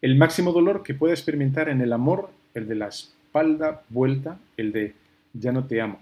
el 0.01 0.17
máximo 0.17 0.53
dolor 0.53 0.83
que 0.83 0.95
pueda 0.95 1.13
experimentar 1.13 1.69
en 1.69 1.81
el 1.81 1.93
amor, 1.93 2.31
el 2.55 2.67
de 2.67 2.75
la 2.75 2.89
espalda 2.89 3.83
vuelta, 3.91 4.39
el 4.57 4.73
de 4.73 4.95
ya 5.35 5.53
no 5.53 5.67
te 5.67 5.81
amo. 5.81 6.01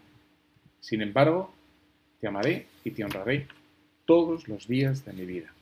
Sin 0.81 1.03
embargo, 1.03 1.53
te 2.20 2.26
amaré 2.26 2.66
y 2.85 2.91
te 2.91 3.05
honraré 3.05 3.47
todos 4.05 4.49
los 4.49 4.66
días 4.66 5.05
de 5.05 5.12
mi 5.12 5.26
vida. 5.26 5.53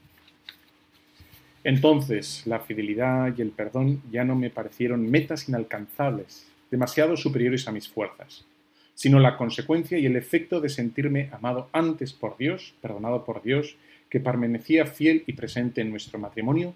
Entonces, 1.63 2.43
la 2.45 2.59
fidelidad 2.59 3.33
y 3.37 3.41
el 3.41 3.51
perdón 3.51 4.01
ya 4.09 4.23
no 4.23 4.35
me 4.35 4.49
parecieron 4.49 5.09
metas 5.09 5.49
inalcanzables, 5.49 6.47
demasiado 6.71 7.17
superiores 7.17 7.67
a 7.67 7.71
mis 7.71 7.89
fuerzas, 7.89 8.45
sino 8.93 9.19
la 9.19 9.35
consecuencia 9.35 9.97
y 9.97 10.05
el 10.05 10.15
efecto 10.15 10.61
de 10.61 10.69
sentirme 10.69 11.29
amado 11.33 11.69
antes 11.73 12.13
por 12.13 12.37
Dios, 12.37 12.73
perdonado 12.81 13.25
por 13.25 13.43
Dios, 13.43 13.75
que 14.09 14.19
permanecía 14.19 14.85
fiel 14.85 15.23
y 15.27 15.33
presente 15.33 15.81
en 15.81 15.89
nuestro 15.89 16.19
matrimonio, 16.19 16.73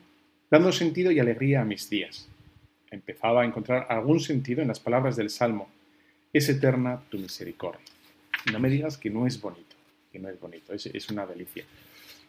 dando 0.50 0.74
sentido 0.74 1.12
y 1.12 1.20
alegría 1.20 1.62
a 1.62 1.66
mis 1.66 1.89
días. 1.89 2.28
Empezaba 2.89 3.44
a 3.44 3.46
encontrar 3.46 3.88
algún 3.89 4.20
sentido 4.20 4.62
en 4.62 4.68
las 4.68 4.82
palabras 4.82 5.16
del 5.16 5.30
Salmo, 5.30 5.70
es 6.34 6.50
eterna 6.50 7.02
tu 7.10 7.18
misericordia. 7.18 7.80
No 8.52 8.60
me 8.60 8.70
digas 8.70 8.98
que 8.98 9.10
no 9.10 9.28
es 9.28 9.39
bonito, 9.39 9.76
que 10.12 10.20
no 10.20 10.30
es 10.30 10.39
bonito, 10.39 10.74
es, 10.74 11.10
una 11.10 11.26
delicia. 11.26 11.64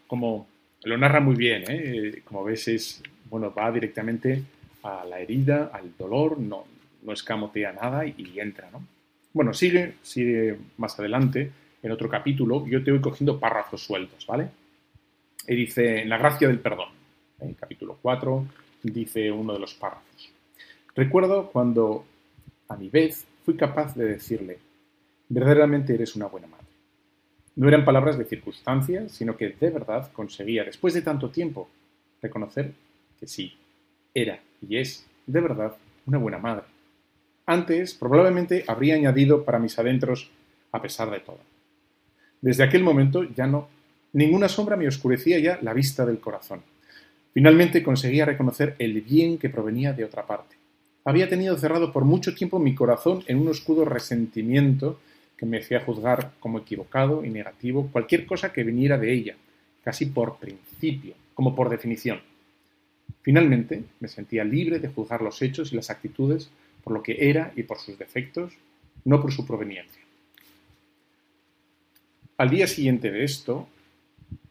Como 0.06 0.46
lo 0.84 0.98
narra 0.98 1.20
muy 1.20 1.36
bien, 1.36 1.64
¿eh? 1.68 2.22
como 2.24 2.44
ves, 2.44 2.68
es, 2.68 3.02
bueno, 3.30 3.52
va 3.54 3.70
directamente 3.72 4.42
a 4.82 5.04
la 5.04 5.20
herida, 5.20 5.70
al 5.72 5.96
dolor, 5.96 6.38
no, 6.38 6.66
no 7.02 7.12
escamotea 7.12 7.72
nada 7.72 8.06
y, 8.06 8.38
entra, 8.38 8.70
¿no? 8.70 8.86
Bueno, 9.32 9.54
sigue, 9.54 9.94
sigue 10.02 10.58
más 10.76 10.98
adelante, 10.98 11.50
en 11.82 11.90
otro 11.90 12.08
capítulo, 12.08 12.66
yo 12.66 12.84
te 12.84 12.90
voy 12.90 13.00
cogiendo 13.00 13.40
párrafos 13.40 13.82
sueltos, 13.82 14.26
¿vale? 14.26 14.48
Y 15.48 15.54
dice, 15.56 16.02
en 16.02 16.08
la 16.08 16.18
gracia 16.18 16.46
del 16.46 16.60
perdón, 16.60 16.90
en 17.40 17.54
capítulo 17.54 17.98
4, 18.00 18.46
dice 18.82 19.30
uno 19.32 19.54
de 19.54 19.58
los 19.58 19.74
párrafos. 19.74 20.30
Recuerdo 20.94 21.50
cuando, 21.50 22.04
a 22.68 22.76
mi 22.76 22.88
vez, 22.88 23.26
fui 23.44 23.56
capaz 23.56 23.94
de 23.96 24.04
decirle, 24.04 24.58
verdaderamente 25.32 25.94
eres 25.94 26.14
una 26.14 26.26
buena 26.26 26.46
madre. 26.46 26.66
No 27.56 27.68
eran 27.68 27.84
palabras 27.84 28.18
de 28.18 28.24
circunstancia, 28.24 29.08
sino 29.08 29.36
que 29.36 29.48
de 29.48 29.70
verdad 29.70 30.10
conseguía, 30.12 30.64
después 30.64 30.94
de 30.94 31.02
tanto 31.02 31.30
tiempo, 31.30 31.68
reconocer 32.20 32.72
que 33.18 33.26
sí, 33.26 33.54
era 34.14 34.40
y 34.60 34.76
es, 34.76 35.06
de 35.26 35.40
verdad, 35.40 35.74
una 36.06 36.18
buena 36.18 36.38
madre. 36.38 36.64
Antes, 37.46 37.94
probablemente 37.94 38.64
habría 38.68 38.94
añadido 38.94 39.44
para 39.44 39.58
mis 39.58 39.78
adentros, 39.78 40.30
a 40.70 40.80
pesar 40.80 41.10
de 41.10 41.20
todo. 41.20 41.40
Desde 42.40 42.64
aquel 42.64 42.82
momento 42.82 43.24
ya 43.24 43.46
no, 43.46 43.68
ninguna 44.12 44.48
sombra 44.48 44.76
me 44.76 44.88
oscurecía 44.88 45.38
ya 45.38 45.58
la 45.62 45.72
vista 45.72 46.04
del 46.04 46.20
corazón. 46.20 46.62
Finalmente 47.32 47.82
conseguía 47.82 48.26
reconocer 48.26 48.76
el 48.78 49.00
bien 49.00 49.38
que 49.38 49.48
provenía 49.48 49.92
de 49.94 50.04
otra 50.04 50.26
parte. 50.26 50.56
Había 51.04 51.28
tenido 51.28 51.56
cerrado 51.56 51.92
por 51.92 52.04
mucho 52.04 52.34
tiempo 52.34 52.58
mi 52.58 52.74
corazón 52.74 53.24
en 53.26 53.38
un 53.38 53.48
oscuro 53.48 53.84
resentimiento 53.84 55.00
que 55.42 55.46
me 55.46 55.58
hacía 55.58 55.80
juzgar 55.80 56.30
como 56.38 56.60
equivocado 56.60 57.24
y 57.24 57.28
negativo 57.28 57.88
cualquier 57.90 58.26
cosa 58.26 58.52
que 58.52 58.62
viniera 58.62 58.96
de 58.96 59.12
ella, 59.12 59.34
casi 59.82 60.06
por 60.06 60.36
principio, 60.36 61.14
como 61.34 61.56
por 61.56 61.68
definición. 61.68 62.20
Finalmente 63.22 63.82
me 63.98 64.06
sentía 64.06 64.44
libre 64.44 64.78
de 64.78 64.86
juzgar 64.86 65.20
los 65.20 65.42
hechos 65.42 65.72
y 65.72 65.74
las 65.74 65.90
actitudes 65.90 66.48
por 66.84 66.92
lo 66.92 67.02
que 67.02 67.28
era 67.28 67.52
y 67.56 67.64
por 67.64 67.80
sus 67.80 67.98
defectos, 67.98 68.52
no 69.04 69.20
por 69.20 69.32
su 69.32 69.44
proveniencia. 69.44 70.00
Al 72.36 72.48
día 72.48 72.68
siguiente 72.68 73.10
de 73.10 73.24
esto, 73.24 73.68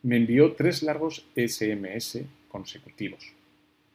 me 0.03 0.17
envió 0.17 0.55
tres 0.55 0.83
largos 0.83 1.25
SMS 1.37 2.19
consecutivos. 2.49 3.31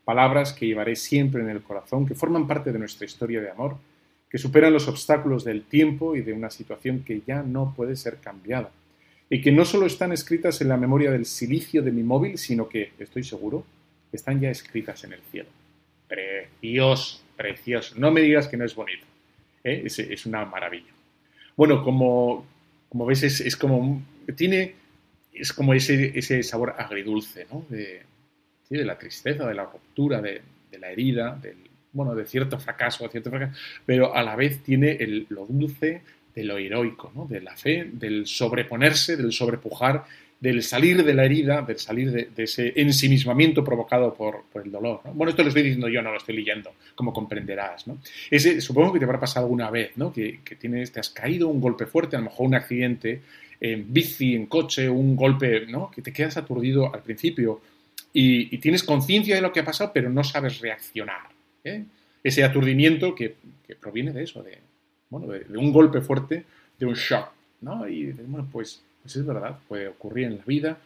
Palabras 0.07 0.55
que 0.55 0.67
llevaré 0.67 0.97
siempre 0.97 1.43
en 1.43 1.51
el 1.51 1.61
corazón, 1.61 2.07
que 2.07 2.15
forman 2.15 2.47
parte 2.47 2.73
de 2.73 2.79
nuestra 2.79 3.05
historia 3.05 3.43
de 3.43 3.51
amor, 3.51 3.77
que 4.31 4.39
superan 4.39 4.72
los 4.72 4.89
obstáculos 4.89 5.45
del 5.45 5.62
tiempo 5.62 6.16
y 6.16 6.22
de 6.22 6.33
una 6.33 6.51
situación 6.51 7.05
que 7.05 7.22
ya 7.27 7.43
no 7.43 7.72
puede 7.77 7.97
ser 7.97 8.16
cambiada. 8.16 8.70
Y 9.29 9.41
que 9.41 9.53
no 9.53 9.64
solo 9.64 9.87
están 9.87 10.12
escritas 10.12 10.61
en 10.61 10.68
la 10.68 10.77
memoria 10.77 11.11
del 11.11 11.27
silicio 11.27 11.83
de 11.83 11.93
mi 11.93 12.03
móvil, 12.03 12.39
sino 12.39 12.68
que, 12.68 12.93
estoy 12.99 13.24
seguro, 13.24 13.64
están 14.12 14.41
ya 14.41 14.51
escritas 14.51 15.03
en 15.05 15.14
el 15.14 15.20
cielo. 15.31 15.49
Precioso, 16.09 17.20
precioso. 17.37 17.95
No 17.99 18.11
me 18.11 18.20
digas 18.20 18.47
que 18.49 18.57
no 18.57 18.64
es 18.64 18.74
bonito. 18.74 19.05
¿eh? 19.64 19.83
Es, 19.85 19.99
es, 19.99 20.27
una 20.27 20.45
maravilla. 20.45 20.93
Bueno, 21.57 21.83
como, 21.83 22.47
como 22.89 23.07
ves, 23.07 23.24
es, 23.24 23.41
es 23.41 23.57
como 23.57 24.03
tiene 24.37 24.74
es 25.39 25.53
como 25.53 25.74
ese, 25.74 26.18
ese 26.18 26.43
sabor 26.43 26.74
agridulce, 26.79 27.47
¿no? 27.53 27.66
De, 27.68 28.03
de, 28.68 28.85
la 28.85 28.99
tristeza, 28.99 29.47
de 29.47 29.55
la 29.55 29.64
ruptura, 29.64 30.20
de, 30.20 30.41
de, 30.70 30.79
la 30.79 30.91
herida, 30.91 31.39
del, 31.41 31.57
bueno, 31.93 32.14
de 32.14 32.26
cierto 32.26 32.59
fracaso, 32.59 33.05
de 33.05 33.11
cierto 33.11 33.30
fracaso, 33.30 33.59
pero 33.84 34.14
a 34.14 34.22
la 34.22 34.37
vez 34.37 34.62
tiene 34.62 34.93
el, 34.93 35.26
lo 35.28 35.47
dulce 35.47 36.03
de 36.34 36.45
lo 36.45 36.59
heroico, 36.59 37.11
¿no? 37.14 37.26
De 37.26 37.41
la 37.41 37.57
fe, 37.57 37.89
del 37.91 38.26
sobreponerse, 38.26 39.16
del 39.16 39.32
sobrepujar, 39.32 40.05
del 40.41 40.62
salir 40.62 41.03
de 41.03 41.14
la 41.14 41.24
herida, 41.24 41.62
del 41.62 41.78
salir 41.78 42.12
de, 42.12 42.43
ese 42.43 42.72
ensimismamiento 42.76 43.64
provocado 43.64 44.12
por, 44.14 44.45
por 44.53 44.62
el 44.62 44.70
dolor. 44.70 45.01
¿no? 45.05 45.12
Bueno, 45.12 45.30
esto 45.30 45.43
lo 45.43 45.49
estoy 45.49 45.62
diciendo 45.62 45.89
yo, 45.89 46.03
no 46.03 46.11
lo 46.11 46.18
estoy 46.18 46.37
leyendo, 46.37 46.72
como 46.95 47.12
comprenderás. 47.12 47.87
¿no? 47.87 47.99
Ese, 48.30 48.61
supongo 48.61 48.93
que 48.93 48.99
te 48.99 49.07
habrá 49.07 49.18
pasado 49.18 49.47
alguna 49.47 49.70
vez, 49.70 49.93
¿no? 49.97 50.12
que, 50.12 50.41
que 50.45 50.57
tienes, 50.57 50.93
te 50.93 51.01
has 51.01 51.09
caído 51.09 51.49
un 51.49 51.61
golpe 51.61 51.87
fuerte, 51.87 52.16
a 52.16 52.18
lo 52.18 52.26
mejor 52.26 52.47
un 52.47 52.55
accidente 52.55 53.22
en 53.61 53.93
bici, 53.93 54.34
en 54.34 54.47
coche, 54.47 54.89
un 54.91 55.16
golpe, 55.16 55.66
¿no? 55.66 55.91
que 55.91 56.03
te 56.03 56.12
quedas 56.12 56.37
aturdido 56.37 56.95
al 56.95 57.03
principio 57.03 57.62
y 58.18 58.57
tienes 58.59 58.82
conciencia 58.82 59.34
de 59.34 59.43
lo 59.43 59.53
que 59.53 59.61
ha 59.61 59.64
pasado, 59.64 59.91
pero 59.93 60.09
no 60.09 60.24
sabes 60.24 60.61
reaccionar. 60.61 61.36
¿Eh? 61.69 61.85
Ese 62.23 62.45
aturdimiento 62.45 63.14
que, 63.14 63.37
proviene 63.81 64.12
de 64.12 64.23
eso, 64.23 64.43
de, 64.43 64.59
bueno, 65.11 65.27
de, 65.27 65.57
un 65.57 65.73
golpe 65.73 66.01
fuerte, 66.01 66.45
de 66.79 66.87
un 66.87 66.95
shock. 66.95 67.29
¿no? 67.61 67.89
Y 67.89 68.12
bueno, 68.12 68.49
pues 68.53 68.83
pues 69.07 69.14
es 69.14 69.25
verdad, 69.25 69.57
puede 69.69 69.87
ocurrir 69.87 70.27
en 70.27 70.39
la 70.39 70.45
vida. 70.45 70.79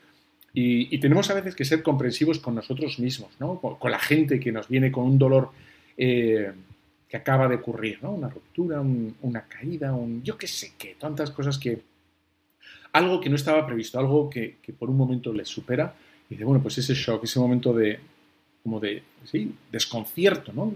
Y, 0.53 0.99
tenemos 0.99 1.31
a 1.31 1.35
veces 1.35 1.55
que 1.55 1.65
ser 1.65 1.83
comprensivos 1.83 2.39
con 2.39 2.55
nosotros 2.55 2.99
mismos, 2.99 3.31
¿no? 3.39 3.59
con, 3.59 3.91
la 3.91 3.99
gente 3.99 4.39
que 4.39 4.53
nos 4.53 4.69
viene 4.69 4.93
con 4.93 5.05
un 5.05 5.19
dolor 5.19 5.53
eh, 5.97 6.53
que 7.09 7.17
acaba 7.17 7.49
de 7.49 7.55
ocurrir, 7.55 7.99
¿no? 8.03 8.11
una 8.11 8.29
ruptura, 8.29 8.83
un, 8.83 9.17
una 9.23 9.47
caída, 9.47 9.95
un 9.95 10.23
yo 10.23 10.37
qué 10.37 10.47
sé 10.47 10.73
qué, 10.77 10.97
tantas 10.99 11.31
cosas 11.31 11.57
que... 11.57 11.81
Algo 12.93 13.23
que 13.23 13.31
no 13.31 13.37
estaba 13.37 13.67
previsto, 13.67 13.99
algo 13.99 14.29
que, 14.29 14.57
que 14.61 14.75
por 14.75 14.91
un 14.91 14.99
momento 14.99 15.33
les 15.33 15.49
supera. 15.49 15.95
Y 16.29 16.35
dice, 16.35 16.45
bueno, 16.45 16.61
pues 16.61 16.77
ese 16.77 16.93
shock, 16.93 17.25
ese 17.25 17.41
momento 17.41 17.73
de, 17.73 18.01
como 18.63 18.81
de, 18.81 19.03
sí, 19.25 19.55
desconcierto, 19.71 20.53
¿no? 20.53 20.73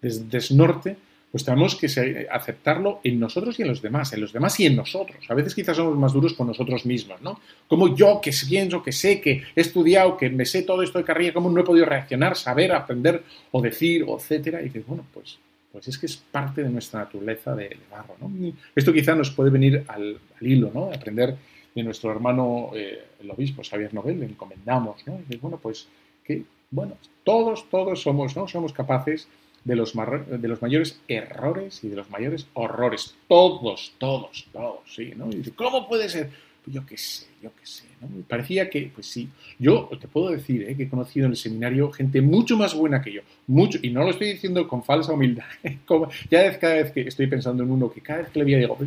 de, 0.00 0.08
de 0.08 0.18
desnorte, 0.24 0.96
pues 1.30 1.44
tenemos 1.44 1.76
que 1.76 1.86
aceptarlo 2.30 3.00
en 3.04 3.20
nosotros 3.20 3.58
y 3.58 3.62
en 3.62 3.68
los 3.68 3.80
demás, 3.80 4.12
en 4.12 4.20
los 4.20 4.32
demás 4.32 4.58
y 4.58 4.66
en 4.66 4.74
nosotros. 4.74 5.24
A 5.28 5.34
veces 5.34 5.54
quizás 5.54 5.76
somos 5.76 5.96
más 5.96 6.12
duros 6.12 6.34
con 6.34 6.48
nosotros 6.48 6.84
mismos, 6.84 7.22
¿no? 7.22 7.40
Como 7.68 7.94
yo 7.94 8.20
que 8.20 8.32
pienso, 8.48 8.82
que 8.82 8.90
sé, 8.90 9.20
que 9.20 9.42
he 9.54 9.60
estudiado, 9.60 10.16
que 10.16 10.28
me 10.28 10.44
sé 10.44 10.62
todo 10.62 10.82
esto 10.82 10.98
de 10.98 11.04
carrilla, 11.04 11.32
¿cómo 11.32 11.48
no 11.48 11.60
he 11.60 11.64
podido 11.64 11.86
reaccionar, 11.86 12.36
saber, 12.36 12.72
aprender 12.72 13.22
o 13.52 13.62
decir, 13.62 14.04
etcétera? 14.08 14.60
Y 14.60 14.64
dices, 14.64 14.84
bueno, 14.86 15.06
pues, 15.14 15.38
pues 15.70 15.86
es 15.86 15.98
que 15.98 16.06
es 16.06 16.16
parte 16.16 16.64
de 16.64 16.68
nuestra 16.68 17.00
naturaleza 17.00 17.54
de, 17.54 17.68
de 17.68 17.78
barro, 17.88 18.16
¿no? 18.20 18.52
Esto 18.74 18.92
quizá 18.92 19.14
nos 19.14 19.30
puede 19.30 19.50
venir 19.50 19.84
al, 19.86 20.18
al 20.40 20.46
hilo, 20.46 20.72
¿no? 20.74 20.90
Aprender 20.92 21.36
de 21.72 21.82
nuestro 21.84 22.10
hermano, 22.10 22.72
eh, 22.74 23.04
el 23.20 23.30
obispo 23.30 23.62
Xavier 23.62 23.94
Nobel, 23.94 24.18
le 24.18 24.26
encomendamos, 24.26 25.06
¿no? 25.06 25.14
Y 25.14 25.22
dices, 25.22 25.40
bueno, 25.40 25.60
pues 25.62 25.86
que, 26.24 26.42
bueno, 26.70 26.96
todos, 27.24 27.68
todos 27.68 28.00
somos, 28.00 28.36
¿no? 28.36 28.46
Somos 28.48 28.72
capaces 28.72 29.28
de 29.64 29.76
los, 29.76 29.92
de 29.94 30.48
los, 30.48 30.62
mayores 30.62 31.00
errores 31.08 31.84
y 31.84 31.88
de 31.88 31.96
los 31.96 32.10
mayores 32.10 32.46
horrores. 32.54 33.14
Todos, 33.28 33.92
todos, 33.98 34.46
todos, 34.52 34.80
sí, 34.86 35.12
¿no? 35.16 35.28
¿cómo 35.54 35.88
puede 35.88 36.08
ser? 36.08 36.30
Pues 36.64 36.74
yo 36.74 36.84
qué 36.86 36.96
sé, 36.96 37.26
yo 37.42 37.50
qué 37.58 37.66
sé, 37.66 37.84
¿no? 38.00 38.08
Parecía 38.28 38.68
que, 38.68 38.90
pues 38.94 39.06
sí, 39.06 39.28
yo 39.58 39.88
te 39.98 40.08
puedo 40.08 40.30
decir 40.30 40.62
¿eh? 40.68 40.76
que 40.76 40.84
he 40.84 40.88
conocido 40.88 41.26
en 41.26 41.32
el 41.32 41.38
seminario 41.38 41.90
gente 41.90 42.20
mucho 42.20 42.56
más 42.56 42.74
buena 42.74 43.00
que 43.00 43.12
yo, 43.12 43.22
mucho, 43.46 43.78
y 43.82 43.90
no 43.90 44.04
lo 44.04 44.10
estoy 44.10 44.32
diciendo 44.32 44.68
con 44.68 44.84
falsa 44.84 45.12
humildad, 45.12 45.46
como, 45.86 46.10
ya 46.30 46.58
cada 46.58 46.74
vez 46.74 46.92
que 46.92 47.00
estoy 47.00 47.26
pensando 47.26 47.62
en 47.62 47.70
uno 47.70 47.90
que 47.90 48.02
cada 48.02 48.20
vez 48.20 48.30
que 48.30 48.38
le 48.40 48.44
veía 48.44 48.58
digo, 48.58 48.78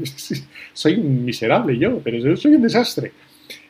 soy 0.73 0.93
un 0.93 1.25
miserable 1.25 1.77
yo, 1.77 1.99
pero 1.99 2.37
soy 2.37 2.55
un 2.55 2.61
desastre. 2.61 3.11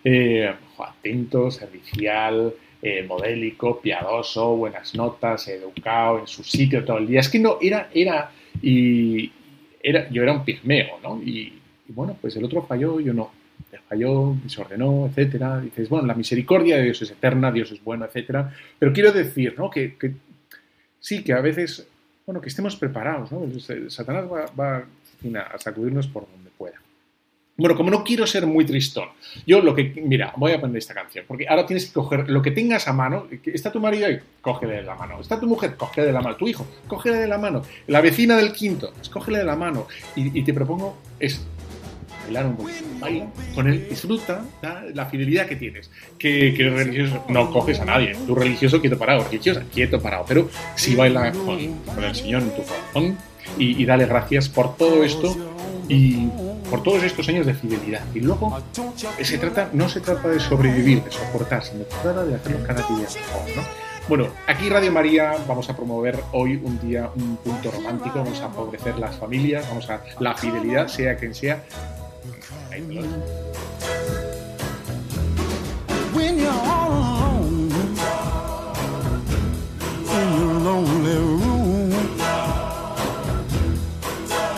Eh, 0.03 0.53
atento, 0.78 1.49
servicial, 1.49 2.53
eh, 2.86 3.01
modélico, 3.03 3.79
piadoso, 3.79 4.57
buenas 4.57 4.93
notas, 4.93 5.47
educado, 5.47 6.19
en 6.19 6.27
su 6.27 6.43
sitio 6.43 6.84
todo 6.84 6.97
el 6.97 7.07
día. 7.07 7.21
Es 7.21 7.29
que 7.29 7.39
no, 7.39 7.57
era, 7.61 7.89
era, 7.93 8.29
y 8.61 9.31
era, 9.81 10.09
yo 10.09 10.21
era 10.21 10.34
un 10.34 10.43
pigmeo, 10.43 10.99
¿no? 11.01 11.21
Y, 11.23 11.53
y 11.88 11.93
bueno, 11.93 12.17
pues 12.19 12.36
el 12.36 12.43
otro 12.43 12.61
falló, 12.63 12.99
yo 12.99 13.13
no. 13.13 13.31
Le 13.71 13.79
falló, 13.79 14.36
desordenó, 14.43 15.07
etcétera. 15.07 15.61
Dices, 15.61 15.88
bueno, 15.88 16.07
la 16.07 16.13
misericordia 16.13 16.75
de 16.75 16.84
Dios 16.84 17.01
es 17.01 17.11
eterna, 17.11 17.53
Dios 17.53 17.71
es 17.71 17.81
bueno, 17.81 18.03
etcétera. 18.03 18.53
Pero 18.77 18.91
quiero 18.91 19.13
decir, 19.13 19.55
¿no? 19.57 19.69
Que, 19.69 19.95
sí, 20.99 21.23
que 21.23 21.31
a 21.31 21.39
veces, 21.39 21.88
bueno, 22.25 22.41
que 22.41 22.49
estemos 22.49 22.75
preparados, 22.75 23.31
¿no? 23.31 23.47
Satanás 23.89 24.25
va, 24.29 24.45
va 24.59 24.86
a 25.53 25.57
sacudirnos 25.57 26.07
por 26.07 26.29
donde 26.29 26.49
pueda. 26.57 26.81
Bueno, 27.55 27.75
como 27.75 27.91
no 27.91 28.03
quiero 28.03 28.25
ser 28.25 28.47
muy 28.47 28.65
tristón, 28.65 29.09
yo 29.45 29.61
lo 29.61 29.75
que, 29.75 29.93
mira, 30.03 30.33
voy 30.37 30.53
a 30.53 30.59
poner 30.59 30.77
esta 30.77 30.95
canción, 30.95 31.23
porque 31.27 31.47
ahora 31.47 31.67
tienes 31.67 31.85
que 31.85 31.93
coger 31.93 32.27
lo 32.27 32.41
que 32.41 32.49
tengas 32.49 32.87
a 32.87 32.93
mano, 32.93 33.27
está 33.45 33.71
tu 33.71 33.79
marido 33.79 34.07
ahí, 34.07 34.19
cógele 34.41 34.77
de 34.77 34.81
la 34.81 34.95
mano, 34.95 35.21
está 35.21 35.39
tu 35.39 35.45
mujer, 35.45 35.75
cógele 35.77 36.07
de 36.07 36.13
la 36.13 36.21
mano, 36.21 36.35
tu 36.35 36.47
hijo, 36.47 36.65
cógele 36.87 37.17
de 37.17 37.27
la 37.27 37.37
mano, 37.37 37.61
la 37.85 38.01
vecina 38.01 38.35
del 38.37 38.53
quinto, 38.53 38.91
cógele 39.11 39.37
de 39.37 39.43
la 39.43 39.55
mano, 39.55 39.87
y, 40.15 40.39
y 40.39 40.43
te 40.43 40.51
propongo 40.51 40.97
es 41.19 41.45
bailar 42.23 42.47
un 42.47 42.57
poquito, 42.57 42.85
baila, 42.99 43.27
con 43.53 43.67
él, 43.67 43.87
disfruta 43.87 44.43
la, 44.63 44.85
la 44.91 45.05
fidelidad 45.05 45.45
que 45.45 45.55
tienes, 45.55 45.91
que, 46.17 46.55
que 46.55 46.69
religioso, 46.69 47.23
no 47.29 47.51
coges 47.51 47.79
a 47.79 47.85
nadie, 47.85 48.15
tu 48.25 48.33
religioso 48.33 48.81
quieto 48.81 48.97
parado, 48.97 49.25
religiosa 49.25 49.63
quieto 49.71 50.01
parado, 50.01 50.25
pero 50.27 50.49
si 50.75 50.95
baila 50.95 51.31
con, 51.31 51.73
con 51.83 52.03
el 52.03 52.15
Señor 52.15 52.41
en 52.41 52.55
tu 52.55 52.63
corazón, 52.63 53.17
y, 53.59 53.79
y 53.79 53.85
dale 53.85 54.07
gracias 54.07 54.49
por 54.49 54.75
todo 54.75 55.03
esto, 55.03 55.52
y 55.93 56.29
por 56.69 56.81
todos 56.81 57.03
estos 57.03 57.27
años 57.29 57.45
de 57.45 57.53
fidelidad. 57.53 58.01
Y 58.15 58.21
luego 58.21 58.57
se 59.21 59.37
trata, 59.37 59.69
no 59.73 59.87
se 59.87 60.01
trata 60.01 60.27
de 60.27 60.39
sobrevivir, 60.39 61.03
de 61.03 61.11
soportar, 61.11 61.63
sino 61.63 61.83
se 61.83 61.97
trata 62.01 62.25
de 62.25 62.35
hacerlo 62.35 62.65
cada 62.65 62.81
día 62.81 62.97
mejor, 62.97 63.55
¿no? 63.55 63.61
Bueno, 64.09 64.27
aquí 64.47 64.67
Radio 64.69 64.91
María 64.91 65.35
vamos 65.47 65.69
a 65.69 65.75
promover 65.75 66.19
hoy 66.33 66.59
un 66.61 66.79
día 66.81 67.09
un 67.15 67.37
punto 67.37 67.71
romántico, 67.71 68.19
vamos 68.19 68.41
a 68.41 68.49
favorecer 68.49 68.97
las 68.97 69.15
familias, 69.15 69.67
vamos 69.69 69.89
a 69.89 70.01
la 70.19 70.35
fidelidad, 70.35 70.87
sea 70.87 71.15
quien 71.15 71.33
sea. 71.33 71.63
When 76.13 76.37
you're 76.37 76.73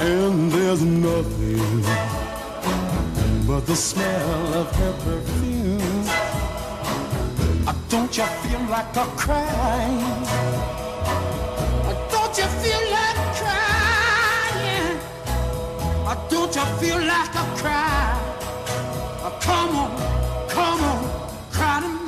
and 0.06 0.52
there's 0.52 0.84
nothing 0.84 1.82
but 3.48 3.66
the 3.66 3.76
smell 3.76 4.54
of 4.54 4.76
her 4.76 4.94
perfume. 5.04 6.06
Uh, 7.68 7.74
don't 7.90 8.16
you 8.16 8.26
feel 8.44 8.62
like 8.70 8.96
a 8.96 9.06
crying? 9.24 10.24
Uh, 11.90 11.94
don't 12.12 12.38
you 12.38 12.48
feel 12.62 12.84
like 12.98 13.20
crying? 13.40 15.00
I 16.12 16.16
don't 16.30 16.56
you 16.56 16.66
feel 16.80 17.00
like 17.14 17.36
a 17.44 17.46
cry? 17.60 18.22
Come 19.42 19.76
on, 19.76 19.92
come 20.50 20.82
on, 20.84 21.02
cry 21.52 21.80
to 21.82 21.88
me. 21.88 22.05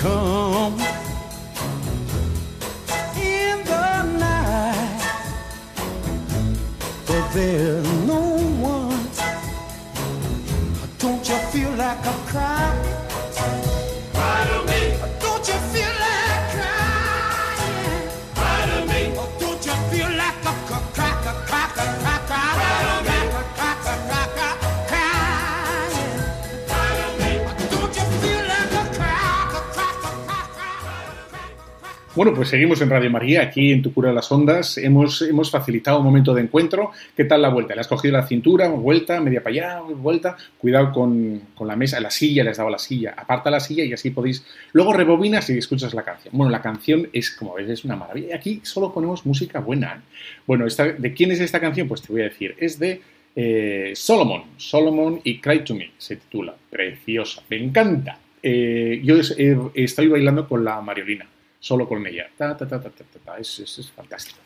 Come 0.00 0.39
Bueno, 32.20 32.34
pues 32.34 32.50
seguimos 32.50 32.82
en 32.82 32.90
Radio 32.90 33.08
María, 33.08 33.40
aquí 33.40 33.72
en 33.72 33.80
Tu 33.80 33.94
Cura 33.94 34.10
de 34.10 34.14
las 34.14 34.30
Ondas. 34.30 34.76
Hemos, 34.76 35.22
hemos 35.22 35.50
facilitado 35.50 36.00
un 36.00 36.04
momento 36.04 36.34
de 36.34 36.42
encuentro. 36.42 36.90
¿Qué 37.16 37.24
tal 37.24 37.40
la 37.40 37.48
vuelta? 37.48 37.74
¿Le 37.74 37.80
has 37.80 37.88
cogido 37.88 38.12
la 38.12 38.26
cintura? 38.26 38.68
Vuelta, 38.68 39.22
media 39.22 39.42
para 39.42 39.54
allá, 39.54 39.80
vuelta. 39.80 40.36
Cuidado 40.58 40.92
con, 40.92 41.40
con 41.54 41.66
la 41.66 41.76
mesa, 41.76 41.98
la 41.98 42.10
silla, 42.10 42.44
le 42.44 42.50
has 42.50 42.58
dado 42.58 42.68
la 42.68 42.78
silla. 42.78 43.14
Aparta 43.16 43.50
la 43.50 43.58
silla 43.58 43.84
y 43.84 43.94
así 43.94 44.10
podéis. 44.10 44.44
Luego 44.74 44.92
rebobinas 44.92 45.48
y 45.48 45.56
escuchas 45.56 45.94
la 45.94 46.02
canción. 46.02 46.36
Bueno, 46.36 46.50
la 46.50 46.60
canción 46.60 47.08
es, 47.10 47.30
como 47.30 47.54
ves, 47.54 47.70
es 47.70 47.86
una 47.86 47.96
maravilla. 47.96 48.28
Y 48.28 48.32
aquí 48.32 48.60
solo 48.64 48.92
ponemos 48.92 49.24
música 49.24 49.60
buena. 49.60 50.02
Bueno, 50.46 50.66
¿de 50.66 51.14
quién 51.14 51.32
es 51.32 51.40
esta 51.40 51.58
canción? 51.58 51.88
Pues 51.88 52.02
te 52.02 52.12
voy 52.12 52.20
a 52.20 52.24
decir. 52.24 52.54
Es 52.58 52.78
de 52.78 53.00
eh, 53.34 53.92
Solomon. 53.94 54.42
Solomon 54.58 55.22
y 55.24 55.38
Cry 55.38 55.64
to 55.64 55.74
Me 55.74 55.92
se 55.96 56.16
titula. 56.16 56.54
Preciosa. 56.68 57.42
Me 57.48 57.56
encanta. 57.56 58.18
Eh, 58.42 59.00
yo 59.02 59.16
eh, 59.38 59.58
estoy 59.72 60.08
bailando 60.08 60.46
con 60.46 60.62
la 60.62 60.82
Mariolina 60.82 61.24
solo 61.60 61.86
con 61.88 62.04
ella. 62.06 62.26
Ta, 62.36 62.56
ta, 62.56 62.66
ta. 62.68 62.80
Es, 63.38 63.60
es- 63.60 63.78
es 63.78 63.90
fantástico. 63.92 64.38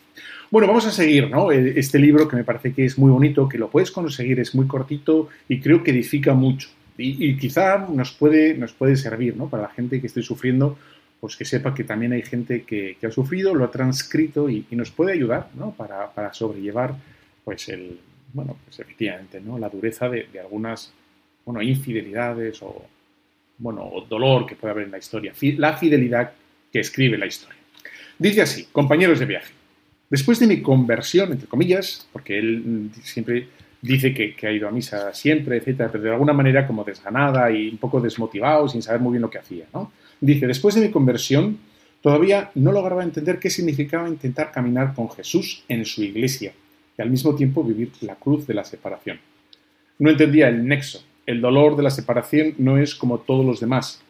Bueno, 0.51 0.69
vamos 0.69 0.87
a 0.87 0.91
seguir, 0.93 1.31
¿no? 1.31 1.51
Eh, 1.51 1.73
Este 1.77 1.99
libro 1.99 2.29
que 2.29 2.37
me 2.37 2.45
parece 2.45 2.73
que 2.75 2.85
es 2.85 2.99
muy 2.99 3.11
bonito, 3.11 3.49
que 3.49 3.59
lo 3.59 3.71
puedes 3.71 3.91
conseguir, 3.91 4.39
es 4.41 4.55
muy 4.55 4.67
cortito 4.67 5.29
y 5.49 5.61
creo 5.61 5.83
que 5.83 5.91
edifica 5.91 6.35
mucho. 6.35 6.69
Y, 6.99 7.27
y 7.31 7.37
quizá 7.37 7.79
nos 7.89 8.13
puede, 8.13 8.55
nos 8.55 8.73
puede 8.73 8.97
servir, 8.97 9.37
¿no? 9.37 9.49
Para 9.49 9.65
la 9.65 9.69
gente 9.71 10.01
que 10.01 10.07
esté 10.07 10.23
sufriendo, 10.23 10.79
pues 11.21 11.37
que 11.37 11.45
sepa 11.45 11.75
que 11.75 11.83
también 11.85 12.13
hay 12.13 12.23
gente 12.23 12.63
que, 12.63 12.97
que 13.01 13.07
ha 13.07 13.11
sufrido, 13.11 13.55
lo 13.55 13.65
ha 13.65 13.71
transcrito 13.71 14.49
y, 14.49 14.67
y 14.71 14.77
nos 14.77 14.91
puede 14.93 15.13
ayudar, 15.13 15.49
¿no? 15.55 15.73
Para, 15.73 16.13
para 16.13 16.33
sobrellevar, 16.33 16.95
pues 17.45 17.69
el, 17.71 17.99
bueno, 18.33 18.57
pues 18.65 18.79
efectivamente, 18.79 19.41
¿no? 19.41 19.59
La 19.59 19.69
dureza 19.69 20.09
de, 20.09 20.29
de 20.33 20.39
algunas, 20.39 20.93
bueno, 21.45 21.61
infidelidades 21.63 22.63
o, 22.63 22.85
bueno, 23.59 23.83
o 23.85 24.03
dolor 24.03 24.47
que 24.47 24.55
puede 24.55 24.73
haber 24.73 24.85
en 24.85 24.93
la 24.93 24.99
historia. 24.99 25.33
La 25.59 25.77
fidelidad 25.77 26.31
que 26.75 26.81
escribe 26.81 27.17
la 27.17 27.27
historia. 27.27 27.57
Dice 28.19 28.43
así, 28.43 28.67
compañeros 28.73 29.21
de 29.21 29.27
viaje, 29.27 29.53
después 30.11 30.41
de 30.41 30.49
mi 30.49 30.61
conversión, 30.61 31.31
entre 31.31 31.47
comillas, 31.47 32.09
porque 32.13 32.37
él 32.37 32.63
mm, 32.67 32.91
siempre 33.01 33.47
dice 33.81 34.13
que, 34.13 34.35
que 34.35 34.49
ha 34.49 34.51
ido 34.51 34.67
a 34.67 34.73
misa 34.73 35.15
siempre, 35.15 35.59
etcétera, 35.59 35.89
pero 35.93 36.03
de 36.03 36.11
alguna 36.11 36.33
manera 36.33 36.67
como 36.67 36.83
desganada 36.83 37.49
y 37.53 37.69
un 37.69 37.79
poco 37.79 38.01
desmotivado, 38.01 38.69
sin 38.69 38.83
saber 38.83 39.01
muy 39.01 39.13
bien 39.13 39.23
lo 39.23 39.31
que 39.31 39.39
hacía, 39.39 39.67
¿no? 39.73 39.93
Dice, 40.21 40.49
después 40.49 40.75
de 40.75 40.81
mi 40.81 40.91
conversión, 40.91 41.59
todavía 42.01 42.51
no 42.57 42.73
lograba 42.73 43.05
entender 43.05 43.39
qué 43.39 43.51
significaba 43.51 44.09
intentar 44.09 44.51
caminar 44.51 44.95
con 44.95 45.09
Jesús 45.11 45.63
en 45.69 45.85
su 45.85 46.03
iglesia 46.03 46.55
y 46.99 47.03
al 47.03 47.11
mismo 47.11 47.37
tiempo 47.37 47.63
vivir 47.63 47.93
la 48.01 48.17
cruz 48.17 48.49
de 48.49 48.55
la 48.55 48.65
separación. 48.65 49.21
No 50.01 50.11
entendía 50.11 50.49
el 50.49 50.67
nexo. 50.67 51.05
El 51.25 51.41
dolor 51.41 51.77
de 51.77 51.85
la 51.85 51.91
separación 51.91 52.55
no 52.59 52.79
es 52.79 52.97
como 52.97 53.19
todos 53.19 53.47
los 53.47 53.61
demás. 53.61 54.04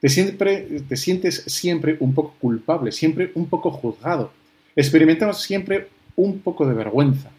Te, 0.00 0.08
siempre, 0.08 0.66
te 0.88 0.96
sientes 0.96 1.42
siempre 1.46 1.96
un 2.00 2.14
poco 2.14 2.34
culpable, 2.40 2.92
siempre 2.92 3.32
un 3.34 3.48
poco 3.48 3.70
juzgado. 3.70 4.32
Experimentamos 4.76 5.42
siempre 5.42 5.88
un 6.16 6.40
poco 6.40 6.66
de 6.66 6.74
vergüenza. 6.74 7.30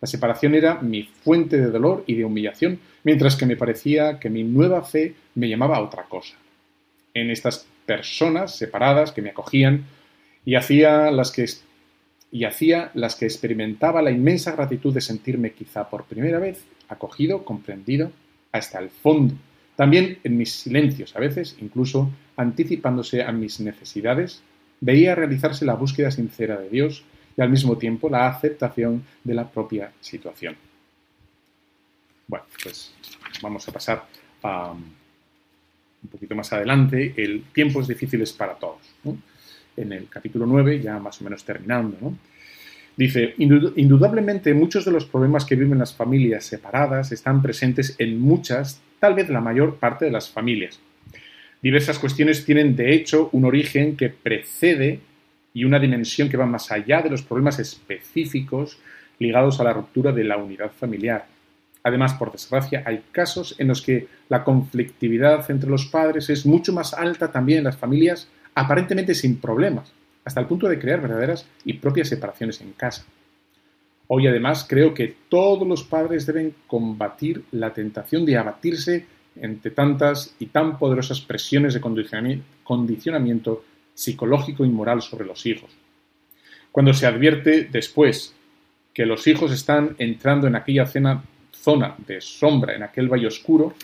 La 0.00 0.06
separación 0.06 0.54
era 0.54 0.80
mi 0.82 1.04
fuente 1.04 1.56
de 1.56 1.70
dolor 1.70 2.04
y 2.06 2.14
de 2.14 2.24
humillación, 2.24 2.78
mientras 3.02 3.34
que 3.34 3.46
me 3.46 3.56
parecía 3.56 4.20
que 4.20 4.30
mi 4.30 4.44
nueva 4.44 4.82
fe 4.82 5.14
me 5.34 5.48
llamaba 5.48 5.76
a 5.78 5.82
otra 5.82 6.04
cosa. 6.04 6.36
En 7.14 7.30
estas 7.30 7.66
personas 7.86 8.56
separadas 8.56 9.12
que 9.12 9.22
me 9.22 9.30
acogían 9.30 9.84
y 10.44 10.54
hacía 10.54 11.10
las 11.10 11.32
que 11.32 11.46
y 12.30 12.44
hacía 12.44 12.90
las 12.94 13.14
que 13.14 13.24
experimentaba 13.24 14.02
la 14.02 14.10
inmensa 14.10 14.52
gratitud 14.52 14.92
de 14.92 15.00
sentirme 15.00 15.52
quizá 15.52 15.88
por 15.88 16.04
primera 16.04 16.38
vez 16.38 16.64
acogido, 16.88 17.44
comprendido 17.44 18.10
hasta 18.52 18.78
el 18.78 18.90
fondo. 18.90 19.34
También 19.76 20.18
en 20.24 20.36
mis 20.36 20.52
silencios, 20.52 21.14
a 21.14 21.20
veces, 21.20 21.56
incluso 21.60 22.10
anticipándose 22.36 23.22
a 23.22 23.30
mis 23.32 23.60
necesidades, 23.60 24.42
veía 24.80 25.14
realizarse 25.14 25.64
la 25.64 25.74
búsqueda 25.74 26.10
sincera 26.10 26.56
de 26.56 26.68
Dios 26.70 27.04
y 27.36 27.42
al 27.42 27.50
mismo 27.50 27.76
tiempo 27.76 28.08
la 28.08 28.26
aceptación 28.28 29.04
de 29.22 29.34
la 29.34 29.48
propia 29.48 29.92
situación. 30.00 30.56
Bueno, 32.26 32.46
pues 32.62 32.92
vamos 33.42 33.68
a 33.68 33.72
pasar 33.72 34.06
a 34.42 34.72
un 34.72 36.10
poquito 36.10 36.34
más 36.34 36.52
adelante, 36.52 37.14
el 37.16 37.44
tiempos 37.52 37.88
difíciles 37.88 38.32
para 38.32 38.54
todos. 38.54 38.80
En 39.76 39.92
el 39.92 40.08
capítulo 40.08 40.46
9, 40.46 40.80
ya 40.80 40.98
más 40.98 41.20
o 41.20 41.24
menos 41.24 41.44
terminando, 41.44 41.96
¿no? 42.00 42.18
Dice, 42.96 43.34
"Indud- 43.36 43.74
indudablemente 43.76 44.54
muchos 44.54 44.86
de 44.86 44.92
los 44.92 45.04
problemas 45.04 45.44
que 45.44 45.54
viven 45.54 45.78
las 45.78 45.94
familias 45.94 46.46
separadas 46.46 47.12
están 47.12 47.42
presentes 47.42 47.94
en 47.98 48.18
muchas, 48.18 48.80
tal 48.98 49.14
vez 49.14 49.28
la 49.28 49.40
mayor 49.40 49.76
parte 49.76 50.04
de 50.04 50.10
las 50.10 50.30
familias. 50.30 50.80
Diversas 51.62 51.98
cuestiones 51.98 52.44
tienen 52.44 52.76
de 52.76 52.94
hecho 52.94 53.28
un 53.32 53.44
origen 53.44 53.96
que 53.96 54.08
precede 54.08 55.00
y 55.54 55.64
una 55.64 55.78
dimensión 55.78 56.28
que 56.28 56.36
va 56.36 56.46
más 56.46 56.70
allá 56.70 57.02
de 57.02 57.10
los 57.10 57.22
problemas 57.22 57.58
específicos 57.58 58.78
ligados 59.18 59.58
a 59.58 59.64
la 59.64 59.72
ruptura 59.72 60.12
de 60.12 60.24
la 60.24 60.36
unidad 60.36 60.70
familiar. 60.70 61.26
Además, 61.82 62.14
por 62.14 62.32
desgracia, 62.32 62.82
hay 62.84 63.02
casos 63.12 63.54
en 63.58 63.68
los 63.68 63.80
que 63.80 64.08
la 64.28 64.44
conflictividad 64.44 65.50
entre 65.50 65.70
los 65.70 65.86
padres 65.86 66.28
es 66.30 66.44
mucho 66.44 66.72
más 66.72 66.92
alta 66.92 67.30
también 67.30 67.58
en 67.58 67.64
las 67.64 67.76
familias 67.76 68.28
aparentemente 68.54 69.14
sin 69.14 69.38
problemas, 69.38 69.92
hasta 70.24 70.40
el 70.40 70.46
punto 70.46 70.68
de 70.68 70.78
crear 70.78 71.00
verdaderas 71.00 71.46
y 71.64 71.74
propias 71.74 72.08
separaciones 72.08 72.60
en 72.60 72.72
casa. 72.72 73.04
Hoy 74.08 74.26
además 74.26 74.66
creo 74.68 74.94
que 74.94 75.14
todos 75.28 75.66
los 75.66 75.82
padres 75.82 76.26
deben 76.26 76.54
combatir 76.66 77.44
la 77.50 77.72
tentación 77.72 78.24
de 78.24 78.36
abatirse 78.36 79.06
entre 79.34 79.70
tantas 79.72 80.34
y 80.38 80.46
tan 80.46 80.78
poderosas 80.78 81.20
presiones 81.20 81.74
de 81.74 81.80
condicionami- 81.80 82.40
condicionamiento 82.62 83.64
psicológico 83.94 84.64
y 84.64 84.68
moral 84.68 85.02
sobre 85.02 85.26
los 85.26 85.44
hijos. 85.46 85.70
Cuando 86.70 86.94
se 86.94 87.06
advierte 87.06 87.64
después 87.64 88.34
que 88.94 89.06
los 89.06 89.26
hijos 89.26 89.52
están 89.52 89.96
entrando 89.98 90.46
en 90.46 90.56
aquella 90.56 90.86
zona 90.86 91.24
de 92.06 92.20
sombra, 92.20 92.74
en 92.74 92.82
aquel 92.82 93.08
valle 93.08 93.26
oscuro, 93.26 93.74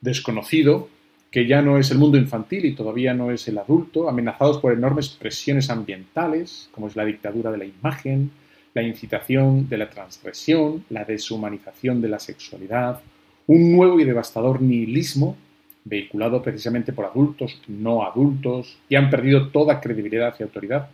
desconocido, 0.00 0.88
que 1.30 1.46
ya 1.46 1.62
no 1.62 1.78
es 1.78 1.90
el 1.90 1.98
mundo 1.98 2.18
infantil 2.18 2.66
y 2.66 2.74
todavía 2.74 3.14
no 3.14 3.30
es 3.30 3.48
el 3.48 3.56
adulto, 3.56 4.08
amenazados 4.08 4.58
por 4.58 4.72
enormes 4.72 5.08
presiones 5.08 5.70
ambientales, 5.70 6.68
como 6.72 6.88
es 6.88 6.96
la 6.96 7.04
dictadura 7.04 7.50
de 7.50 7.58
la 7.58 7.64
imagen, 7.64 8.30
la 8.74 8.82
incitación 8.82 9.68
de 9.68 9.78
la 9.78 9.90
transgresión, 9.90 10.84
la 10.90 11.04
deshumanización 11.04 12.00
de 12.00 12.08
la 12.08 12.18
sexualidad, 12.18 13.00
un 13.46 13.76
nuevo 13.76 14.00
y 14.00 14.04
devastador 14.04 14.62
nihilismo, 14.62 15.36
vehiculado 15.84 16.42
precisamente 16.42 16.92
por 16.92 17.06
adultos 17.06 17.60
no 17.66 18.04
adultos, 18.04 18.78
que 18.88 18.96
han 18.96 19.10
perdido 19.10 19.48
toda 19.48 19.80
credibilidad 19.80 20.34
y 20.38 20.42
autoridad. 20.42 20.88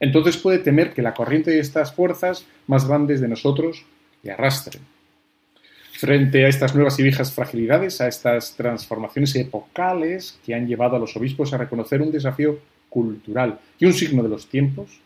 Entonces 0.00 0.36
puede 0.36 0.58
temer 0.58 0.92
que 0.92 1.02
la 1.02 1.14
corriente 1.14 1.52
de 1.52 1.60
estas 1.60 1.94
fuerzas 1.94 2.44
más 2.66 2.88
grandes 2.88 3.20
de 3.20 3.28
nosotros 3.28 3.84
le 4.22 4.32
arrastren. 4.32 4.82
Frente 5.92 6.44
a 6.44 6.48
estas 6.48 6.74
nuevas 6.74 6.98
y 6.98 7.04
viejas 7.04 7.32
fragilidades, 7.32 8.00
a 8.00 8.08
estas 8.08 8.56
transformaciones 8.56 9.36
epocales 9.36 10.40
que 10.44 10.54
han 10.54 10.66
llevado 10.66 10.96
a 10.96 10.98
los 10.98 11.16
obispos 11.16 11.52
a 11.52 11.58
reconocer 11.58 12.02
un 12.02 12.10
desafío 12.10 12.58
cultural 12.88 13.60
y 13.78 13.86
un 13.86 13.92
signo 13.92 14.22
de 14.24 14.28
los 14.28 14.48
tiempos, 14.48 15.00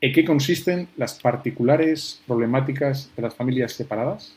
¿en 0.00 0.12
qué 0.12 0.24
consisten 0.24 0.88
las 0.96 1.18
particulares 1.18 2.20
problemáticas 2.26 3.10
de 3.16 3.22
las 3.22 3.34
familias 3.34 3.72
separadas? 3.72 4.34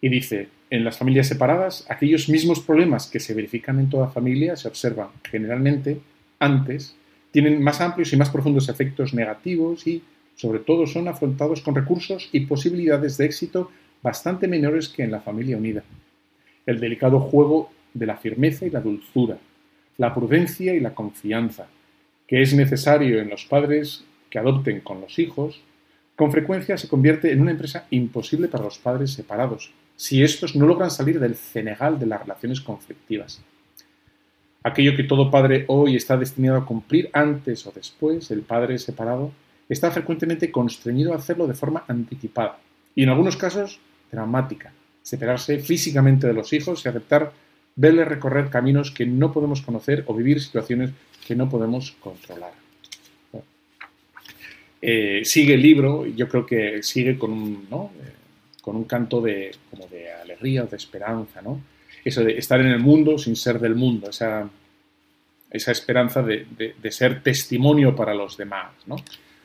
Y 0.00 0.08
dice, 0.08 0.48
en 0.70 0.84
las 0.84 0.98
familias 0.98 1.28
separadas, 1.28 1.86
aquellos 1.88 2.28
mismos 2.28 2.60
problemas 2.60 3.06
que 3.06 3.20
se 3.20 3.34
verifican 3.34 3.78
en 3.78 3.90
toda 3.90 4.08
familia 4.08 4.56
se 4.56 4.68
observan 4.68 5.08
generalmente 5.24 6.00
antes, 6.38 6.94
tienen 7.30 7.62
más 7.62 7.80
amplios 7.80 8.12
y 8.12 8.16
más 8.16 8.30
profundos 8.30 8.68
efectos 8.68 9.14
negativos 9.14 9.86
y, 9.86 10.02
sobre 10.36 10.60
todo, 10.60 10.86
son 10.86 11.08
afrontados 11.08 11.60
con 11.62 11.74
recursos 11.74 12.28
y 12.32 12.40
posibilidades 12.40 13.16
de 13.18 13.26
éxito 13.26 13.70
bastante 14.02 14.46
menores 14.46 14.88
que 14.88 15.02
en 15.02 15.10
la 15.10 15.20
familia 15.20 15.56
unida. 15.56 15.82
El 16.66 16.80
delicado 16.80 17.20
juego 17.20 17.70
de 17.94 18.06
la 18.06 18.16
firmeza 18.16 18.66
y 18.66 18.70
la 18.70 18.80
dulzura, 18.80 19.38
la 19.96 20.14
prudencia 20.14 20.74
y 20.74 20.80
la 20.80 20.94
confianza, 20.94 21.66
que 22.26 22.42
es 22.42 22.54
necesario 22.54 23.20
en 23.20 23.30
los 23.30 23.46
padres 23.46 24.04
que 24.30 24.38
adopten 24.38 24.80
con 24.80 25.00
los 25.00 25.18
hijos, 25.18 25.60
con 26.16 26.32
frecuencia 26.32 26.76
se 26.76 26.88
convierte 26.88 27.32
en 27.32 27.40
una 27.40 27.52
empresa 27.52 27.86
imposible 27.90 28.48
para 28.48 28.64
los 28.64 28.78
padres 28.78 29.12
separados, 29.12 29.72
si 29.96 30.22
estos 30.22 30.56
no 30.56 30.66
logran 30.66 30.90
salir 30.90 31.20
del 31.20 31.36
cenegal 31.36 31.98
de 31.98 32.06
las 32.06 32.20
relaciones 32.20 32.60
conflictivas. 32.60 33.40
Aquello 34.62 34.96
que 34.96 35.04
todo 35.04 35.30
padre 35.30 35.64
hoy 35.68 35.96
está 35.96 36.16
destinado 36.16 36.58
a 36.58 36.66
cumplir 36.66 37.10
antes 37.12 37.66
o 37.66 37.72
después, 37.72 38.30
el 38.30 38.42
padre 38.42 38.78
separado, 38.78 39.32
está 39.68 39.90
frecuentemente 39.90 40.50
constreñido 40.50 41.12
a 41.12 41.16
hacerlo 41.16 41.46
de 41.46 41.54
forma 41.54 41.84
anticipada 41.86 42.58
y 42.94 43.04
en 43.04 43.10
algunos 43.10 43.36
casos 43.36 43.80
dramática, 44.10 44.72
separarse 45.02 45.58
físicamente 45.58 46.26
de 46.26 46.32
los 46.32 46.52
hijos 46.52 46.84
y 46.84 46.88
aceptar 46.88 47.32
verles 47.76 48.08
recorrer 48.08 48.50
caminos 48.50 48.90
que 48.90 49.06
no 49.06 49.32
podemos 49.32 49.62
conocer 49.62 50.02
o 50.06 50.14
vivir 50.14 50.42
situaciones 50.42 50.90
que 51.26 51.36
no 51.36 51.48
podemos 51.48 51.92
controlar. 52.00 52.67
Eh, 54.80 55.22
sigue 55.24 55.54
el 55.54 55.62
libro, 55.62 56.06
yo 56.06 56.28
creo 56.28 56.46
que 56.46 56.82
sigue 56.82 57.18
con 57.18 57.32
un. 57.32 57.68
Eh, 57.72 58.12
con 58.60 58.76
un 58.76 58.84
canto 58.84 59.22
de, 59.22 59.50
como 59.70 59.86
de 59.86 60.12
alegría 60.12 60.64
de 60.64 60.76
esperanza, 60.76 61.40
¿no? 61.40 61.58
Eso 62.04 62.22
de 62.22 62.36
estar 62.36 62.60
en 62.60 62.66
el 62.66 62.78
mundo 62.80 63.16
sin 63.16 63.34
ser 63.34 63.58
del 63.58 63.74
mundo, 63.74 64.10
esa, 64.10 64.46
esa 65.50 65.72
esperanza 65.72 66.22
de, 66.22 66.46
de- 66.78 66.90
ser 66.92 67.22
testimonio 67.22 67.96
para 67.96 68.12
los 68.12 68.36
demás, 68.36 68.72
¿no? 68.86 68.96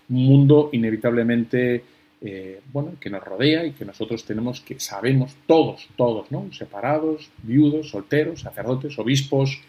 Un 0.09 0.25
mundo 0.25 0.69
inevitablemente, 0.73 1.84
eh, 2.21 2.59
bueno, 2.73 2.95
que 2.99 3.09
nos 3.09 3.23
rodea 3.23 3.65
y 3.65 3.71
que 3.71 3.86
nosotros 3.86 4.25
tenemos 4.25 4.59
que, 4.59 4.77
sabemos 4.81 5.38
todos, 5.47 5.88
todos, 5.95 6.29
¿no? 6.29 6.51
Separados, 6.51 7.29
viudos, 7.43 7.91
solteros, 7.91 8.41
sacerdotes, 8.41 8.99
obispos, 8.99 9.61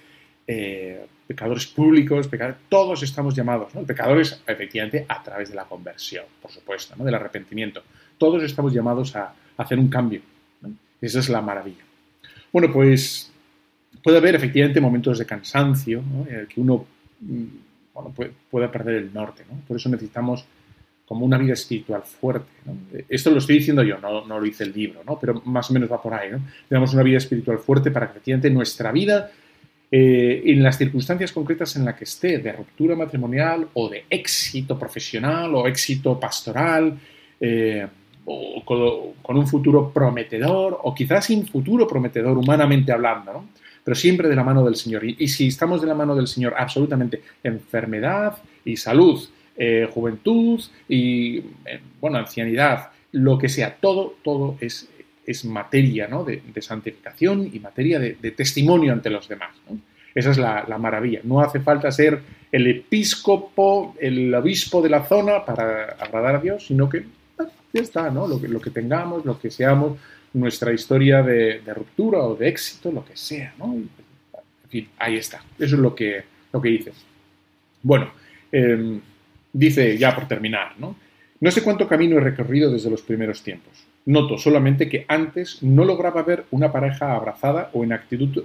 pecadores 1.27 1.66
públicos, 1.66 2.29
peca- 2.29 2.57
todos 2.68 3.03
estamos 3.03 3.35
llamados, 3.35 3.75
¿no? 3.75 3.81
El 3.81 3.87
pecador 3.87 4.20
es 4.20 4.43
efectivamente 4.47 5.07
a 5.09 5.22
través 5.22 5.51
de 5.51 5.57
la 5.57 5.64
conversión, 5.64 6.25
por 6.41 6.51
supuesto, 6.51 6.95
¿no? 6.97 7.05
Del 7.05 7.14
arrepentimiento. 7.14 7.83
Todos 8.18 8.43
estamos 8.43 8.72
llamados 8.72 9.14
a, 9.16 9.35
hacer 9.57 9.79
un 9.79 9.89
cambio. 9.89 10.20
¿no? 10.62 10.70
Esa 11.01 11.20
es 11.20 11.29
la 11.29 11.41
maravilla. 11.41 11.85
Bueno, 12.53 12.72
pues 12.72 13.31
puede 14.03 14.18
haber 14.18 14.35
efectivamente 14.35 14.81
momentos 14.81 15.18
de 15.18 15.27
cansancio, 15.27 16.03
¿no? 16.03 16.27
en 16.29 16.41
el 16.41 16.47
que 16.49 16.61
uno 16.61 16.85
mm, 17.20 17.45
bueno, 17.95 18.11
puede, 18.11 18.33
puede 18.51 18.68
perder 18.68 18.97
el 18.97 19.14
norte, 19.14 19.45
¿no? 19.49 19.61
Por 19.66 19.77
eso 19.77 19.89
necesitamos 19.89 20.45
como 21.07 21.27
una 21.27 21.39
vida 21.39 21.53
espiritual 21.53 22.03
fuerte. 22.03 22.51
¿no? 22.64 22.77
Esto 23.09 23.31
lo 23.31 23.39
estoy 23.39 23.59
diciendo 23.59 23.83
yo, 23.83 23.99
no, 23.99 24.27
no 24.27 24.39
lo 24.39 24.45
dice 24.45 24.64
el 24.64 24.72
libro, 24.72 25.03
¿no? 25.07 25.18
pero 25.20 25.43
más 25.45 25.70
o 25.70 25.75
menos 25.75 25.91
va 25.91 26.01
por 26.01 26.14
ahí. 26.14 26.31
¿no? 26.31 26.41
Tenemos 26.68 26.93
una 26.95 27.03
vida 27.03 27.18
espiritual 27.18 27.59
fuerte 27.59 27.91
para 27.91 28.07
que 28.07 28.12
efectivamente 28.12 28.51
nuestra 28.51 28.91
vida 28.91 29.31
eh, 29.97 30.42
en 30.47 30.61
las 30.61 30.76
circunstancias 30.76 31.30
concretas 31.30 31.76
en 31.76 31.84
las 31.84 31.95
que 31.95 32.03
esté, 32.03 32.38
de 32.38 32.51
ruptura 32.51 32.97
matrimonial 32.97 33.68
o 33.74 33.88
de 33.88 34.07
éxito 34.11 34.76
profesional 34.76 35.55
o 35.55 35.68
éxito 35.68 36.18
pastoral, 36.18 36.99
eh, 37.38 37.86
o 38.24 38.64
con, 38.64 39.36
un 39.36 39.47
futuro 39.47 39.92
prometedor, 39.92 40.80
o 40.82 40.92
quizás 40.92 41.26
sin 41.26 41.47
futuro 41.47 41.86
prometedor, 41.86 42.36
humanamente 42.36 42.90
hablando, 42.90 43.45
pero 43.84 43.95
siempre 43.95 44.28
de 44.28 44.34
la 44.34 44.42
mano 44.42 44.64
del 44.64 44.74
Señor. 44.74 45.05
Y, 45.05 45.14
y 45.16 45.28
si 45.28 45.47
estamos 45.47 45.80
de 45.80 45.86
la 45.86 45.95
mano 45.95 46.16
del 46.16 46.26
Señor, 46.26 46.55
absolutamente, 46.59 47.22
enfermedad 47.45 48.38
y 48.64 48.76
salud, 48.76 49.22
eh, 49.57 49.88
juventud 49.95 50.61
y, 50.88 51.38
eh, 51.38 51.80
bueno, 52.01 52.18
ancianidad, 52.18 52.90
lo 53.12 53.38
que 53.38 53.49
sea, 53.49 53.76
todo, 53.76 54.16
todo 54.24 54.57
es, 54.59 54.88
es 55.27 55.45
materia 55.45 56.09
¿no? 56.09 56.25
de, 56.25 56.43
santificación 56.61 57.51
y 57.53 57.59
materia 57.61 57.99
de, 57.99 58.31
testimonio 58.33 58.93
ante 58.93 59.11
los 59.11 59.29
demás. 59.29 59.51
Esa 60.14 60.31
es 60.31 60.39
la, 60.39 60.64
la, 60.68 60.79
maravilla. 60.79 61.20
No 61.25 61.41
hace 61.41 61.61
falta 61.61 61.91
ser 61.91 62.20
el 62.53 62.68
episcopo, 62.68 63.97
el 63.99 64.33
obispo 64.33 64.81
de 64.81 64.89
la 64.89 65.05
zona 65.05 65.45
para 65.45 65.97
agradar 65.99 66.37
a 66.37 66.39
Dios, 66.39 66.66
sino 66.66 66.89
que 66.89 67.05
ah, 67.39 67.47
ya 67.72 67.83
está, 67.83 68.11
¿no? 68.11 68.29
Lo 68.29 68.61
que, 68.61 68.70
tengamos, 68.70 69.25
lo 69.25 69.41
que 69.41 69.51
seamos, 69.51 69.99
nuestra 70.35 70.72
historia 70.72 71.20
de, 71.22 71.61
ruptura 71.75 72.20
o 72.20 72.37
de 72.37 72.49
éxito, 72.49 72.93
lo 72.93 73.05
que 73.05 73.16
sea. 73.16 73.55
En 73.61 73.91
fin, 74.68 74.89
ahí 74.99 75.16
está. 75.16 75.43
Eso 75.59 75.75
es 75.75 75.81
lo 75.81 75.95
que, 75.97 76.22
lo 76.53 76.61
que 76.61 76.68
dice. 76.68 76.93
Bueno, 77.83 78.12
eh, 78.53 79.01
dice 79.53 79.99
ya 79.99 80.14
por 80.14 80.29
terminar, 80.29 80.75
¿no? 80.79 80.97
No 81.41 81.51
sé 81.51 81.62
cuánto 81.62 81.89
camino 81.89 82.18
he 82.18 82.20
recorrido 82.20 82.70
desde 82.70 82.89
los 82.89 83.03
primeros 83.03 83.43
tiempos. 83.43 83.85
Noto 84.07 84.36
solamente 84.36 84.88
que 84.88 85.07
antes 85.09 85.62
no 85.62 85.84
lograba 85.84 86.22
ver 86.22 86.44
una 86.50 86.70
pareja 86.70 87.14
abrazada 87.14 87.70
o 87.72 87.84
en 87.84 87.92
actitud, 87.92 88.44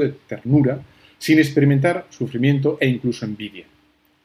de 0.00 0.14
ternura 0.26 0.80
sin 1.18 1.38
experimentar 1.38 2.06
sufrimiento 2.10 2.78
e 2.80 2.88
incluso 2.88 3.24
envidia. 3.24 3.64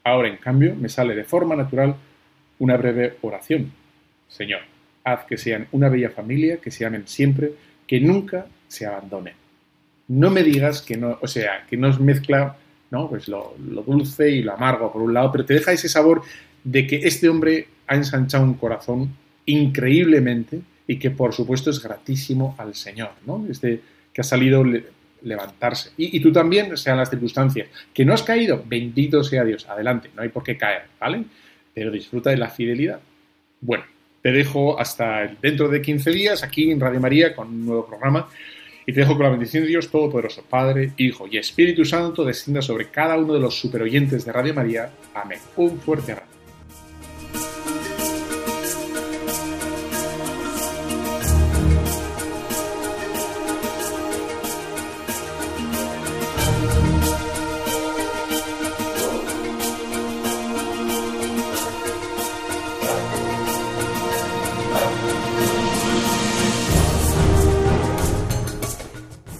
Ahora, 0.03 0.29
en 0.29 0.37
cambio, 0.37 0.75
me 0.75 0.89
sale 0.89 1.15
de 1.15 1.23
forma 1.23 1.55
natural 1.55 1.95
una 2.59 2.75
breve 2.75 3.17
oración. 3.21 3.71
Señor, 4.27 4.61
haz 5.03 5.25
que 5.25 5.37
sean 5.37 5.67
una 5.71 5.89
bella 5.89 6.09
familia, 6.09 6.57
que 6.57 6.71
se 6.71 6.85
amen 6.85 7.07
siempre, 7.07 7.51
que 7.85 7.99
nunca 7.99 8.47
se 8.67 8.87
abandonen. 8.87 9.35
No 10.07 10.31
me 10.31 10.41
digas 10.41 10.81
que 10.81 10.97
no, 10.97 11.19
o 11.21 11.27
sea, 11.27 11.65
que 11.69 11.77
nos 11.77 11.99
mezcla 11.99 12.57
¿no? 12.89 13.09
pues 13.09 13.27
lo 13.27 13.53
dulce 13.85 14.31
y 14.31 14.41
lo 14.41 14.53
amargo 14.53 14.91
por 14.91 15.01
un 15.01 15.13
lado, 15.13 15.31
pero 15.31 15.45
te 15.45 15.53
deja 15.53 15.71
ese 15.73 15.89
sabor 15.89 16.23
de 16.63 16.87
que 16.87 16.97
este 16.97 17.29
hombre 17.29 17.67
ha 17.87 17.95
ensanchado 17.95 18.43
un 18.43 18.55
corazón 18.55 19.13
increíblemente 19.47 20.61
y 20.87 20.99
que 20.99 21.09
por 21.09 21.33
supuesto 21.33 21.71
es 21.71 21.81
gratísimo 21.81 22.55
al 22.57 22.75
Señor, 22.75 23.11
¿no? 23.25 23.45
Este 23.49 23.81
que 24.13 24.21
ha 24.21 24.23
salido 24.23 24.63
le, 24.63 24.85
levantarse. 25.23 25.91
Y, 25.97 26.15
y, 26.15 26.19
tú 26.19 26.31
también, 26.31 26.75
sean 26.77 26.97
las 26.97 27.09
circunstancias, 27.09 27.67
que 27.93 28.05
no 28.05 28.13
has 28.13 28.23
caído, 28.23 28.63
bendito 28.65 29.23
sea 29.23 29.43
Dios, 29.43 29.67
adelante, 29.67 30.09
no 30.15 30.21
hay 30.21 30.29
por 30.29 30.43
qué 30.43 30.57
caer, 30.57 30.83
¿vale? 30.99 31.23
Pero 31.73 31.91
disfruta 31.91 32.29
de 32.29 32.37
la 32.37 32.49
fidelidad. 32.49 32.99
Bueno, 33.61 33.83
te 34.21 34.31
dejo 34.31 34.79
hasta 34.79 35.27
dentro 35.41 35.69
de 35.69 35.81
15 35.81 36.11
días 36.11 36.43
aquí 36.43 36.71
en 36.71 36.79
Radio 36.79 36.99
María 36.99 37.35
con 37.35 37.47
un 37.47 37.65
nuevo 37.65 37.85
programa 37.85 38.27
y 38.85 38.93
te 38.93 39.01
dejo 39.01 39.15
con 39.15 39.23
la 39.23 39.31
bendición 39.31 39.63
de 39.63 39.69
Dios 39.69 39.89
Todopoderoso, 39.89 40.43
Padre, 40.49 40.93
Hijo 40.97 41.27
y 41.29 41.37
Espíritu 41.37 41.83
Santo, 41.83 42.23
descienda 42.23 42.61
sobre 42.61 42.89
cada 42.89 43.17
uno 43.17 43.33
de 43.33 43.39
los 43.39 43.59
superoyentes 43.59 44.25
de 44.25 44.31
Radio 44.31 44.53
María. 44.53 44.89
Amén. 45.13 45.39
Un 45.57 45.77
fuerte 45.79 46.13
abrazo. 46.13 46.36